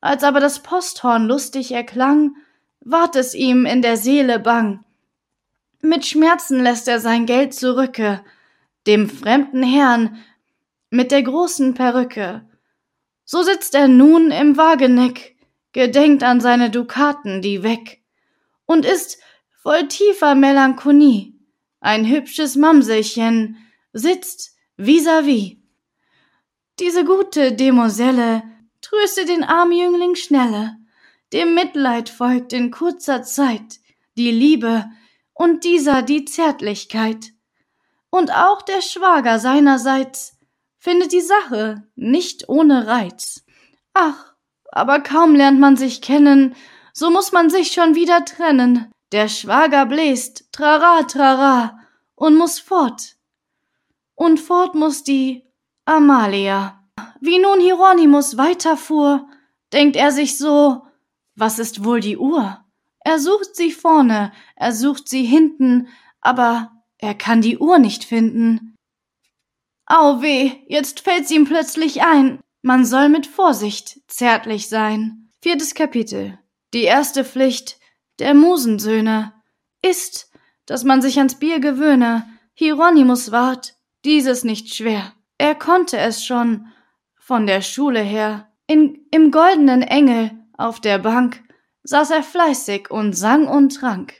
Als 0.00 0.24
aber 0.24 0.40
das 0.40 0.62
Posthorn 0.62 1.26
lustig 1.26 1.72
erklang, 1.72 2.36
ward 2.80 3.16
es 3.16 3.34
ihm 3.34 3.66
in 3.66 3.82
der 3.82 3.96
Seele 3.96 4.38
bang. 4.38 4.84
Mit 5.82 6.06
Schmerzen 6.06 6.62
lässt 6.62 6.88
er 6.88 7.00
sein 7.00 7.26
Geld 7.26 7.54
zurücke, 7.54 8.24
dem 8.86 9.08
fremden 9.08 9.62
Herrn 9.62 10.18
mit 10.90 11.12
der 11.12 11.22
großen 11.22 11.74
Perücke. 11.74 12.44
So 13.24 13.42
sitzt 13.42 13.74
er 13.74 13.86
nun 13.86 14.30
im 14.30 14.56
Wageneck, 14.56 15.36
gedenkt 15.72 16.22
an 16.22 16.40
seine 16.40 16.70
Dukaten, 16.70 17.42
die 17.42 17.62
weg, 17.62 18.02
und 18.66 18.84
ist 18.84 19.18
voll 19.62 19.86
tiefer 19.88 20.34
Melancholie. 20.34 21.34
Ein 21.80 22.06
hübsches 22.06 22.56
Mamselchen 22.56 23.56
sitzt 23.92 24.56
vis-à-vis. 24.80 25.52
-vis. 25.52 25.56
Diese 26.78 27.04
gute 27.04 27.52
Demoiselle 27.52 28.42
tröste 28.80 29.26
den 29.26 29.44
armen 29.44 29.76
Jüngling 29.76 30.14
schnelle, 30.14 30.76
dem 31.32 31.54
Mitleid 31.54 32.08
folgt 32.08 32.52
in 32.52 32.70
kurzer 32.70 33.22
Zeit 33.22 33.80
die 34.16 34.30
Liebe 34.30 34.86
und 35.34 35.64
dieser 35.64 36.02
die 36.02 36.24
Zärtlichkeit. 36.24 37.32
Und 38.10 38.32
auch 38.32 38.62
der 38.62 38.82
Schwager 38.82 39.38
seinerseits 39.38 40.38
findet 40.78 41.12
die 41.12 41.20
Sache 41.20 41.84
nicht 41.94 42.48
ohne 42.48 42.86
Reiz. 42.86 43.44
Ach, 43.94 44.34
aber 44.72 45.00
kaum 45.00 45.34
lernt 45.34 45.60
man 45.60 45.76
sich 45.76 46.00
kennen, 46.00 46.56
so 46.92 47.10
muss 47.10 47.32
man 47.32 47.50
sich 47.50 47.72
schon 47.72 47.94
wieder 47.94 48.24
trennen. 48.24 48.90
Der 49.12 49.28
Schwager 49.28 49.86
bläst, 49.86 50.50
trara, 50.52 51.02
trara, 51.02 51.78
und 52.14 52.36
muss 52.36 52.58
fort. 52.58 53.16
Und 54.20 54.38
fort 54.38 54.74
muss 54.74 55.02
die 55.02 55.46
Amalia. 55.86 56.86
Wie 57.22 57.38
nun 57.38 57.58
Hieronymus 57.58 58.36
weiterfuhr, 58.36 59.26
denkt 59.72 59.96
er 59.96 60.12
sich 60.12 60.36
so, 60.36 60.82
was 61.36 61.58
ist 61.58 61.84
wohl 61.84 62.00
die 62.00 62.18
Uhr? 62.18 62.62
Er 63.02 63.18
sucht 63.18 63.56
sie 63.56 63.72
vorne, 63.72 64.30
er 64.56 64.74
sucht 64.74 65.08
sie 65.08 65.24
hinten, 65.24 65.88
aber 66.20 66.70
er 66.98 67.14
kann 67.14 67.40
die 67.40 67.56
Uhr 67.56 67.78
nicht 67.78 68.04
finden. 68.04 68.76
Au 69.86 70.20
weh, 70.20 70.52
jetzt 70.68 71.00
fällt's 71.00 71.30
ihm 71.30 71.46
plötzlich 71.46 72.02
ein, 72.02 72.40
man 72.60 72.84
soll 72.84 73.08
mit 73.08 73.26
Vorsicht 73.26 74.02
zärtlich 74.06 74.68
sein. 74.68 75.30
Viertes 75.40 75.74
Kapitel. 75.74 76.38
Die 76.74 76.82
erste 76.82 77.24
Pflicht 77.24 77.80
der 78.18 78.34
Musensöhne 78.34 79.32
ist, 79.80 80.30
dass 80.66 80.84
man 80.84 81.00
sich 81.00 81.16
ans 81.16 81.36
Bier 81.36 81.58
gewöhne. 81.58 82.28
Hieronymus 82.52 83.32
ward 83.32 83.79
dieses 84.04 84.44
nicht 84.44 84.74
schwer. 84.74 85.12
Er 85.38 85.54
konnte 85.54 85.98
es 85.98 86.24
schon 86.24 86.66
von 87.16 87.46
der 87.46 87.62
Schule 87.62 88.00
her. 88.00 88.48
In, 88.66 89.06
Im 89.10 89.30
goldenen 89.30 89.82
Engel 89.82 90.30
auf 90.56 90.80
der 90.80 90.98
Bank 90.98 91.42
saß 91.82 92.10
er 92.10 92.22
fleißig 92.22 92.90
und 92.90 93.14
sang 93.14 93.46
und 93.46 93.74
trank. 93.74 94.14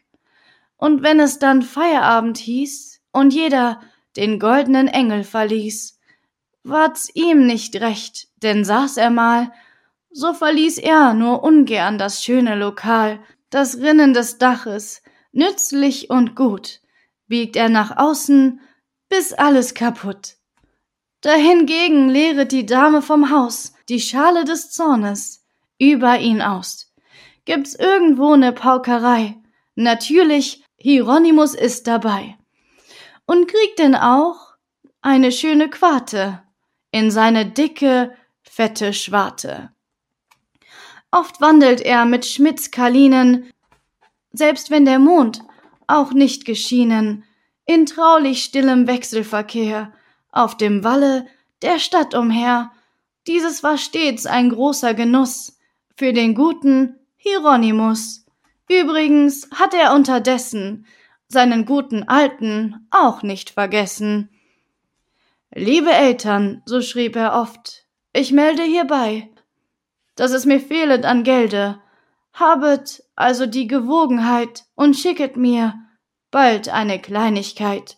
Und 0.77 1.03
wenn 1.03 1.21
es 1.21 1.39
dann 1.39 1.63
Feierabend 1.63 2.39
hieß 2.39 3.03
und 3.13 3.35
jeder 3.35 3.81
den 4.17 4.39
goldenen 4.39 4.89
Engel 4.89 5.25
verließ, 5.25 5.99
ward's 6.63 7.11
ihm 7.15 7.47
nicht 7.47 7.77
recht, 7.77 8.29
denn 8.43 8.65
saß 8.65 8.97
er 8.97 9.11
mal, 9.11 9.53
so 10.11 10.33
verließ 10.33 10.79
er 10.79 11.15
nur 11.15 11.43
ungern 11.43 11.99
das 11.99 12.25
schöne 12.25 12.57
Lokal, 12.57 13.21
das 13.51 13.79
Rinnen 13.79 14.15
des 14.15 14.39
Daches, 14.39 15.03
nützlich 15.33 16.11
und 16.11 16.35
gut, 16.35 16.81
biegt 17.29 17.57
er 17.57 17.69
nach 17.69 17.97
außen, 17.97 18.61
bis 19.11 19.35
alles 19.35 19.75
kaputt. 19.75 20.37
Dahingegen 21.21 22.09
lehret 22.09 22.53
die 22.53 22.65
Dame 22.65 23.03
vom 23.03 23.31
Haus 23.31 23.75
die 23.91 24.01
Schale 24.01 24.45
des 24.45 24.71
Zornes 24.71 25.45
über 25.79 26.19
ihn 26.19 26.41
aus. 26.41 26.95
Gibt's 27.45 27.75
irgendwo 27.75 28.37
ne 28.37 28.53
Paukerei? 28.53 29.37
Natürlich, 29.75 30.65
Hieronymus 30.77 31.55
ist 31.55 31.87
dabei. 31.87 32.39
Und 33.27 33.49
kriegt 33.49 33.79
denn 33.79 33.95
auch 33.95 34.55
eine 35.03 35.33
schöne 35.33 35.69
Quarte 35.69 36.43
in 36.91 37.11
seine 37.11 37.47
dicke, 37.47 38.17
fette 38.43 38.93
Schwarte. 38.93 39.71
Oft 41.11 41.41
wandelt 41.41 41.81
er 41.81 42.05
mit 42.05 42.25
Schmidts 42.25 42.71
Kalinen, 42.71 43.51
selbst 44.33 44.71
wenn 44.71 44.85
der 44.85 44.99
Mond 44.99 45.43
auch 45.87 46.13
nicht 46.13 46.45
geschienen, 46.45 47.25
in 47.71 47.87
traulich 47.87 48.43
stillem 48.43 48.89
Wechselverkehr, 48.89 49.93
auf 50.33 50.57
dem 50.57 50.83
Walle 50.83 51.27
der 51.63 51.79
Stadt 51.79 52.15
umher. 52.17 52.73
Dieses 53.29 53.63
war 53.63 53.79
stets 53.79 54.27
ein 54.27 54.51
großer 54.51 54.93
Genuss 54.93 55.57
für 55.95 56.13
den 56.13 56.35
guten 56.35 56.97
Hieronymus. 57.17 58.27
Übrigens 58.69 59.49
hat 59.55 59.73
er 59.73 59.95
unterdessen 59.95 60.85
seinen 61.29 61.65
guten 61.65 62.09
Alten 62.09 62.89
auch 62.91 63.23
nicht 63.23 63.51
vergessen. 63.51 64.31
Liebe 65.55 65.93
Eltern, 65.93 66.63
so 66.67 66.81
schrieb 66.81 67.15
er 67.15 67.35
oft, 67.35 67.85
ich 68.13 68.33
melde 68.33 68.65
hierbei, 68.65 69.31
dass 70.17 70.33
es 70.33 70.45
mir 70.45 70.59
fehlet 70.59 71.05
an 71.05 71.23
Gelde. 71.23 71.81
Habet 72.33 73.05
also 73.15 73.47
die 73.47 73.69
Gewogenheit 73.69 74.65
und 74.75 74.97
schicket 74.97 75.37
mir 75.37 75.75
bald 76.31 76.69
eine 76.69 77.01
Kleinigkeit 77.01 77.97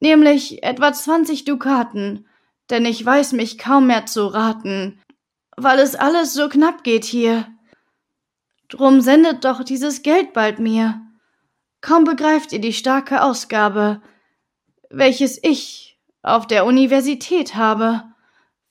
nämlich 0.00 0.62
etwa 0.62 0.92
zwanzig 0.92 1.44
Dukaten, 1.44 2.26
denn 2.70 2.84
ich 2.84 3.04
weiß 3.04 3.32
mich 3.32 3.58
kaum 3.58 3.86
mehr 3.86 4.06
zu 4.06 4.26
raten, 4.26 5.00
weil 5.56 5.78
es 5.78 5.94
alles 5.94 6.34
so 6.34 6.48
knapp 6.48 6.82
geht 6.82 7.04
hier. 7.04 7.46
Drum 8.68 9.00
sendet 9.00 9.44
doch 9.44 9.62
dieses 9.62 10.02
Geld 10.02 10.32
bald 10.32 10.58
mir. 10.58 11.00
Kaum 11.80 12.04
begreift 12.04 12.52
ihr 12.52 12.60
die 12.60 12.72
starke 12.72 13.22
Ausgabe, 13.22 14.00
welches 14.88 15.42
ich 15.42 15.98
auf 16.22 16.46
der 16.46 16.64
Universität 16.64 17.54
habe. 17.54 18.04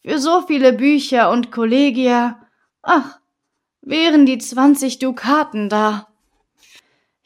Für 0.03 0.19
so 0.19 0.41
viele 0.41 0.73
Bücher 0.73 1.29
und 1.29 1.51
Kollegia, 1.51 2.39
ach, 2.81 3.19
wären 3.81 4.25
die 4.25 4.37
zwanzig 4.37 4.99
Dukaten 4.99 5.69
da. 5.69 6.07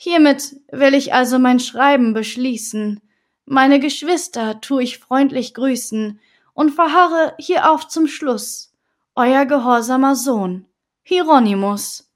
Hiermit 0.03 0.57
will 0.69 0.95
ich 0.95 1.13
also 1.13 1.39
mein 1.39 1.61
Schreiben 1.61 2.13
beschließen. 2.13 2.99
Meine 3.45 3.79
Geschwister 3.79 4.59
tu 4.59 4.79
ich 4.79 4.97
freundlich 4.97 5.53
grüßen 5.53 6.19
und 6.53 6.71
verharre 6.71 7.33
hierauf 7.39 7.87
zum 7.87 8.07
Schluss. 8.07 8.73
Euer 9.15 9.45
gehorsamer 9.45 10.17
Sohn, 10.17 10.65
Hieronymus. 11.03 12.11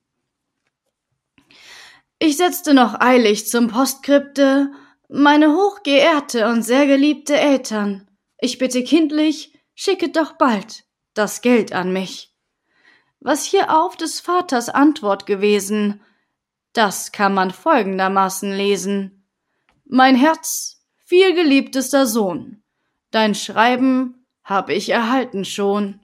Ich 2.19 2.35
setzte 2.35 2.73
noch 2.73 2.99
eilig 2.99 3.47
zum 3.47 3.69
Postskripte 3.69 4.69
meine 5.07 5.53
hochgeehrte 5.53 6.49
und 6.49 6.63
sehr 6.63 6.87
geliebte 6.87 7.37
Eltern. 7.37 8.09
Ich 8.37 8.57
bitte 8.57 8.83
kindlich, 8.83 9.57
schicket 9.75 10.17
doch 10.17 10.33
bald 10.33 10.83
das 11.13 11.39
Geld 11.41 11.71
an 11.71 11.93
mich. 11.93 12.35
Was 13.21 13.45
hierauf 13.45 13.95
des 13.95 14.19
Vaters 14.19 14.67
Antwort 14.67 15.25
gewesen, 15.25 16.01
das 16.77 17.11
kann 17.11 17.33
man 17.33 17.49
folgendermaßen 17.51 18.53
lesen. 18.53 19.25
Mein 19.85 20.15
Herz, 20.15 20.83
vielgeliebtester 21.05 22.05
Sohn, 22.05 22.61
dein 23.09 23.33
Schreiben 23.33 24.25
hab 24.43 24.69
ich 24.69 24.89
erhalten 24.89 25.43
schon. 25.43 25.99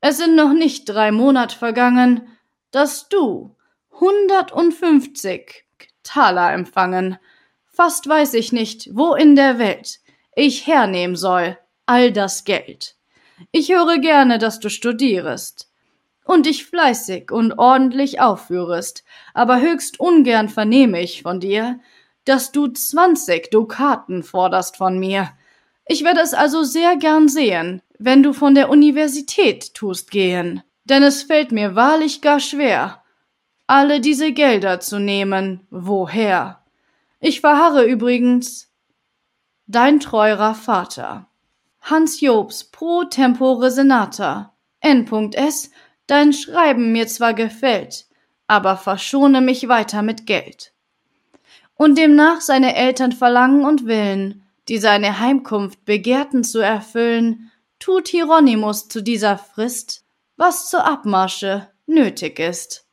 Es 0.00 0.18
sind 0.18 0.36
noch 0.36 0.52
nicht 0.52 0.84
drei 0.84 1.12
Monat 1.12 1.52
vergangen, 1.52 2.28
dass 2.70 3.08
du 3.08 3.56
hundertundfünfzig 4.00 5.64
Taler 6.02 6.52
empfangen. 6.52 7.18
Fast 7.64 8.06
weiß 8.06 8.34
ich 8.34 8.52
nicht, 8.52 8.90
wo 8.92 9.14
in 9.14 9.34
der 9.34 9.58
Welt 9.58 10.00
ich 10.36 10.66
hernehmen 10.66 11.16
soll 11.16 11.56
all 11.86 12.12
das 12.12 12.44
Geld. 12.44 12.96
Ich 13.50 13.70
höre 13.70 13.98
gerne, 13.98 14.38
dass 14.38 14.60
du 14.60 14.68
studierest 14.68 15.71
und 16.24 16.46
dich 16.46 16.66
fleißig 16.66 17.30
und 17.30 17.58
ordentlich 17.58 18.20
aufführest, 18.20 19.04
aber 19.34 19.60
höchst 19.60 20.00
ungern 20.00 20.48
vernehme 20.48 21.00
ich 21.00 21.22
von 21.22 21.40
dir, 21.40 21.80
dass 22.24 22.52
du 22.52 22.68
zwanzig 22.68 23.50
Dukaten 23.50 24.22
forderst 24.22 24.76
von 24.76 24.98
mir. 24.98 25.30
Ich 25.86 26.04
werde 26.04 26.20
es 26.20 26.34
also 26.34 26.62
sehr 26.62 26.96
gern 26.96 27.28
sehen, 27.28 27.82
wenn 27.98 28.22
du 28.22 28.32
von 28.32 28.54
der 28.54 28.70
Universität 28.70 29.74
tust 29.74 30.10
gehen, 30.10 30.62
denn 30.84 31.02
es 31.02 31.22
fällt 31.22 31.52
mir 31.52 31.74
wahrlich 31.74 32.20
gar 32.20 32.40
schwer, 32.40 33.02
alle 33.66 34.00
diese 34.00 34.32
Gelder 34.32 34.80
zu 34.80 34.98
nehmen, 34.98 35.66
woher? 35.70 36.62
Ich 37.20 37.40
verharre 37.40 37.84
übrigens 37.84 38.72
dein 39.66 40.00
treurer 40.00 40.54
Vater. 40.54 41.28
Hans 41.80 42.20
Jobs 42.20 42.64
pro 42.64 43.04
tempore 43.04 43.70
senata. 43.70 44.54
N.S. 44.80 45.70
Dein 46.12 46.34
Schreiben 46.34 46.92
mir 46.92 47.06
zwar 47.06 47.32
gefällt, 47.32 48.04
aber 48.46 48.76
verschone 48.76 49.40
mich 49.40 49.66
weiter 49.68 50.02
mit 50.02 50.26
Geld. 50.26 50.74
Und 51.74 51.96
demnach 51.96 52.42
seine 52.42 52.76
Eltern 52.76 53.12
verlangen 53.12 53.64
und 53.64 53.86
willen, 53.86 54.42
die 54.68 54.76
seine 54.76 55.20
Heimkunft 55.20 55.86
begehrten 55.86 56.44
zu 56.44 56.58
erfüllen, 56.58 57.50
tut 57.78 58.08
Hieronymus 58.08 58.88
zu 58.88 59.02
dieser 59.02 59.38
Frist, 59.38 60.04
was 60.36 60.68
zur 60.68 60.84
Abmarsche 60.84 61.68
nötig 61.86 62.38
ist. 62.38 62.84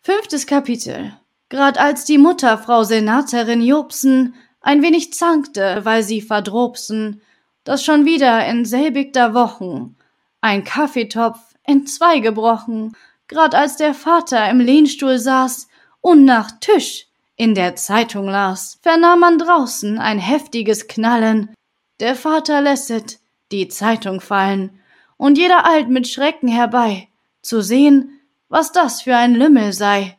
Fünftes 0.00 0.46
Kapitel. 0.46 1.12
Grad 1.48 1.78
als 1.78 2.04
die 2.04 2.18
Mutter 2.18 2.58
Frau 2.58 2.84
Senaterin 2.84 3.60
Jobsen 3.60 4.36
ein 4.60 4.82
wenig 4.82 5.14
zankte, 5.14 5.80
weil 5.82 6.04
sie 6.04 6.20
verdrobsen, 6.20 7.22
dass 7.64 7.84
schon 7.84 8.04
wieder 8.04 8.46
in 8.46 8.64
selbigter 8.64 9.34
Wochen 9.34 9.96
ein 10.40 10.62
Kaffeetopf 10.62 11.49
entzwei 11.70 12.18
gebrochen, 12.18 12.96
grad 13.28 13.54
als 13.54 13.76
der 13.76 13.94
Vater 13.94 14.50
im 14.50 14.60
Lehnstuhl 14.60 15.18
saß 15.18 15.68
und 16.00 16.24
nach 16.24 16.50
Tisch 16.60 17.06
in 17.36 17.54
der 17.54 17.76
Zeitung 17.76 18.26
las, 18.26 18.78
vernahm 18.82 19.20
man 19.20 19.38
draußen 19.38 19.98
ein 19.98 20.18
heftiges 20.18 20.88
Knallen. 20.88 21.54
Der 22.00 22.16
Vater 22.16 22.60
lässet 22.60 23.18
die 23.52 23.68
Zeitung 23.68 24.20
fallen, 24.20 24.80
und 25.16 25.38
jeder 25.38 25.66
eilt 25.66 25.88
mit 25.88 26.08
Schrecken 26.08 26.48
herbei, 26.48 27.08
zu 27.42 27.60
sehen, 27.60 28.20
was 28.48 28.72
das 28.72 29.02
für 29.02 29.16
ein 29.16 29.34
Lümmel 29.34 29.72
sei. 29.72 30.16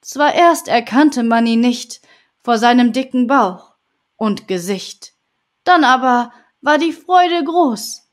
Zwar 0.00 0.34
erst 0.34 0.68
erkannte 0.68 1.22
man 1.22 1.46
ihn 1.46 1.60
nicht 1.60 2.00
vor 2.42 2.58
seinem 2.58 2.92
dicken 2.92 3.26
Bauch 3.26 3.74
und 4.16 4.48
Gesicht, 4.48 5.12
dann 5.64 5.84
aber 5.84 6.32
war 6.60 6.78
die 6.78 6.92
Freude 6.92 7.44
groß. 7.44 8.08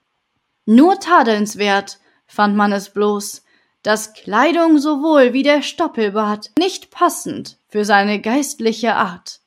Nur 0.65 0.99
tadelnswert 0.99 1.99
fand 2.27 2.55
man 2.55 2.71
es 2.71 2.89
bloß, 2.89 3.43
dass 3.83 4.13
Kleidung 4.13 4.79
sowohl 4.79 5.33
wie 5.33 5.43
der 5.43 5.61
Stoppelbart 5.61 6.51
nicht 6.59 6.91
passend 6.91 7.57
für 7.69 7.85
seine 7.85 8.19
geistliche 8.21 8.95
Art. 8.95 9.39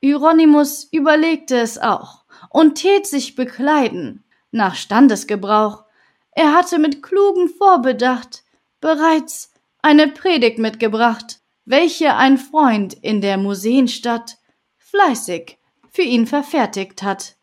Hieronymus 0.00 0.88
überlegte 0.90 1.58
es 1.58 1.78
auch 1.78 2.24
und 2.50 2.76
tät 2.76 3.06
sich 3.06 3.34
bekleiden, 3.34 4.24
nach 4.50 4.74
Standesgebrauch. 4.74 5.84
Er 6.32 6.54
hatte 6.54 6.78
mit 6.78 7.02
klugen 7.02 7.48
Vorbedacht 7.48 8.42
bereits 8.80 9.52
eine 9.80 10.08
Predigt 10.08 10.58
mitgebracht, 10.58 11.40
welche 11.64 12.16
ein 12.16 12.38
Freund 12.38 12.94
in 12.94 13.20
der 13.20 13.36
Museenstadt 13.36 14.38
fleißig 14.78 15.58
für 15.90 16.02
ihn 16.02 16.26
verfertigt 16.26 17.02
hat. 17.02 17.36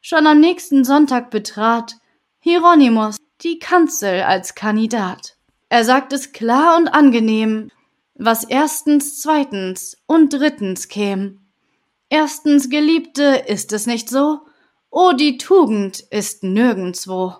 Schon 0.00 0.26
am 0.26 0.40
nächsten 0.40 0.84
Sonntag 0.84 1.30
betrat 1.30 1.96
Hieronymus 2.38 3.15
die 3.42 3.58
Kanzel 3.58 4.22
als 4.22 4.54
Kandidat. 4.54 5.36
Er 5.68 5.84
sagt 5.84 6.12
es 6.12 6.32
klar 6.32 6.76
und 6.76 6.88
angenehm, 6.88 7.70
was 8.14 8.44
erstens, 8.44 9.20
zweitens 9.20 9.96
und 10.06 10.32
drittens 10.32 10.88
käm. 10.88 11.40
Erstens, 12.08 12.70
Geliebte, 12.70 13.44
ist 13.46 13.72
es 13.72 13.86
nicht 13.86 14.08
so? 14.08 14.40
Oh, 14.90 15.12
die 15.12 15.38
Tugend 15.38 16.00
ist 16.00 16.44
nirgendswo. 16.44 17.34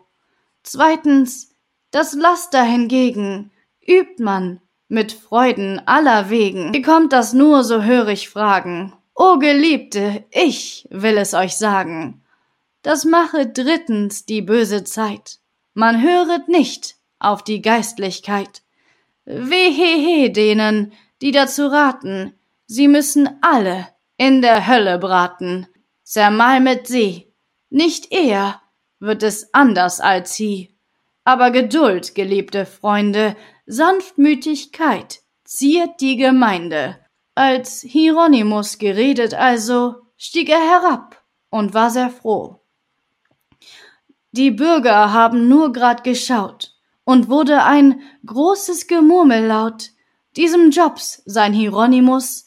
Zweitens, 0.63 1.55
das 1.93 2.15
Laster 2.15 2.63
hingegen 2.63 3.53
übt 3.87 4.23
man 4.23 4.61
mit 4.89 5.13
Freuden 5.13 5.81
aller 5.87 6.31
Wegen. 6.31 6.75
Wie 6.75 6.83
kommt 6.83 7.13
das 7.13 7.33
nur, 7.33 7.65
so 7.65 7.83
hör 7.83 8.09
ich 8.09 8.29
fragen? 8.29 8.93
O 9.15 9.39
Geliebte, 9.39 10.25
ich 10.31 10.87
will 10.91 11.17
es 11.17 11.33
euch 11.33 11.57
sagen. 11.57 12.23
Das 12.83 13.05
mache 13.05 13.47
drittens 13.47 14.27
die 14.27 14.43
böse 14.43 14.85
Zeit. 14.85 15.39
Man 15.79 16.01
höret 16.01 16.49
nicht 16.49 16.97
auf 17.19 17.45
die 17.45 17.61
Geistlichkeit. 17.61 18.63
Wehehe 19.27 20.31
denen, 20.31 20.95
die 21.21 21.33
dazu 21.33 21.67
raten, 21.67 22.33
sie 22.67 22.89
müssen 22.89 23.29
alle 23.43 23.87
in 24.17 24.41
der 24.41 24.67
Hölle 24.67 24.99
braten. 24.99 25.67
Zermalmet 26.03 26.87
sie. 26.87 27.31
Nicht 27.69 28.11
eher 28.11 28.63
wird 29.01 29.23
es 29.23 29.53
anders 29.53 30.01
als 30.01 30.35
sie. 30.35 30.75
Aber 31.25 31.51
Geduld, 31.51 32.15
geliebte 32.15 32.65
Freunde, 32.65 33.37
Sanftmütigkeit 33.67 35.21
ziert 35.45 36.01
die 36.01 36.17
Gemeinde. 36.17 36.99
Als 37.35 37.83
Hieronymus 37.83 38.79
geredet 38.79 39.35
also, 39.35 39.97
stieg 40.17 40.49
er 40.49 40.59
herab 40.59 41.23
und 41.51 41.75
war 41.75 41.91
sehr 41.91 42.09
froh. 42.09 42.63
Die 44.37 44.51
Bürger 44.51 45.15
haben 45.15 45.49
nur 45.49 45.73
grad 45.73 46.05
geschaut 46.05 46.75
und 47.05 47.31
wurde 47.31 47.63
ein 47.63 48.03
großes 48.27 48.87
Gemurmel 48.87 49.47
laut. 49.47 49.93
Diesem 50.37 50.71
Jobs, 50.71 51.23
sein 51.25 51.55
Hieronymus, 51.55 52.45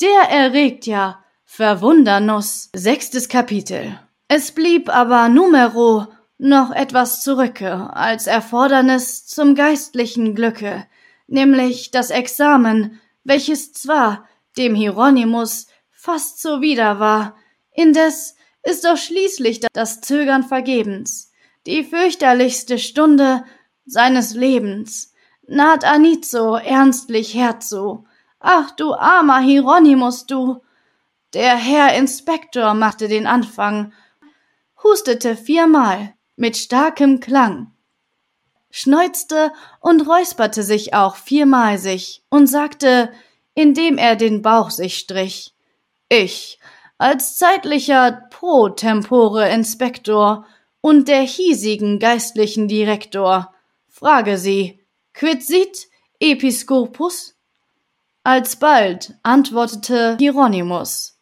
der 0.00 0.30
erregt 0.30 0.86
ja 0.86 1.22
Verwundernuss. 1.44 2.70
Sechstes 2.74 3.28
Kapitel. 3.28 4.00
Es 4.26 4.50
blieb 4.50 4.88
aber 4.88 5.28
numero 5.28 6.08
noch 6.38 6.72
etwas 6.72 7.22
zurücke 7.22 7.94
als 7.94 8.26
Erfordernis 8.26 9.24
zum 9.24 9.54
geistlichen 9.54 10.34
Glücke, 10.34 10.88
nämlich 11.28 11.92
das 11.92 12.10
Examen, 12.10 12.98
welches 13.22 13.72
zwar 13.72 14.24
dem 14.56 14.74
Hieronymus 14.74 15.68
fast 15.92 16.42
zuwider 16.42 16.98
war, 16.98 17.36
indes 17.70 18.34
ist 18.64 18.84
doch 18.84 18.96
schließlich 18.96 19.60
das 19.72 20.00
Zögern 20.00 20.42
vergebens 20.42 21.27
die 21.66 21.84
fürchterlichste 21.84 22.78
Stunde 22.78 23.44
seines 23.84 24.34
Lebens, 24.34 25.12
naht 25.46 25.84
Anizo 25.84 26.56
ernstlich 26.56 27.34
herzu. 27.34 28.06
Ach 28.40 28.70
du 28.72 28.94
armer 28.94 29.40
Hieronymus, 29.40 30.26
du! 30.26 30.62
Der 31.34 31.56
Herr 31.56 31.94
Inspektor 31.94 32.72
machte 32.74 33.08
den 33.08 33.26
Anfang, 33.26 33.92
hustete 34.82 35.36
viermal 35.36 36.14
mit 36.36 36.56
starkem 36.56 37.20
Klang, 37.20 37.72
schneuzte 38.70 39.52
und 39.80 40.08
räusperte 40.08 40.62
sich 40.62 40.94
auch 40.94 41.16
viermal 41.16 41.78
sich 41.78 42.22
und 42.30 42.46
sagte, 42.46 43.12
indem 43.54 43.98
er 43.98 44.16
den 44.16 44.40
Bauch 44.40 44.70
sich 44.70 44.98
strich, 44.98 45.54
Ich, 46.08 46.58
als 46.96 47.36
zeitlicher 47.36 48.22
Pro 48.30 48.70
Tempore 48.70 49.48
Inspektor 49.50 50.46
und 50.80 51.08
der 51.08 51.22
hiesigen 51.22 51.98
geistlichen 51.98 52.68
Direktor, 52.68 53.52
frage 53.88 54.38
sie, 54.38 54.80
quid 55.12 55.42
sit 55.42 55.88
Episcopus? 56.20 57.34
Alsbald 58.24 59.14
antwortete 59.22 60.16
Hieronymus. 60.18 61.18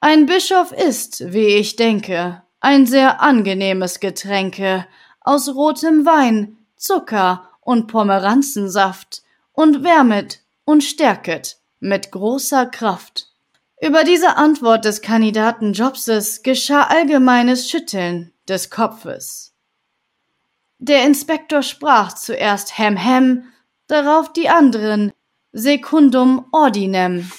Ein 0.00 0.26
Bischof 0.26 0.72
ist, 0.72 1.32
wie 1.32 1.46
ich 1.46 1.76
denke, 1.76 2.42
ein 2.60 2.86
sehr 2.86 3.22
angenehmes 3.22 4.00
Getränke 4.00 4.86
aus 5.20 5.48
rotem 5.54 6.04
Wein, 6.04 6.58
Zucker 6.76 7.50
und 7.60 7.86
Pomeranzensaft 7.86 9.22
und 9.52 9.82
wärmet 9.82 10.40
und 10.64 10.84
stärket 10.84 11.56
mit 11.80 12.12
großer 12.12 12.66
Kraft. 12.66 13.30
Über 13.80 14.04
diese 14.04 14.36
Antwort 14.36 14.84
des 14.84 15.02
Kandidaten 15.02 15.72
Jobses 15.72 16.42
geschah 16.42 16.84
allgemeines 16.84 17.68
Schütteln 17.68 18.32
des 18.48 18.70
Kopfes. 18.70 19.54
Der 20.78 21.04
Inspektor 21.04 21.62
sprach 21.62 22.12
zuerst 22.14 22.78
hem 22.78 22.96
hem, 22.96 23.44
darauf 23.86 24.32
die 24.32 24.48
anderen 24.48 25.12
secundum 25.52 26.46
ordinem. 26.52 27.30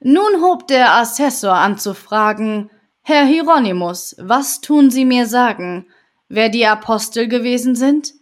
Nun 0.00 0.42
hob 0.42 0.66
der 0.68 0.94
Assessor 0.94 1.54
an 1.54 1.78
zu 1.78 1.94
fragen, 1.94 2.70
Herr 3.02 3.24
Hieronymus, 3.24 4.14
was 4.18 4.60
tun 4.60 4.90
Sie 4.90 5.04
mir 5.04 5.26
sagen, 5.26 5.86
wer 6.28 6.50
die 6.50 6.66
Apostel 6.66 7.26
gewesen 7.26 7.74
sind? 7.74 8.12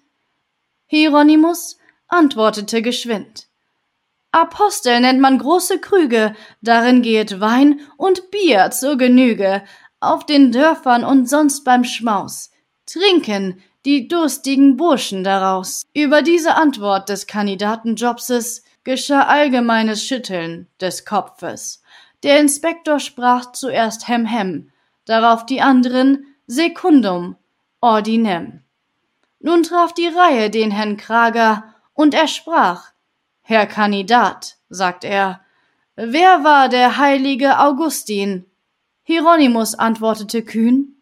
Hieronymus 0.87 1.79
antwortete 2.07 2.83
geschwind. 2.83 3.49
Apostel 4.31 5.01
nennt 5.01 5.21
man 5.21 5.39
große 5.39 5.81
Krüge, 5.81 6.37
darin 6.61 7.03
gehet 7.03 7.41
Wein 7.41 7.81
und 7.97 8.31
Bier 8.31 8.71
zur 8.71 8.97
Genüge, 8.97 9.65
auf 10.01 10.27
den 10.27 10.53
Dörfern 10.53 11.05
und 11.05 11.29
sonst 11.29 11.65
beim 11.65 11.85
Schmaus. 11.85 12.51
Trinken 12.87 13.63
die 13.85 14.09
durstigen 14.09 14.77
Burschen 14.77 15.25
daraus. 15.25 15.85
Über 15.95 16.23
diese 16.23 16.57
Antwort 16.57 17.09
des 17.09 17.27
Kandidaten 17.27 17.95
Jobses 17.95 18.65
geschah 18.85 19.23
allgemeines 19.23 20.05
Schütteln 20.05 20.69
des 20.81 21.05
Kopfes. 21.05 21.83
Der 22.23 22.41
Inspektor 22.41 22.99
sprach 22.99 23.53
zuerst 23.53 24.09
hem 24.09 24.27
hem, 24.27 24.71
darauf 25.05 25.47
die 25.47 25.61
anderen 25.61 26.27
secundum 26.47 27.37
ordinem. 27.81 28.63
Nun 29.41 29.63
traf 29.63 29.93
die 29.93 30.09
Reihe 30.09 30.51
den 30.51 30.71
Herrn 30.71 30.97
Krager, 30.97 31.63
und 31.95 32.13
er 32.15 32.29
sprach 32.29 32.91
Herr 33.43 33.67
Kandidat, 33.67 34.57
sagt 34.69 35.05
er, 35.05 35.41
wer 35.95 36.45
war 36.45 36.69
der 36.69 36.99
heilige 36.99 37.59
Augustin? 37.61 38.45
Hieronymus 39.09 39.77
antwortete 39.77 40.43
kühn 40.43 40.97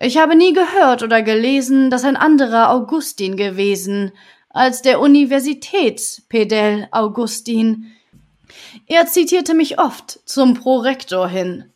Ich 0.00 0.16
habe 0.16 0.34
nie 0.34 0.54
gehört 0.54 1.02
oder 1.02 1.20
gelesen, 1.20 1.90
dass 1.90 2.04
ein 2.04 2.16
anderer 2.16 2.70
Augustin 2.70 3.36
gewesen, 3.36 4.12
als 4.48 4.80
der 4.80 4.98
Universitätspedell 5.00 6.88
Augustin. 6.90 7.92
Er 8.86 9.04
zitierte 9.06 9.52
mich 9.52 9.78
oft 9.78 10.20
zum 10.24 10.54
Prorektor 10.54 11.28
hin. 11.28 11.70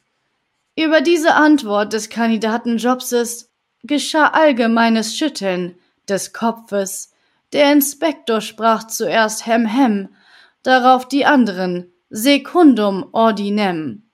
Über 0.74 1.02
diese 1.02 1.34
Antwort 1.34 1.92
des 1.92 2.08
Kandidaten 2.08 2.78
Jobses 2.78 3.50
geschah 3.82 4.28
allgemeines 4.28 5.18
Schütteln 5.18 5.76
des 6.08 6.32
Kopfes. 6.32 7.12
Der 7.52 7.70
Inspektor 7.72 8.40
sprach 8.40 8.86
zuerst 8.86 9.44
hem 9.44 9.66
hem, 9.66 10.08
darauf 10.62 11.06
die 11.06 11.26
anderen 11.26 11.92
secundum 12.08 13.06
ordinem. 13.12 14.07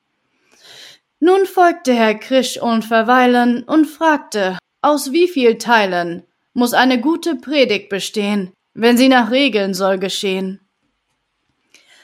Nun 1.26 1.46
folgte 1.46 1.94
Herr 1.94 2.16
Krisch 2.16 2.60
unverweilen 2.60 3.62
und 3.62 3.86
fragte, 3.86 4.58
aus 4.82 5.10
wie 5.10 5.26
viel 5.26 5.56
Teilen 5.56 6.22
muss 6.52 6.74
eine 6.74 7.00
gute 7.00 7.36
Predigt 7.36 7.88
bestehen, 7.88 8.52
wenn 8.74 8.98
sie 8.98 9.08
nach 9.08 9.30
Regeln 9.30 9.72
soll 9.72 9.96
geschehen. 9.96 10.60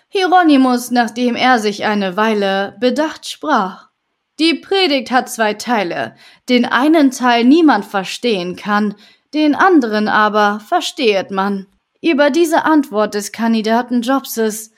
Hieronymus, 0.08 0.90
nachdem 0.90 1.36
er 1.36 1.58
sich 1.58 1.84
eine 1.84 2.16
Weile 2.16 2.78
bedacht 2.80 3.28
sprach, 3.28 3.90
die 4.38 4.54
Predigt 4.54 5.10
hat 5.10 5.28
zwei 5.28 5.52
Teile, 5.52 6.16
den 6.48 6.64
einen 6.64 7.10
Teil 7.10 7.44
niemand 7.44 7.84
verstehen 7.84 8.56
kann, 8.56 8.94
den 9.34 9.54
anderen 9.54 10.08
aber 10.08 10.60
verstehet 10.60 11.30
man. 11.30 11.66
Über 12.00 12.30
diese 12.30 12.64
Antwort 12.64 13.12
des 13.12 13.32
Kandidaten 13.32 14.00
Jobses 14.00 14.72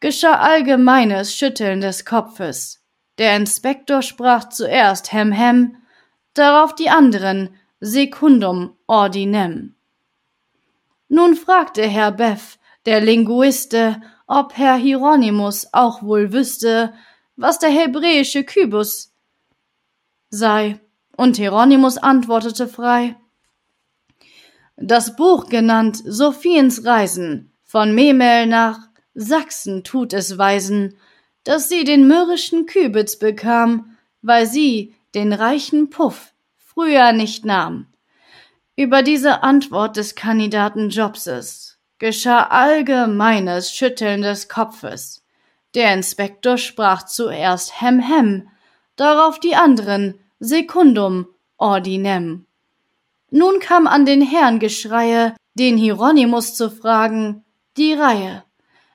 geschah 0.00 0.38
allgemeines 0.38 1.36
Schütteln 1.36 1.82
des 1.82 2.06
Kopfes. 2.06 2.75
Der 3.18 3.36
Inspektor 3.36 4.02
sprach 4.02 4.48
zuerst 4.48 5.12
hem 5.12 5.32
hem, 5.32 5.76
darauf 6.34 6.74
die 6.74 6.90
anderen 6.90 7.54
secundum 7.80 8.76
ordinem. 8.86 9.74
Nun 11.08 11.34
fragte 11.34 11.82
Herr 11.82 12.12
Beff, 12.12 12.58
der 12.84 13.00
Linguiste, 13.00 14.00
ob 14.26 14.56
Herr 14.56 14.76
Hieronymus 14.76 15.68
auch 15.72 16.02
wohl 16.02 16.32
wüsste, 16.32 16.92
was 17.36 17.58
der 17.58 17.70
hebräische 17.70 18.44
Kybus 18.44 19.12
sei, 20.30 20.80
und 21.16 21.36
Hieronymus 21.36 21.96
antwortete 21.96 22.68
frei 22.68 23.16
Das 24.76 25.16
Buch 25.16 25.48
genannt 25.48 26.02
Sophiens 26.04 26.84
Reisen 26.84 27.52
von 27.62 27.94
Memel 27.94 28.46
nach 28.46 28.78
Sachsen 29.14 29.82
tut 29.82 30.12
es 30.12 30.36
weisen, 30.36 30.96
dass 31.46 31.68
sie 31.68 31.84
den 31.84 32.08
mürrischen 32.08 32.66
Kübitz 32.66 33.20
bekam, 33.20 33.96
weil 34.20 34.46
sie 34.46 34.96
den 35.14 35.32
reichen 35.32 35.90
Puff 35.90 36.32
früher 36.56 37.12
nicht 37.12 37.44
nahm. 37.44 37.86
Über 38.74 39.02
diese 39.02 39.44
Antwort 39.44 39.96
des 39.96 40.16
Kandidaten 40.16 40.90
Jobses 40.90 41.78
geschah 41.98 42.48
allgemeines 42.48 43.72
Schütteln 43.72 44.22
des 44.22 44.48
Kopfes. 44.48 45.24
Der 45.76 45.94
Inspektor 45.94 46.58
sprach 46.58 47.04
zuerst 47.04 47.80
hem 47.80 48.00
hem, 48.00 48.48
darauf 48.96 49.38
die 49.38 49.54
anderen 49.54 50.18
secundum 50.40 51.28
ordinem. 51.58 52.46
Nun 53.30 53.60
kam 53.60 53.86
an 53.86 54.04
den 54.04 54.20
Herrn 54.20 54.58
Geschreie, 54.58 55.36
den 55.54 55.76
Hieronymus 55.76 56.56
zu 56.56 56.70
fragen, 56.70 57.44
die 57.76 57.94
Reihe. 57.94 58.42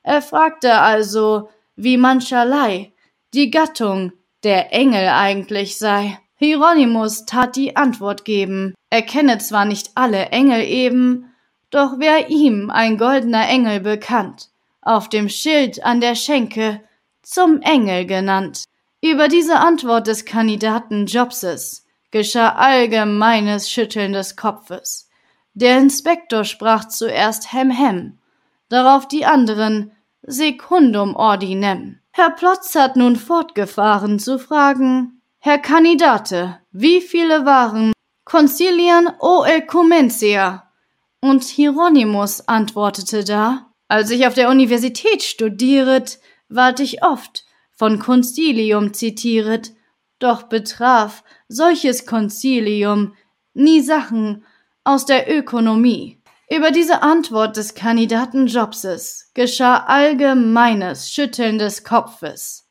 Er 0.03 0.21
fragte 0.21 0.79
also, 0.79 1.49
wie 1.83 1.97
mancherlei 1.97 2.91
die 3.33 3.49
Gattung 3.49 4.11
der 4.43 4.73
Engel 4.73 5.07
eigentlich 5.07 5.77
sei. 5.77 6.19
Hieronymus 6.35 7.25
tat 7.25 7.55
die 7.55 7.75
Antwort 7.75 8.25
geben, 8.25 8.73
er 8.89 9.03
kenne 9.03 9.37
zwar 9.37 9.65
nicht 9.65 9.91
alle 9.95 10.27
Engel 10.27 10.63
eben, 10.63 11.33
doch 11.69 11.99
wär 11.99 12.29
ihm 12.29 12.69
ein 12.69 12.97
goldener 12.97 13.47
Engel 13.47 13.79
bekannt, 13.79 14.49
auf 14.81 15.07
dem 15.07 15.29
Schild 15.29 15.83
an 15.83 16.01
der 16.01 16.15
Schenke 16.15 16.81
zum 17.21 17.61
Engel 17.61 18.05
genannt. 18.05 18.63
Über 19.01 19.27
diese 19.27 19.57
Antwort 19.57 20.07
des 20.07 20.25
Kandidaten 20.25 21.05
Jobses 21.05 21.85
geschah 22.11 22.49
allgemeines 22.55 23.71
Schütteln 23.71 24.13
des 24.13 24.35
Kopfes. 24.35 25.09
Der 25.53 25.77
Inspektor 25.77 26.43
sprach 26.43 26.85
zuerst 26.87 27.53
hem 27.53 27.71
hem, 27.71 28.19
darauf 28.69 29.07
die 29.07 29.25
anderen 29.25 29.91
secundum 30.23 31.15
ordinem. 31.15 31.99
Herr 32.11 32.31
Plotz 32.31 32.75
hat 32.75 32.95
nun 32.95 33.15
fortgefahren 33.15 34.19
zu 34.19 34.37
fragen, 34.37 35.21
Herr 35.39 35.57
Kandidate, 35.57 36.59
wie 36.71 37.01
viele 37.01 37.45
waren 37.45 37.93
Concilian 38.25 39.09
o 39.19 39.43
Ecumentia? 39.43 40.71
Und 41.21 41.43
Hieronymus 41.43 42.47
antwortete 42.47 43.23
da, 43.23 43.71
als 43.87 44.11
ich 44.11 44.27
auf 44.27 44.33
der 44.33 44.49
Universität 44.49 45.23
studieret, 45.23 46.19
ward 46.49 46.79
ich 46.79 47.03
oft 47.03 47.45
von 47.71 47.99
Concilium 47.99 48.93
zitieret, 48.93 49.71
doch 50.19 50.43
betraf 50.43 51.23
solches 51.47 52.05
Concilium 52.05 53.15
nie 53.53 53.81
Sachen 53.81 54.45
aus 54.83 55.05
der 55.05 55.35
Ökonomie. 55.35 56.20
Über 56.53 56.71
diese 56.71 57.01
Antwort 57.01 57.55
des 57.55 57.75
Kandidaten 57.75 58.45
Jobses 58.47 59.31
geschah 59.33 59.85
allgemeines 59.87 61.09
Schütteln 61.09 61.57
des 61.57 61.85
Kopfes. 61.85 62.67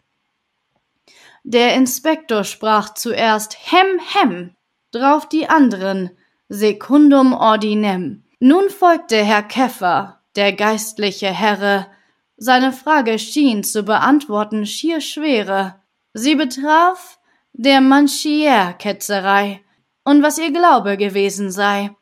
Der 1.45 1.75
Inspektor 1.77 2.45
sprach 2.45 2.93
zuerst 2.93 3.57
hem 3.73 3.87
hem, 4.13 4.55
drauf 4.91 5.27
die 5.31 5.49
anderen 5.49 6.11
secundum 6.51 7.33
ordinem. 7.33 8.25
Nun 8.39 8.69
folgte 8.69 9.17
Herr 9.17 9.45
Käffer, 9.45 10.21
der 10.37 10.53
geistliche 10.53 11.29
Herre, 11.29 11.87
seine 12.37 12.75
Frage 12.75 13.19
schien 13.19 13.65
zu 13.65 13.83
beantworten 13.85 14.67
schier 14.67 15.01
schwere. 15.01 15.77
Sie 16.13 16.35
betraf 16.35 17.19
der 17.55 17.81
Manchier-Ketzerei 17.81 19.63
und 20.05 20.23
was 20.23 20.37
ihr 20.37 20.53
Glaube 20.53 20.99
gewesen 20.99 21.51
sei. 21.51 21.97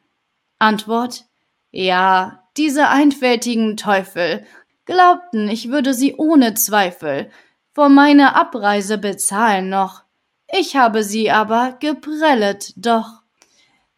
Antwort: 0.59 1.28
Ja, 1.71 2.49
diese 2.57 2.89
einfältigen 2.89 3.77
Teufel 3.77 4.47
glaubten, 4.87 5.49
ich 5.49 5.69
würde 5.69 5.93
sie 5.93 6.15
ohne 6.17 6.55
Zweifel 6.55 7.31
vor 7.75 7.89
meiner 7.89 8.35
Abreise 8.35 8.99
bezahlen 8.99 9.69
noch. 9.69 10.03
Ich 10.51 10.77
habe 10.77 11.05
sie 11.05 11.31
aber 11.31 11.77
geprellet 11.79 12.73
doch. 12.77 13.23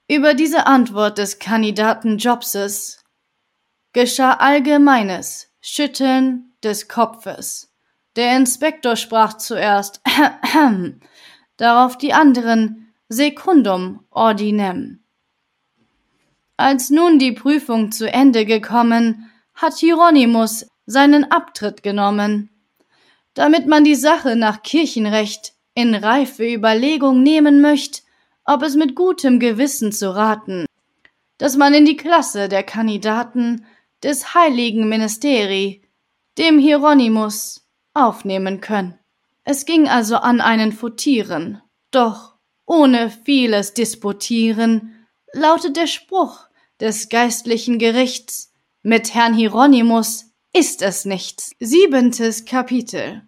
Über 0.08 0.34
diese 0.34 0.66
Antwort 0.66 1.18
des 1.18 1.38
Kandidaten 1.38 2.18
Jobses 2.18 3.04
geschah 3.92 4.32
allgemeines 4.34 5.52
Schütteln 5.60 6.52
des 6.64 6.88
Kopfes. 6.88 7.72
Der 8.16 8.36
Inspektor 8.36 8.96
sprach 8.96 9.34
zuerst 9.34 10.02
darauf 11.56 11.96
die 11.96 12.12
anderen 12.12 12.92
Secundum 13.08 14.04
ordinem. 14.10 14.99
Als 16.60 16.90
nun 16.90 17.18
die 17.18 17.32
Prüfung 17.32 17.90
zu 17.90 18.12
Ende 18.12 18.44
gekommen, 18.44 19.30
hat 19.54 19.78
Hieronymus 19.78 20.66
seinen 20.84 21.24
Abtritt 21.32 21.82
genommen. 21.82 22.50
Damit 23.32 23.66
man 23.66 23.82
die 23.82 23.94
Sache 23.94 24.36
nach 24.36 24.62
Kirchenrecht 24.62 25.54
in 25.72 25.94
reife 25.94 26.44
Überlegung 26.44 27.22
nehmen 27.22 27.62
möcht, 27.62 28.02
ob 28.44 28.62
es 28.62 28.76
mit 28.76 28.94
gutem 28.94 29.40
Gewissen 29.40 29.90
zu 29.90 30.14
raten, 30.14 30.66
dass 31.38 31.56
man 31.56 31.72
in 31.72 31.86
die 31.86 31.96
Klasse 31.96 32.50
der 32.50 32.62
Kandidaten 32.62 33.64
des 34.02 34.34
heiligen 34.34 34.86
Ministeri, 34.86 35.80
dem 36.36 36.58
Hieronymus, 36.58 37.66
aufnehmen 37.94 38.60
könn. 38.60 38.98
Es 39.44 39.64
ging 39.64 39.88
also 39.88 40.16
an 40.16 40.42
einen 40.42 40.72
Futieren, 40.72 41.62
doch 41.90 42.34
ohne 42.66 43.08
vieles 43.08 43.72
Disputieren 43.72 45.06
lautet 45.32 45.78
der 45.78 45.86
Spruch 45.86 46.49
des 46.80 47.08
geistlichen 47.08 47.78
Gerichts, 47.78 48.52
mit 48.82 49.14
Herrn 49.14 49.34
Hieronymus 49.34 50.32
ist 50.52 50.82
es 50.82 51.04
nichts. 51.04 51.52
Siebentes 51.60 52.44
Kapitel. 52.44 53.22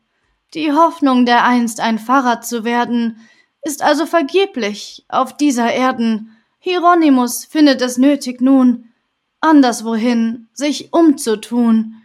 Die 0.55 0.73
Hoffnung, 0.73 1.27
dereinst 1.27 1.81
ein 1.81 1.99
Pfarrer 1.99 2.41
zu 2.41 2.65
werden, 2.65 3.21
ist 3.63 3.83
also 3.83 4.07
vergeblich 4.07 5.05
auf 5.09 5.37
dieser 5.37 5.73
Erden. 5.73 6.37
Hieronymus 6.59 7.45
findet 7.45 7.81
es 7.83 7.99
nötig 7.99 8.41
nun, 8.41 8.93
anderswohin 9.41 10.49
sich 10.53 10.93
umzutun. 10.93 12.03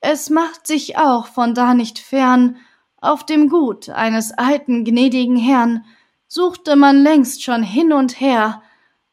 Es 0.00 0.30
macht 0.30 0.66
sich 0.66 0.96
auch 0.96 1.26
von 1.26 1.54
da 1.54 1.74
nicht 1.74 1.98
fern, 1.98 2.56
auf 3.00 3.24
dem 3.24 3.48
Gut 3.48 3.88
eines 3.90 4.32
alten 4.32 4.84
gnädigen 4.84 5.36
Herrn 5.36 5.84
suchte 6.26 6.76
man 6.76 7.02
längst 7.02 7.42
schon 7.42 7.62
hin 7.62 7.92
und 7.92 8.20
her 8.20 8.62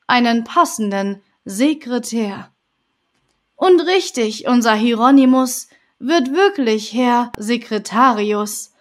einen 0.07 0.43
passenden, 0.43 1.21
Sekretär. 1.45 2.51
Und 3.55 3.79
richtig, 3.81 4.47
unser 4.47 4.73
Hieronymus 4.73 5.69
wird 5.99 6.33
wirklich 6.33 6.91
Herr 6.93 7.31
Sekretarius. 7.37 8.73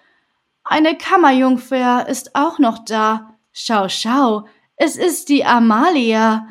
Eine 0.64 0.96
Kammerjungfer 0.96 2.08
ist 2.08 2.34
auch 2.34 2.58
noch 2.58 2.84
da. 2.86 3.36
Schau, 3.52 3.90
schau, 3.90 4.46
es 4.76 4.96
ist 4.96 5.28
die 5.28 5.44
Amalia. 5.44 6.48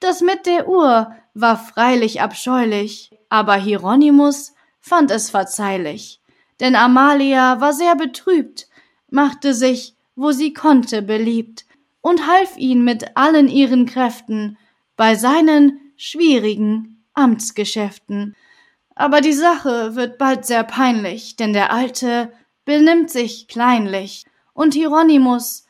Das 0.00 0.20
mit 0.20 0.44
der 0.44 0.68
Uhr 0.68 1.16
war 1.32 1.56
freilich 1.56 2.20
abscheulich, 2.20 3.10
aber 3.30 3.54
Hieronymus 3.54 4.52
fand 4.80 5.10
es 5.10 5.30
verzeihlich, 5.30 6.20
denn 6.60 6.76
Amalia 6.76 7.60
war 7.60 7.72
sehr 7.72 7.96
betrübt, 7.96 8.68
machte 9.08 9.54
sich, 9.54 9.94
wo 10.14 10.30
sie 10.32 10.52
konnte, 10.52 11.00
beliebt 11.00 11.64
und 12.00 12.26
half 12.26 12.56
ihn 12.56 12.84
mit 12.84 13.16
allen 13.16 13.48
ihren 13.48 13.86
Kräften, 13.86 14.58
bei 14.98 15.14
seinen 15.14 15.80
schwierigen 15.96 17.04
Amtsgeschäften. 17.14 18.36
Aber 18.94 19.20
die 19.22 19.32
Sache 19.32 19.94
wird 19.94 20.18
bald 20.18 20.44
sehr 20.44 20.64
peinlich, 20.64 21.36
denn 21.36 21.52
der 21.54 21.72
Alte 21.72 22.32
benimmt 22.66 23.08
sich 23.08 23.48
kleinlich, 23.48 24.26
und 24.52 24.74
Hieronymus 24.74 25.66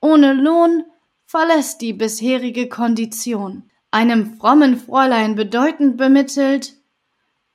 ohne 0.00 0.32
Lohn 0.32 0.84
verlässt 1.24 1.80
die 1.80 1.92
bisherige 1.92 2.68
Kondition. 2.68 3.70
Einem 3.92 4.36
frommen 4.36 4.76
Fräulein 4.76 5.36
bedeutend 5.36 5.96
bemittelt, 5.96 6.74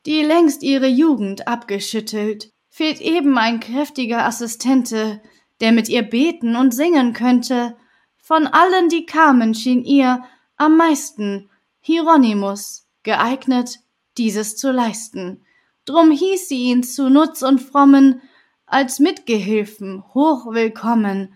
die 0.05 0.23
längst 0.23 0.63
ihre 0.63 0.87
Jugend 0.87 1.49
abgeschüttelt, 1.49 2.49
fehlt 2.69 3.01
eben 3.01 3.37
ein 3.37 3.59
kräftiger 3.59 4.25
Assistente, 4.25 5.21
der 5.59 5.73
mit 5.73 5.89
ihr 5.89 6.03
beten 6.03 6.55
und 6.55 6.73
singen 6.73 7.11
könnte. 7.11 7.75
Von 8.21 8.47
allen, 8.47 8.87
die 8.87 9.05
kamen, 9.05 9.53
schien 9.53 9.83
ihr 9.83 10.23
am 10.63 10.77
meisten 10.77 11.49
Hieronymus 11.81 12.87
geeignet, 13.03 13.79
dieses 14.17 14.55
zu 14.55 14.71
leisten. 14.71 15.45
Drum 15.85 16.11
hieß 16.11 16.47
sie 16.47 16.63
ihn 16.63 16.83
zu 16.83 17.09
Nutz 17.09 17.41
und 17.41 17.59
Frommen 17.59 18.21
als 18.65 18.99
Mitgehilfen 18.99 20.03
hochwillkommen. 20.13 21.33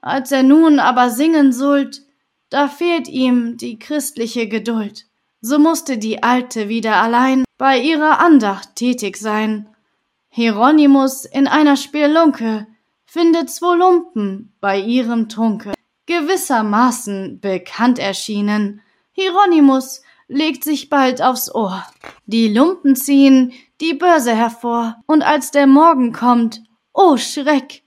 Als 0.00 0.32
er 0.32 0.42
nun 0.42 0.78
aber 0.78 1.10
singen 1.10 1.52
sollt, 1.52 2.02
da 2.48 2.68
fehlt 2.68 3.08
ihm 3.08 3.58
die 3.58 3.78
christliche 3.78 4.48
Geduld. 4.48 5.04
So 5.42 5.58
musste 5.58 5.98
die 5.98 6.22
Alte 6.22 6.68
wieder 6.68 6.96
allein 6.96 7.44
bei 7.58 7.78
ihrer 7.78 8.20
Andacht 8.20 8.76
tätig 8.76 9.18
sein. 9.18 9.68
Hieronymus 10.30 11.26
in 11.26 11.46
einer 11.46 11.76
Spelunke 11.76 12.66
findet 13.04 13.50
zwo 13.50 13.74
Lumpen 13.74 14.54
bei 14.60 14.80
ihrem 14.80 15.28
Trunke 15.28 15.74
gewissermaßen 16.08 17.38
bekannt 17.38 17.98
erschienen. 17.98 18.80
Hieronymus 19.12 20.02
legt 20.26 20.64
sich 20.64 20.88
bald 20.88 21.22
aufs 21.22 21.54
Ohr. 21.54 21.86
Die 22.24 22.48
Lumpen 22.48 22.96
ziehen 22.96 23.52
die 23.80 23.94
Börse 23.94 24.34
hervor, 24.34 24.96
und 25.06 25.22
als 25.22 25.50
der 25.50 25.66
Morgen 25.66 26.12
kommt, 26.12 26.62
o 26.92 27.12
oh 27.12 27.16
Schreck, 27.18 27.82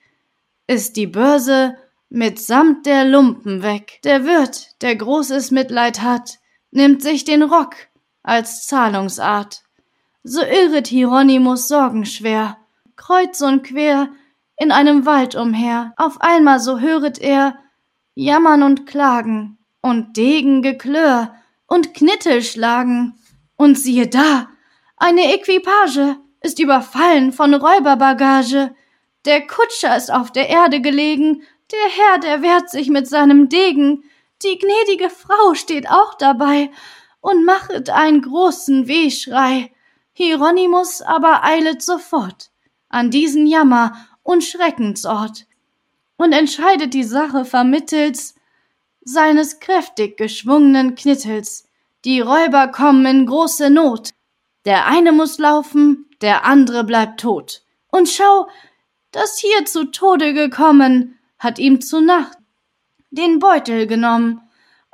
ist 0.67 0.95
die 0.95 1.07
Börse 1.07 1.75
mitsamt 2.09 2.85
der 2.85 3.05
Lumpen 3.05 3.63
weg. 3.63 3.99
Der 4.03 4.23
Wirt, 4.23 4.81
der 4.81 4.95
großes 4.95 5.49
Mitleid 5.51 6.01
hat, 6.01 6.37
nimmt 6.69 7.01
sich 7.01 7.25
den 7.25 7.41
Rock 7.41 7.75
als 8.21 8.67
Zahlungsart. 8.67 9.63
So 10.23 10.43
irret 10.43 10.87
Hieronymus 10.87 11.67
sorgenschwer, 11.67 12.57
kreuz 12.95 13.41
und 13.41 13.63
quer 13.63 14.09
in 14.57 14.71
einem 14.71 15.07
Wald 15.07 15.33
umher. 15.35 15.93
Auf 15.97 16.21
einmal 16.21 16.59
so 16.59 16.79
höret 16.79 17.17
er 17.17 17.57
Jammern 18.21 18.61
und 18.61 18.85
Klagen 18.85 19.57
und 19.81 20.15
Degengeklirr 20.15 21.33
und 21.65 21.95
Knittelschlagen. 21.95 23.15
Und 23.55 23.79
siehe 23.79 24.07
da, 24.07 24.47
eine 24.95 25.33
Equipage 25.33 26.17
ist 26.39 26.59
überfallen 26.59 27.31
von 27.31 27.53
Räuberbagage. 27.53 28.75
Der 29.25 29.47
Kutscher 29.47 29.97
ist 29.97 30.13
auf 30.13 30.31
der 30.31 30.49
Erde 30.49 30.81
gelegen, 30.81 31.41
der 31.71 31.79
Herr, 31.79 32.19
der 32.19 32.41
wehrt 32.43 32.69
sich 32.69 32.89
mit 32.89 33.07
seinem 33.07 33.49
Degen, 33.49 34.03
die 34.43 34.57
gnädige 34.57 35.09
Frau 35.09 35.55
steht 35.55 35.89
auch 35.89 36.13
dabei 36.15 36.69
und 37.21 37.43
machet 37.43 37.89
einen 37.89 38.21
großen 38.21 38.87
Wehschrei. 38.87 39.71
Hieronymus 40.13 41.01
aber 41.01 41.43
eilet 41.43 41.81
sofort 41.81 42.51
an 42.89 43.09
diesen 43.09 43.47
Jammer 43.47 43.95
und 44.21 44.43
Schreckensort 44.43 45.45
und 46.21 46.33
entscheidet 46.33 46.93
die 46.93 47.03
Sache 47.03 47.45
vermittels 47.45 48.35
seines 49.03 49.59
kräftig 49.59 50.17
geschwungenen 50.17 50.93
Knittels. 50.93 51.67
Die 52.05 52.19
Räuber 52.19 52.67
kommen 52.67 53.05
in 53.07 53.25
große 53.25 53.71
Not. 53.71 54.11
Der 54.65 54.85
eine 54.85 55.13
muss 55.13 55.39
laufen, 55.39 56.05
der 56.21 56.45
andere 56.45 56.83
bleibt 56.83 57.21
tot. 57.21 57.63
Und 57.89 58.07
schau, 58.07 58.47
das 59.11 59.39
hier 59.39 59.65
zu 59.65 59.85
Tode 59.85 60.35
gekommen, 60.35 61.17
hat 61.39 61.57
ihm 61.57 61.81
zu 61.81 62.01
Nacht 62.01 62.37
den 63.09 63.39
Beutel 63.39 63.87
genommen. 63.87 64.41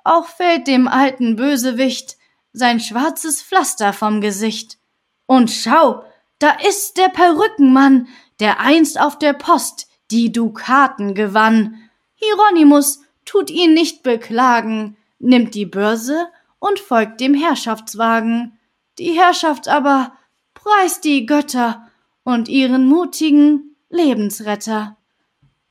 Auch 0.06 0.28
fällt 0.28 0.68
dem 0.68 0.88
alten 0.88 1.36
Bösewicht 1.36 2.16
sein 2.54 2.80
schwarzes 2.80 3.44
Pflaster 3.44 3.92
vom 3.92 4.22
Gesicht. 4.22 4.78
Und 5.26 5.52
schau, 5.52 6.06
da 6.40 6.52
ist 6.52 6.98
der 6.98 7.10
Perückenmann, 7.10 8.08
der 8.40 8.62
einst 8.62 8.98
auf 8.98 9.20
der 9.20 9.34
Post 9.34 9.88
die 10.12 10.32
Dukaten 10.32 11.14
gewann. 11.14 11.90
Hieronymus 12.16 13.02
tut 13.26 13.50
ihn 13.50 13.74
nicht 13.74 14.04
beklagen, 14.04 14.98
nimmt 15.20 15.56
die 15.56 15.66
Börse 15.66 16.28
und 16.60 16.80
folgt 16.80 17.20
dem 17.22 17.34
Herrschaftswagen. 17.34 18.58
Die 18.98 19.12
Herrschaft 19.12 19.68
aber 19.68 20.14
preist 20.54 21.04
die 21.04 21.26
Götter 21.26 21.88
und 22.24 22.50
ihren 22.50 22.88
mutigen 22.88 23.76
Lebensretter. 23.90 24.98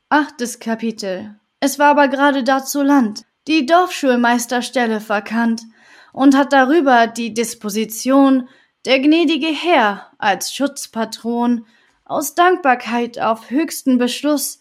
Achtes 0.09 0.61
Kapitel. 0.61 1.39
Es 1.61 1.79
war 1.79 1.89
aber 1.89 2.09
gerade 2.09 2.45
dazu 2.45 2.83
Land, 2.83 3.25
die 3.49 3.67
Dorfschulmeisterstelle 3.67 5.01
verkannt 5.01 5.63
und 6.13 6.37
hat 6.37 6.53
darüber 6.53 7.07
die 7.07 7.35
Disposition 7.35 8.49
der 8.85 9.01
gnädige 9.01 9.49
Herr 9.49 10.13
als 10.19 10.55
Schutzpatron 10.55 11.67
aus 12.07 12.35
Dankbarkeit 12.35 13.19
auf 13.19 13.51
höchsten 13.51 13.99
Beschluss 13.99 14.61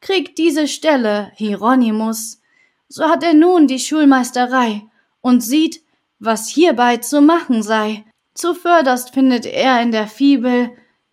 kriegt 0.00 0.38
diese 0.38 0.66
Stelle 0.66 1.30
Hieronymus. 1.34 2.40
So 2.88 3.04
hat 3.04 3.22
er 3.22 3.34
nun 3.34 3.66
die 3.66 3.78
Schulmeisterei 3.78 4.82
und 5.20 5.40
sieht, 5.40 5.82
was 6.18 6.48
hierbei 6.48 6.96
zu 6.96 7.20
machen 7.20 7.62
sei. 7.62 8.04
Zuvörderst 8.34 9.12
findet 9.12 9.46
er 9.46 9.80
in 9.82 9.92
der 9.92 10.06
Fibel 10.06 10.70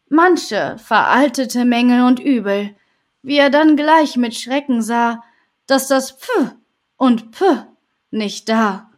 manche 0.10 0.78
veraltete 0.78 1.66
Mängel 1.66 2.04
und 2.04 2.20
Übel, 2.20 2.76
wie 3.22 3.38
er 3.38 3.50
dann 3.50 3.76
gleich 3.76 4.16
mit 4.16 4.36
Schrecken 4.36 4.82
sah, 4.82 5.24
dass 5.66 5.88
das 5.88 6.12
Pf 6.12 6.56
und 6.98 7.32
P 7.32 7.44
nicht 8.12 8.48
da. 8.48 8.92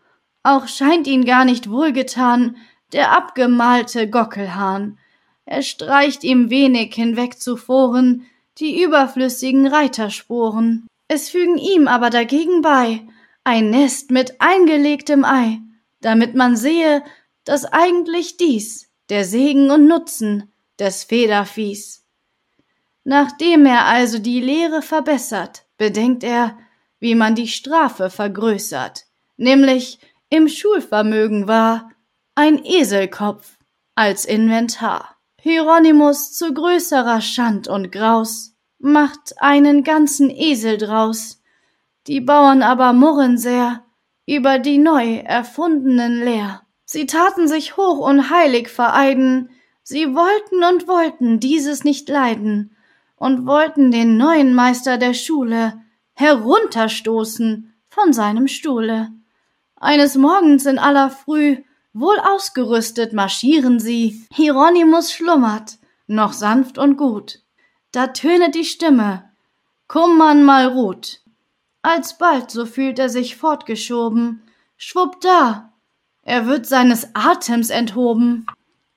Auch 0.43 0.67
scheint 0.67 1.07
ihn 1.07 1.25
gar 1.25 1.45
nicht 1.45 1.69
wohlgetan, 1.69 2.57
der 2.91 3.11
abgemalte 3.11 4.09
Gockelhahn. 4.09 4.99
Er 5.45 5.61
streicht 5.61 6.23
ihm 6.23 6.49
wenig 6.49 6.95
hinweg 6.95 7.39
zuvoren 7.39 8.25
die 8.59 8.81
überflüssigen 8.83 9.67
Reitersporen. 9.67 10.87
Es 11.07 11.29
fügen 11.29 11.57
ihm 11.57 11.87
aber 11.87 12.09
dagegen 12.09 12.61
bei 12.61 13.01
ein 13.43 13.69
Nest 13.69 14.11
mit 14.11 14.39
eingelegtem 14.41 15.23
Ei, 15.23 15.59
damit 16.01 16.35
man 16.35 16.55
sehe, 16.55 17.03
dass 17.43 17.65
eigentlich 17.65 18.37
dies 18.37 18.89
der 19.09 19.23
Segen 19.23 19.69
und 19.69 19.87
Nutzen 19.87 20.51
des 20.79 21.03
Federviehs. 21.03 22.03
Nachdem 23.03 23.67
er 23.67 23.85
also 23.85 24.17
die 24.17 24.41
Lehre 24.41 24.81
verbessert, 24.81 25.65
bedenkt 25.77 26.23
er, 26.23 26.57
wie 26.99 27.13
man 27.13 27.35
die 27.35 27.47
Strafe 27.47 28.09
vergrößert, 28.09 29.05
nämlich 29.37 29.99
im 30.29 30.47
Schulvermögen 30.47 31.47
war 31.47 31.91
ein 32.33 32.65
Eselkopf 32.65 33.59
als 33.93 34.25
Inventar. 34.25 35.14
Hieronymus 35.47 36.33
zu 36.33 36.55
größerer 36.55 37.21
Schand 37.21 37.67
und 37.67 37.91
Graus 37.91 38.55
macht 38.79 39.35
einen 39.37 39.83
ganzen 39.83 40.31
Esel 40.31 40.79
draus. 40.79 41.39
Die 42.07 42.19
Bauern 42.19 42.63
aber 42.63 42.93
murren 42.93 43.37
sehr 43.37 43.83
über 44.25 44.57
die 44.57 44.79
neu 44.79 45.17
erfundenen 45.17 46.23
Lehr. 46.23 46.63
Sie 46.85 47.05
taten 47.05 47.47
sich 47.47 47.77
hoch 47.77 47.99
und 47.99 48.31
heilig 48.31 48.69
vereiden, 48.69 49.51
sie 49.83 50.15
wollten 50.15 50.63
und 50.63 50.87
wollten 50.87 51.39
dieses 51.39 51.83
nicht 51.83 52.09
leiden 52.09 52.75
und 53.15 53.45
wollten 53.45 53.91
den 53.91 54.17
neuen 54.17 54.55
Meister 54.55 54.97
der 54.97 55.13
Schule 55.13 55.79
herunterstoßen 56.13 57.71
von 57.87 58.13
seinem 58.13 58.47
Stuhle. 58.47 59.11
Eines 59.75 60.15
Morgens 60.15 60.65
in 60.65 60.79
aller 60.79 61.11
Früh, 61.11 61.57
wohl 61.95 62.19
ausgerüstet, 62.19 63.13
marschieren 63.13 63.79
sie. 63.79 64.27
Hieronymus 64.31 65.11
schlummert, 65.11 65.79
noch 66.05 66.33
sanft 66.33 66.77
und 66.77 66.97
gut. 66.97 67.39
Da 67.91 68.07
tönet 68.07 68.53
die 68.53 68.65
Stimme, 68.65 69.31
Kummern 69.87 70.43
mal 70.43 70.67
ruht. 70.67 71.21
Alsbald, 71.81 72.51
so 72.51 72.65
fühlt 72.65 72.99
er 72.99 73.09
sich 73.09 73.37
fortgeschoben, 73.37 74.43
schwupp 74.77 75.21
da, 75.21 75.71
er 76.23 76.47
wird 76.47 76.65
seines 76.65 77.09
Atems 77.13 77.69
enthoben. 77.69 78.45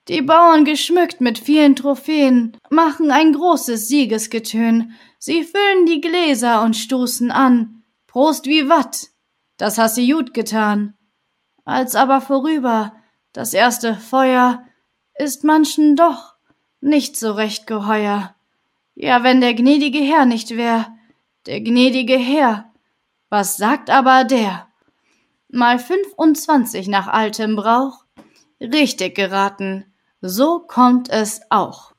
Die 0.07 0.23
Bauern 0.23 0.65
geschmückt 0.65 1.21
mit 1.21 1.37
vielen 1.37 1.75
Trophäen 1.75 2.57
machen 2.71 3.11
ein 3.11 3.33
großes 3.33 3.87
Siegesgetön. 3.87 4.93
Sie 5.19 5.43
füllen 5.43 5.85
die 5.85 6.01
Gläser 6.01 6.63
und 6.63 6.75
stoßen 6.75 7.29
an. 7.29 7.83
Prost 8.07 8.47
wie 8.47 8.67
Watt, 8.67 9.09
das 9.57 9.77
hast 9.77 9.95
sie 9.95 10.11
gut 10.11 10.33
getan. 10.33 10.95
Als 11.69 11.95
aber 11.95 12.19
vorüber 12.19 12.93
das 13.31 13.53
erste 13.53 13.93
Feuer 13.93 14.65
ist 15.13 15.43
manchen 15.43 15.95
doch 15.95 16.33
nicht 16.81 17.15
so 17.15 17.33
recht 17.33 17.67
geheuer. 17.67 18.33
Ja, 18.95 19.21
wenn 19.21 19.39
der 19.39 19.53
gnädige 19.53 19.99
Herr 19.99 20.25
nicht 20.25 20.57
wär, 20.57 20.87
der 21.45 21.61
gnädige 21.61 22.17
Herr, 22.17 22.71
was 23.29 23.57
sagt 23.57 23.91
aber 23.91 24.23
der? 24.23 24.67
Mal 25.47 25.77
fünfundzwanzig 25.77 26.87
nach 26.87 27.07
altem 27.07 27.55
Brauch, 27.55 28.03
richtig 28.59 29.13
geraten, 29.13 29.85
so 30.21 30.61
kommt 30.61 31.07
es 31.09 31.39
auch. 31.51 31.93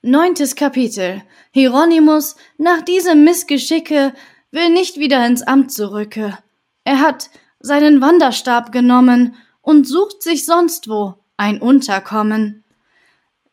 Neuntes 0.00 0.56
Kapitel. 0.56 1.22
Hieronymus 1.50 2.36
nach 2.56 2.80
diesem 2.80 3.22
Missgeschicke 3.22 4.14
will 4.50 4.70
nicht 4.70 4.96
wieder 4.96 5.26
ins 5.26 5.42
Amt 5.42 5.72
zurücke. 5.72 6.38
Er 6.84 7.00
hat 7.00 7.28
seinen 7.62 8.00
Wanderstab 8.00 8.72
genommen 8.72 9.36
und 9.60 9.86
sucht 9.88 10.22
sich 10.22 10.44
sonst 10.44 10.88
wo 10.88 11.14
ein 11.36 11.60
Unterkommen. 11.60 12.64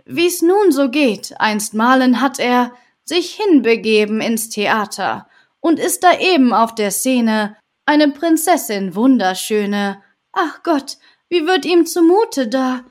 Wie's 0.05 0.41
nun 0.41 0.71
so 0.71 0.89
geht, 0.89 1.39
einstmalen 1.39 2.19
hat 2.19 2.39
er 2.39 2.73
sich 3.03 3.35
hinbegeben 3.35 4.21
ins 4.21 4.49
Theater 4.49 5.27
und 5.59 5.79
ist 5.79 6.03
da 6.03 6.17
eben 6.17 6.53
auf 6.53 6.75
der 6.75 6.91
Szene 6.91 7.55
eine 7.85 8.09
Prinzessin 8.09 8.95
wunderschöne. 8.95 10.01
Ach 10.31 10.61
Gott, 10.63 10.97
wie 11.29 11.45
wird 11.47 11.65
ihm 11.65 11.85
zumute 11.85 12.47
da? 12.47 12.81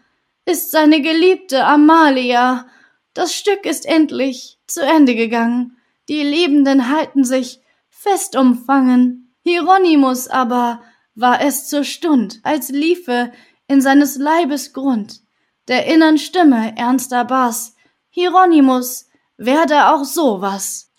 ist 0.44 0.70
seine 0.70 1.02
geliebte 1.02 1.64
Amalia. 1.64 2.66
Das 3.12 3.34
Stück 3.34 3.66
ist 3.66 3.84
endlich 3.84 4.58
zu 4.66 4.80
Ende 4.80 5.14
gegangen. 5.14 5.76
Die 6.08 6.22
Liebenden 6.22 6.88
halten 6.88 7.22
sich 7.22 7.60
fest 7.90 8.34
umfangen. 8.34 9.34
Hieronymus 9.44 10.26
aber 10.28 10.82
war 11.18 11.40
es 11.40 11.68
zur 11.68 11.84
Stund, 11.84 12.40
als 12.42 12.68
liefe 12.68 13.32
in 13.66 13.80
seines 13.80 14.16
Leibes 14.16 14.72
Grund 14.72 15.20
der 15.68 15.86
innern 15.86 16.18
Stimme 16.18 16.76
ernster 16.76 17.24
Bass. 17.24 17.74
Hieronymus 18.08 19.08
werde 19.36 19.88
auch 19.88 20.04
so 20.04 20.40
was. 20.40 20.90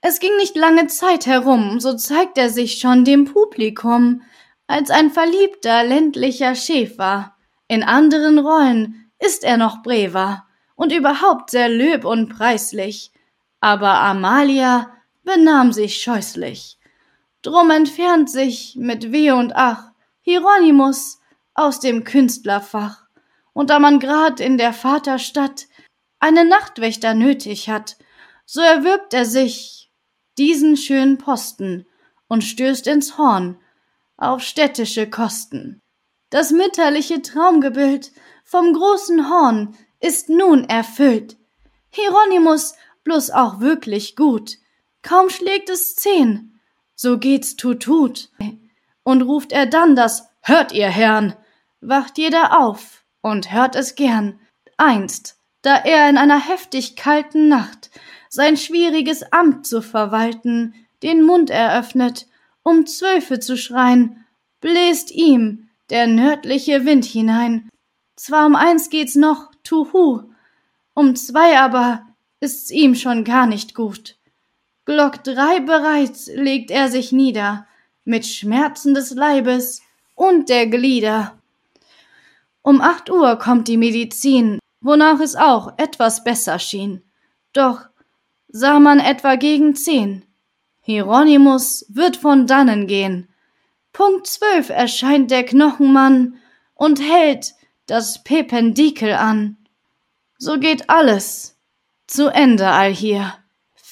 Es 0.00 0.20
ging 0.20 0.36
nicht 0.36 0.56
lange 0.56 0.86
Zeit 0.86 1.26
herum, 1.26 1.80
so 1.80 1.94
zeigt 1.94 2.36
er 2.38 2.50
sich 2.50 2.78
schon 2.78 3.04
dem 3.04 3.24
Publikum 3.24 4.22
als 4.66 4.90
ein 4.90 5.10
verliebter 5.10 5.84
ländlicher 5.84 6.54
Schäfer. 6.54 7.34
In 7.68 7.82
anderen 7.82 8.38
Rollen 8.38 9.10
ist 9.18 9.44
er 9.44 9.56
noch 9.56 9.82
brever 9.82 10.44
und 10.74 10.92
überhaupt 10.92 11.50
sehr 11.50 11.68
löb 11.68 12.04
und 12.04 12.28
preislich. 12.28 13.12
Aber 13.60 14.00
Amalia 14.00 14.90
benahm 15.22 15.72
sich 15.72 16.02
scheußlich. 16.02 16.78
Drum 17.42 17.70
entfernt 17.70 18.30
sich 18.30 18.76
mit 18.76 19.10
Weh 19.10 19.32
und 19.32 19.52
Ach 19.54 19.90
Hieronymus 20.20 21.18
aus 21.54 21.80
dem 21.80 22.04
Künstlerfach. 22.04 23.04
Und 23.52 23.70
da 23.70 23.78
man 23.78 23.98
grad 23.98 24.40
in 24.40 24.56
der 24.56 24.72
Vaterstadt 24.72 25.66
einen 26.20 26.48
Nachtwächter 26.48 27.14
nötig 27.14 27.68
hat, 27.68 27.96
so 28.46 28.60
erwirbt 28.60 29.12
er 29.12 29.26
sich 29.26 29.90
diesen 30.38 30.76
schönen 30.76 31.18
Posten 31.18 31.86
und 32.28 32.44
stößt 32.44 32.86
ins 32.86 33.18
Horn 33.18 33.58
auf 34.16 34.42
städtische 34.42 35.10
Kosten. 35.10 35.80
Das 36.30 36.52
mütterliche 36.52 37.20
Traumgebild 37.20 38.12
vom 38.44 38.72
großen 38.72 39.28
Horn 39.28 39.76
ist 40.00 40.28
nun 40.28 40.64
erfüllt. 40.64 41.36
Hieronymus 41.90 42.74
bloß 43.04 43.30
auch 43.30 43.60
wirklich 43.60 44.16
gut. 44.16 44.58
Kaum 45.02 45.28
schlägt 45.28 45.68
es 45.68 45.96
zehn, 45.96 46.51
so 46.94 47.18
geht's 47.18 47.56
tut 47.56 47.82
tut. 47.82 48.30
Und 49.04 49.22
ruft 49.22 49.52
er 49.52 49.66
dann 49.66 49.96
das 49.96 50.28
Hört 50.42 50.72
ihr 50.72 50.88
Herrn, 50.88 51.34
wacht 51.80 52.18
jeder 52.18 52.58
auf 52.58 53.04
und 53.20 53.52
hört 53.52 53.76
es 53.76 53.94
gern. 53.94 54.40
Einst, 54.76 55.36
da 55.62 55.76
er 55.76 56.10
in 56.10 56.18
einer 56.18 56.40
heftig 56.40 56.96
kalten 56.96 57.48
Nacht 57.48 57.90
sein 58.28 58.56
schwieriges 58.56 59.22
Amt 59.32 59.66
zu 59.66 59.82
verwalten, 59.82 60.74
den 61.02 61.22
Mund 61.22 61.50
eröffnet, 61.50 62.26
um 62.62 62.86
Zwölfe 62.86 63.38
zu 63.38 63.56
schreien, 63.56 64.24
bläst 64.60 65.10
ihm 65.10 65.68
der 65.90 66.06
nördliche 66.06 66.84
Wind 66.84 67.04
hinein. 67.04 67.68
Zwar 68.16 68.46
um 68.46 68.56
eins 68.56 68.88
geht's 68.88 69.14
noch, 69.14 69.52
tuhu, 69.62 70.32
um 70.94 71.14
zwei 71.14 71.58
aber 71.58 72.06
ist's 72.40 72.70
ihm 72.70 72.94
schon 72.94 73.24
gar 73.24 73.46
nicht 73.46 73.74
gut. 73.74 74.16
Glock 74.84 75.22
drei 75.22 75.60
bereits 75.60 76.28
legt 76.34 76.70
er 76.70 76.88
sich 76.88 77.12
nieder, 77.12 77.66
mit 78.04 78.26
Schmerzen 78.26 78.94
des 78.94 79.12
Leibes 79.12 79.80
und 80.14 80.48
der 80.48 80.66
Glieder. 80.66 81.38
Um 82.62 82.80
acht 82.80 83.10
Uhr 83.10 83.36
kommt 83.36 83.68
die 83.68 83.76
Medizin, 83.76 84.58
wonach 84.80 85.20
es 85.20 85.36
auch 85.36 85.78
etwas 85.78 86.24
besser 86.24 86.58
schien. 86.58 87.02
Doch 87.52 87.86
sah 88.48 88.80
man 88.80 88.98
etwa 88.98 89.36
gegen 89.36 89.74
zehn. 89.74 90.24
Hieronymus 90.80 91.86
wird 91.88 92.16
von 92.16 92.46
dannen 92.46 92.86
gehen. 92.86 93.28
Punkt 93.92 94.26
zwölf 94.26 94.68
erscheint 94.68 95.30
der 95.30 95.44
Knochenmann 95.44 96.40
und 96.74 97.00
hält 97.00 97.54
das 97.86 98.24
Pependikel 98.24 99.12
an. 99.12 99.56
So 100.38 100.58
geht 100.58 100.90
alles 100.90 101.56
zu 102.06 102.28
Ende 102.28 102.68
all 102.68 102.92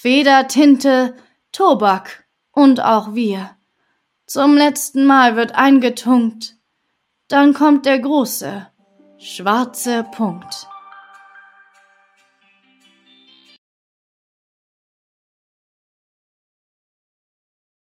hier. 0.03 0.11
Feder, 0.13 0.49
Tinte, 0.49 1.15
Tobak 1.53 2.25
und 2.53 2.81
auch 2.81 3.15
wir. 3.15 3.51
Zum 4.27 4.57
letzten 4.57 5.05
Mal 5.05 5.37
wird 5.37 5.55
eingetunkt. 5.55 6.57
Dann 7.29 7.55
kommt 7.55 7.87
der 7.87 7.99
große, 7.99 8.67
schwarze 9.19 10.05
Punkt. 10.05 10.70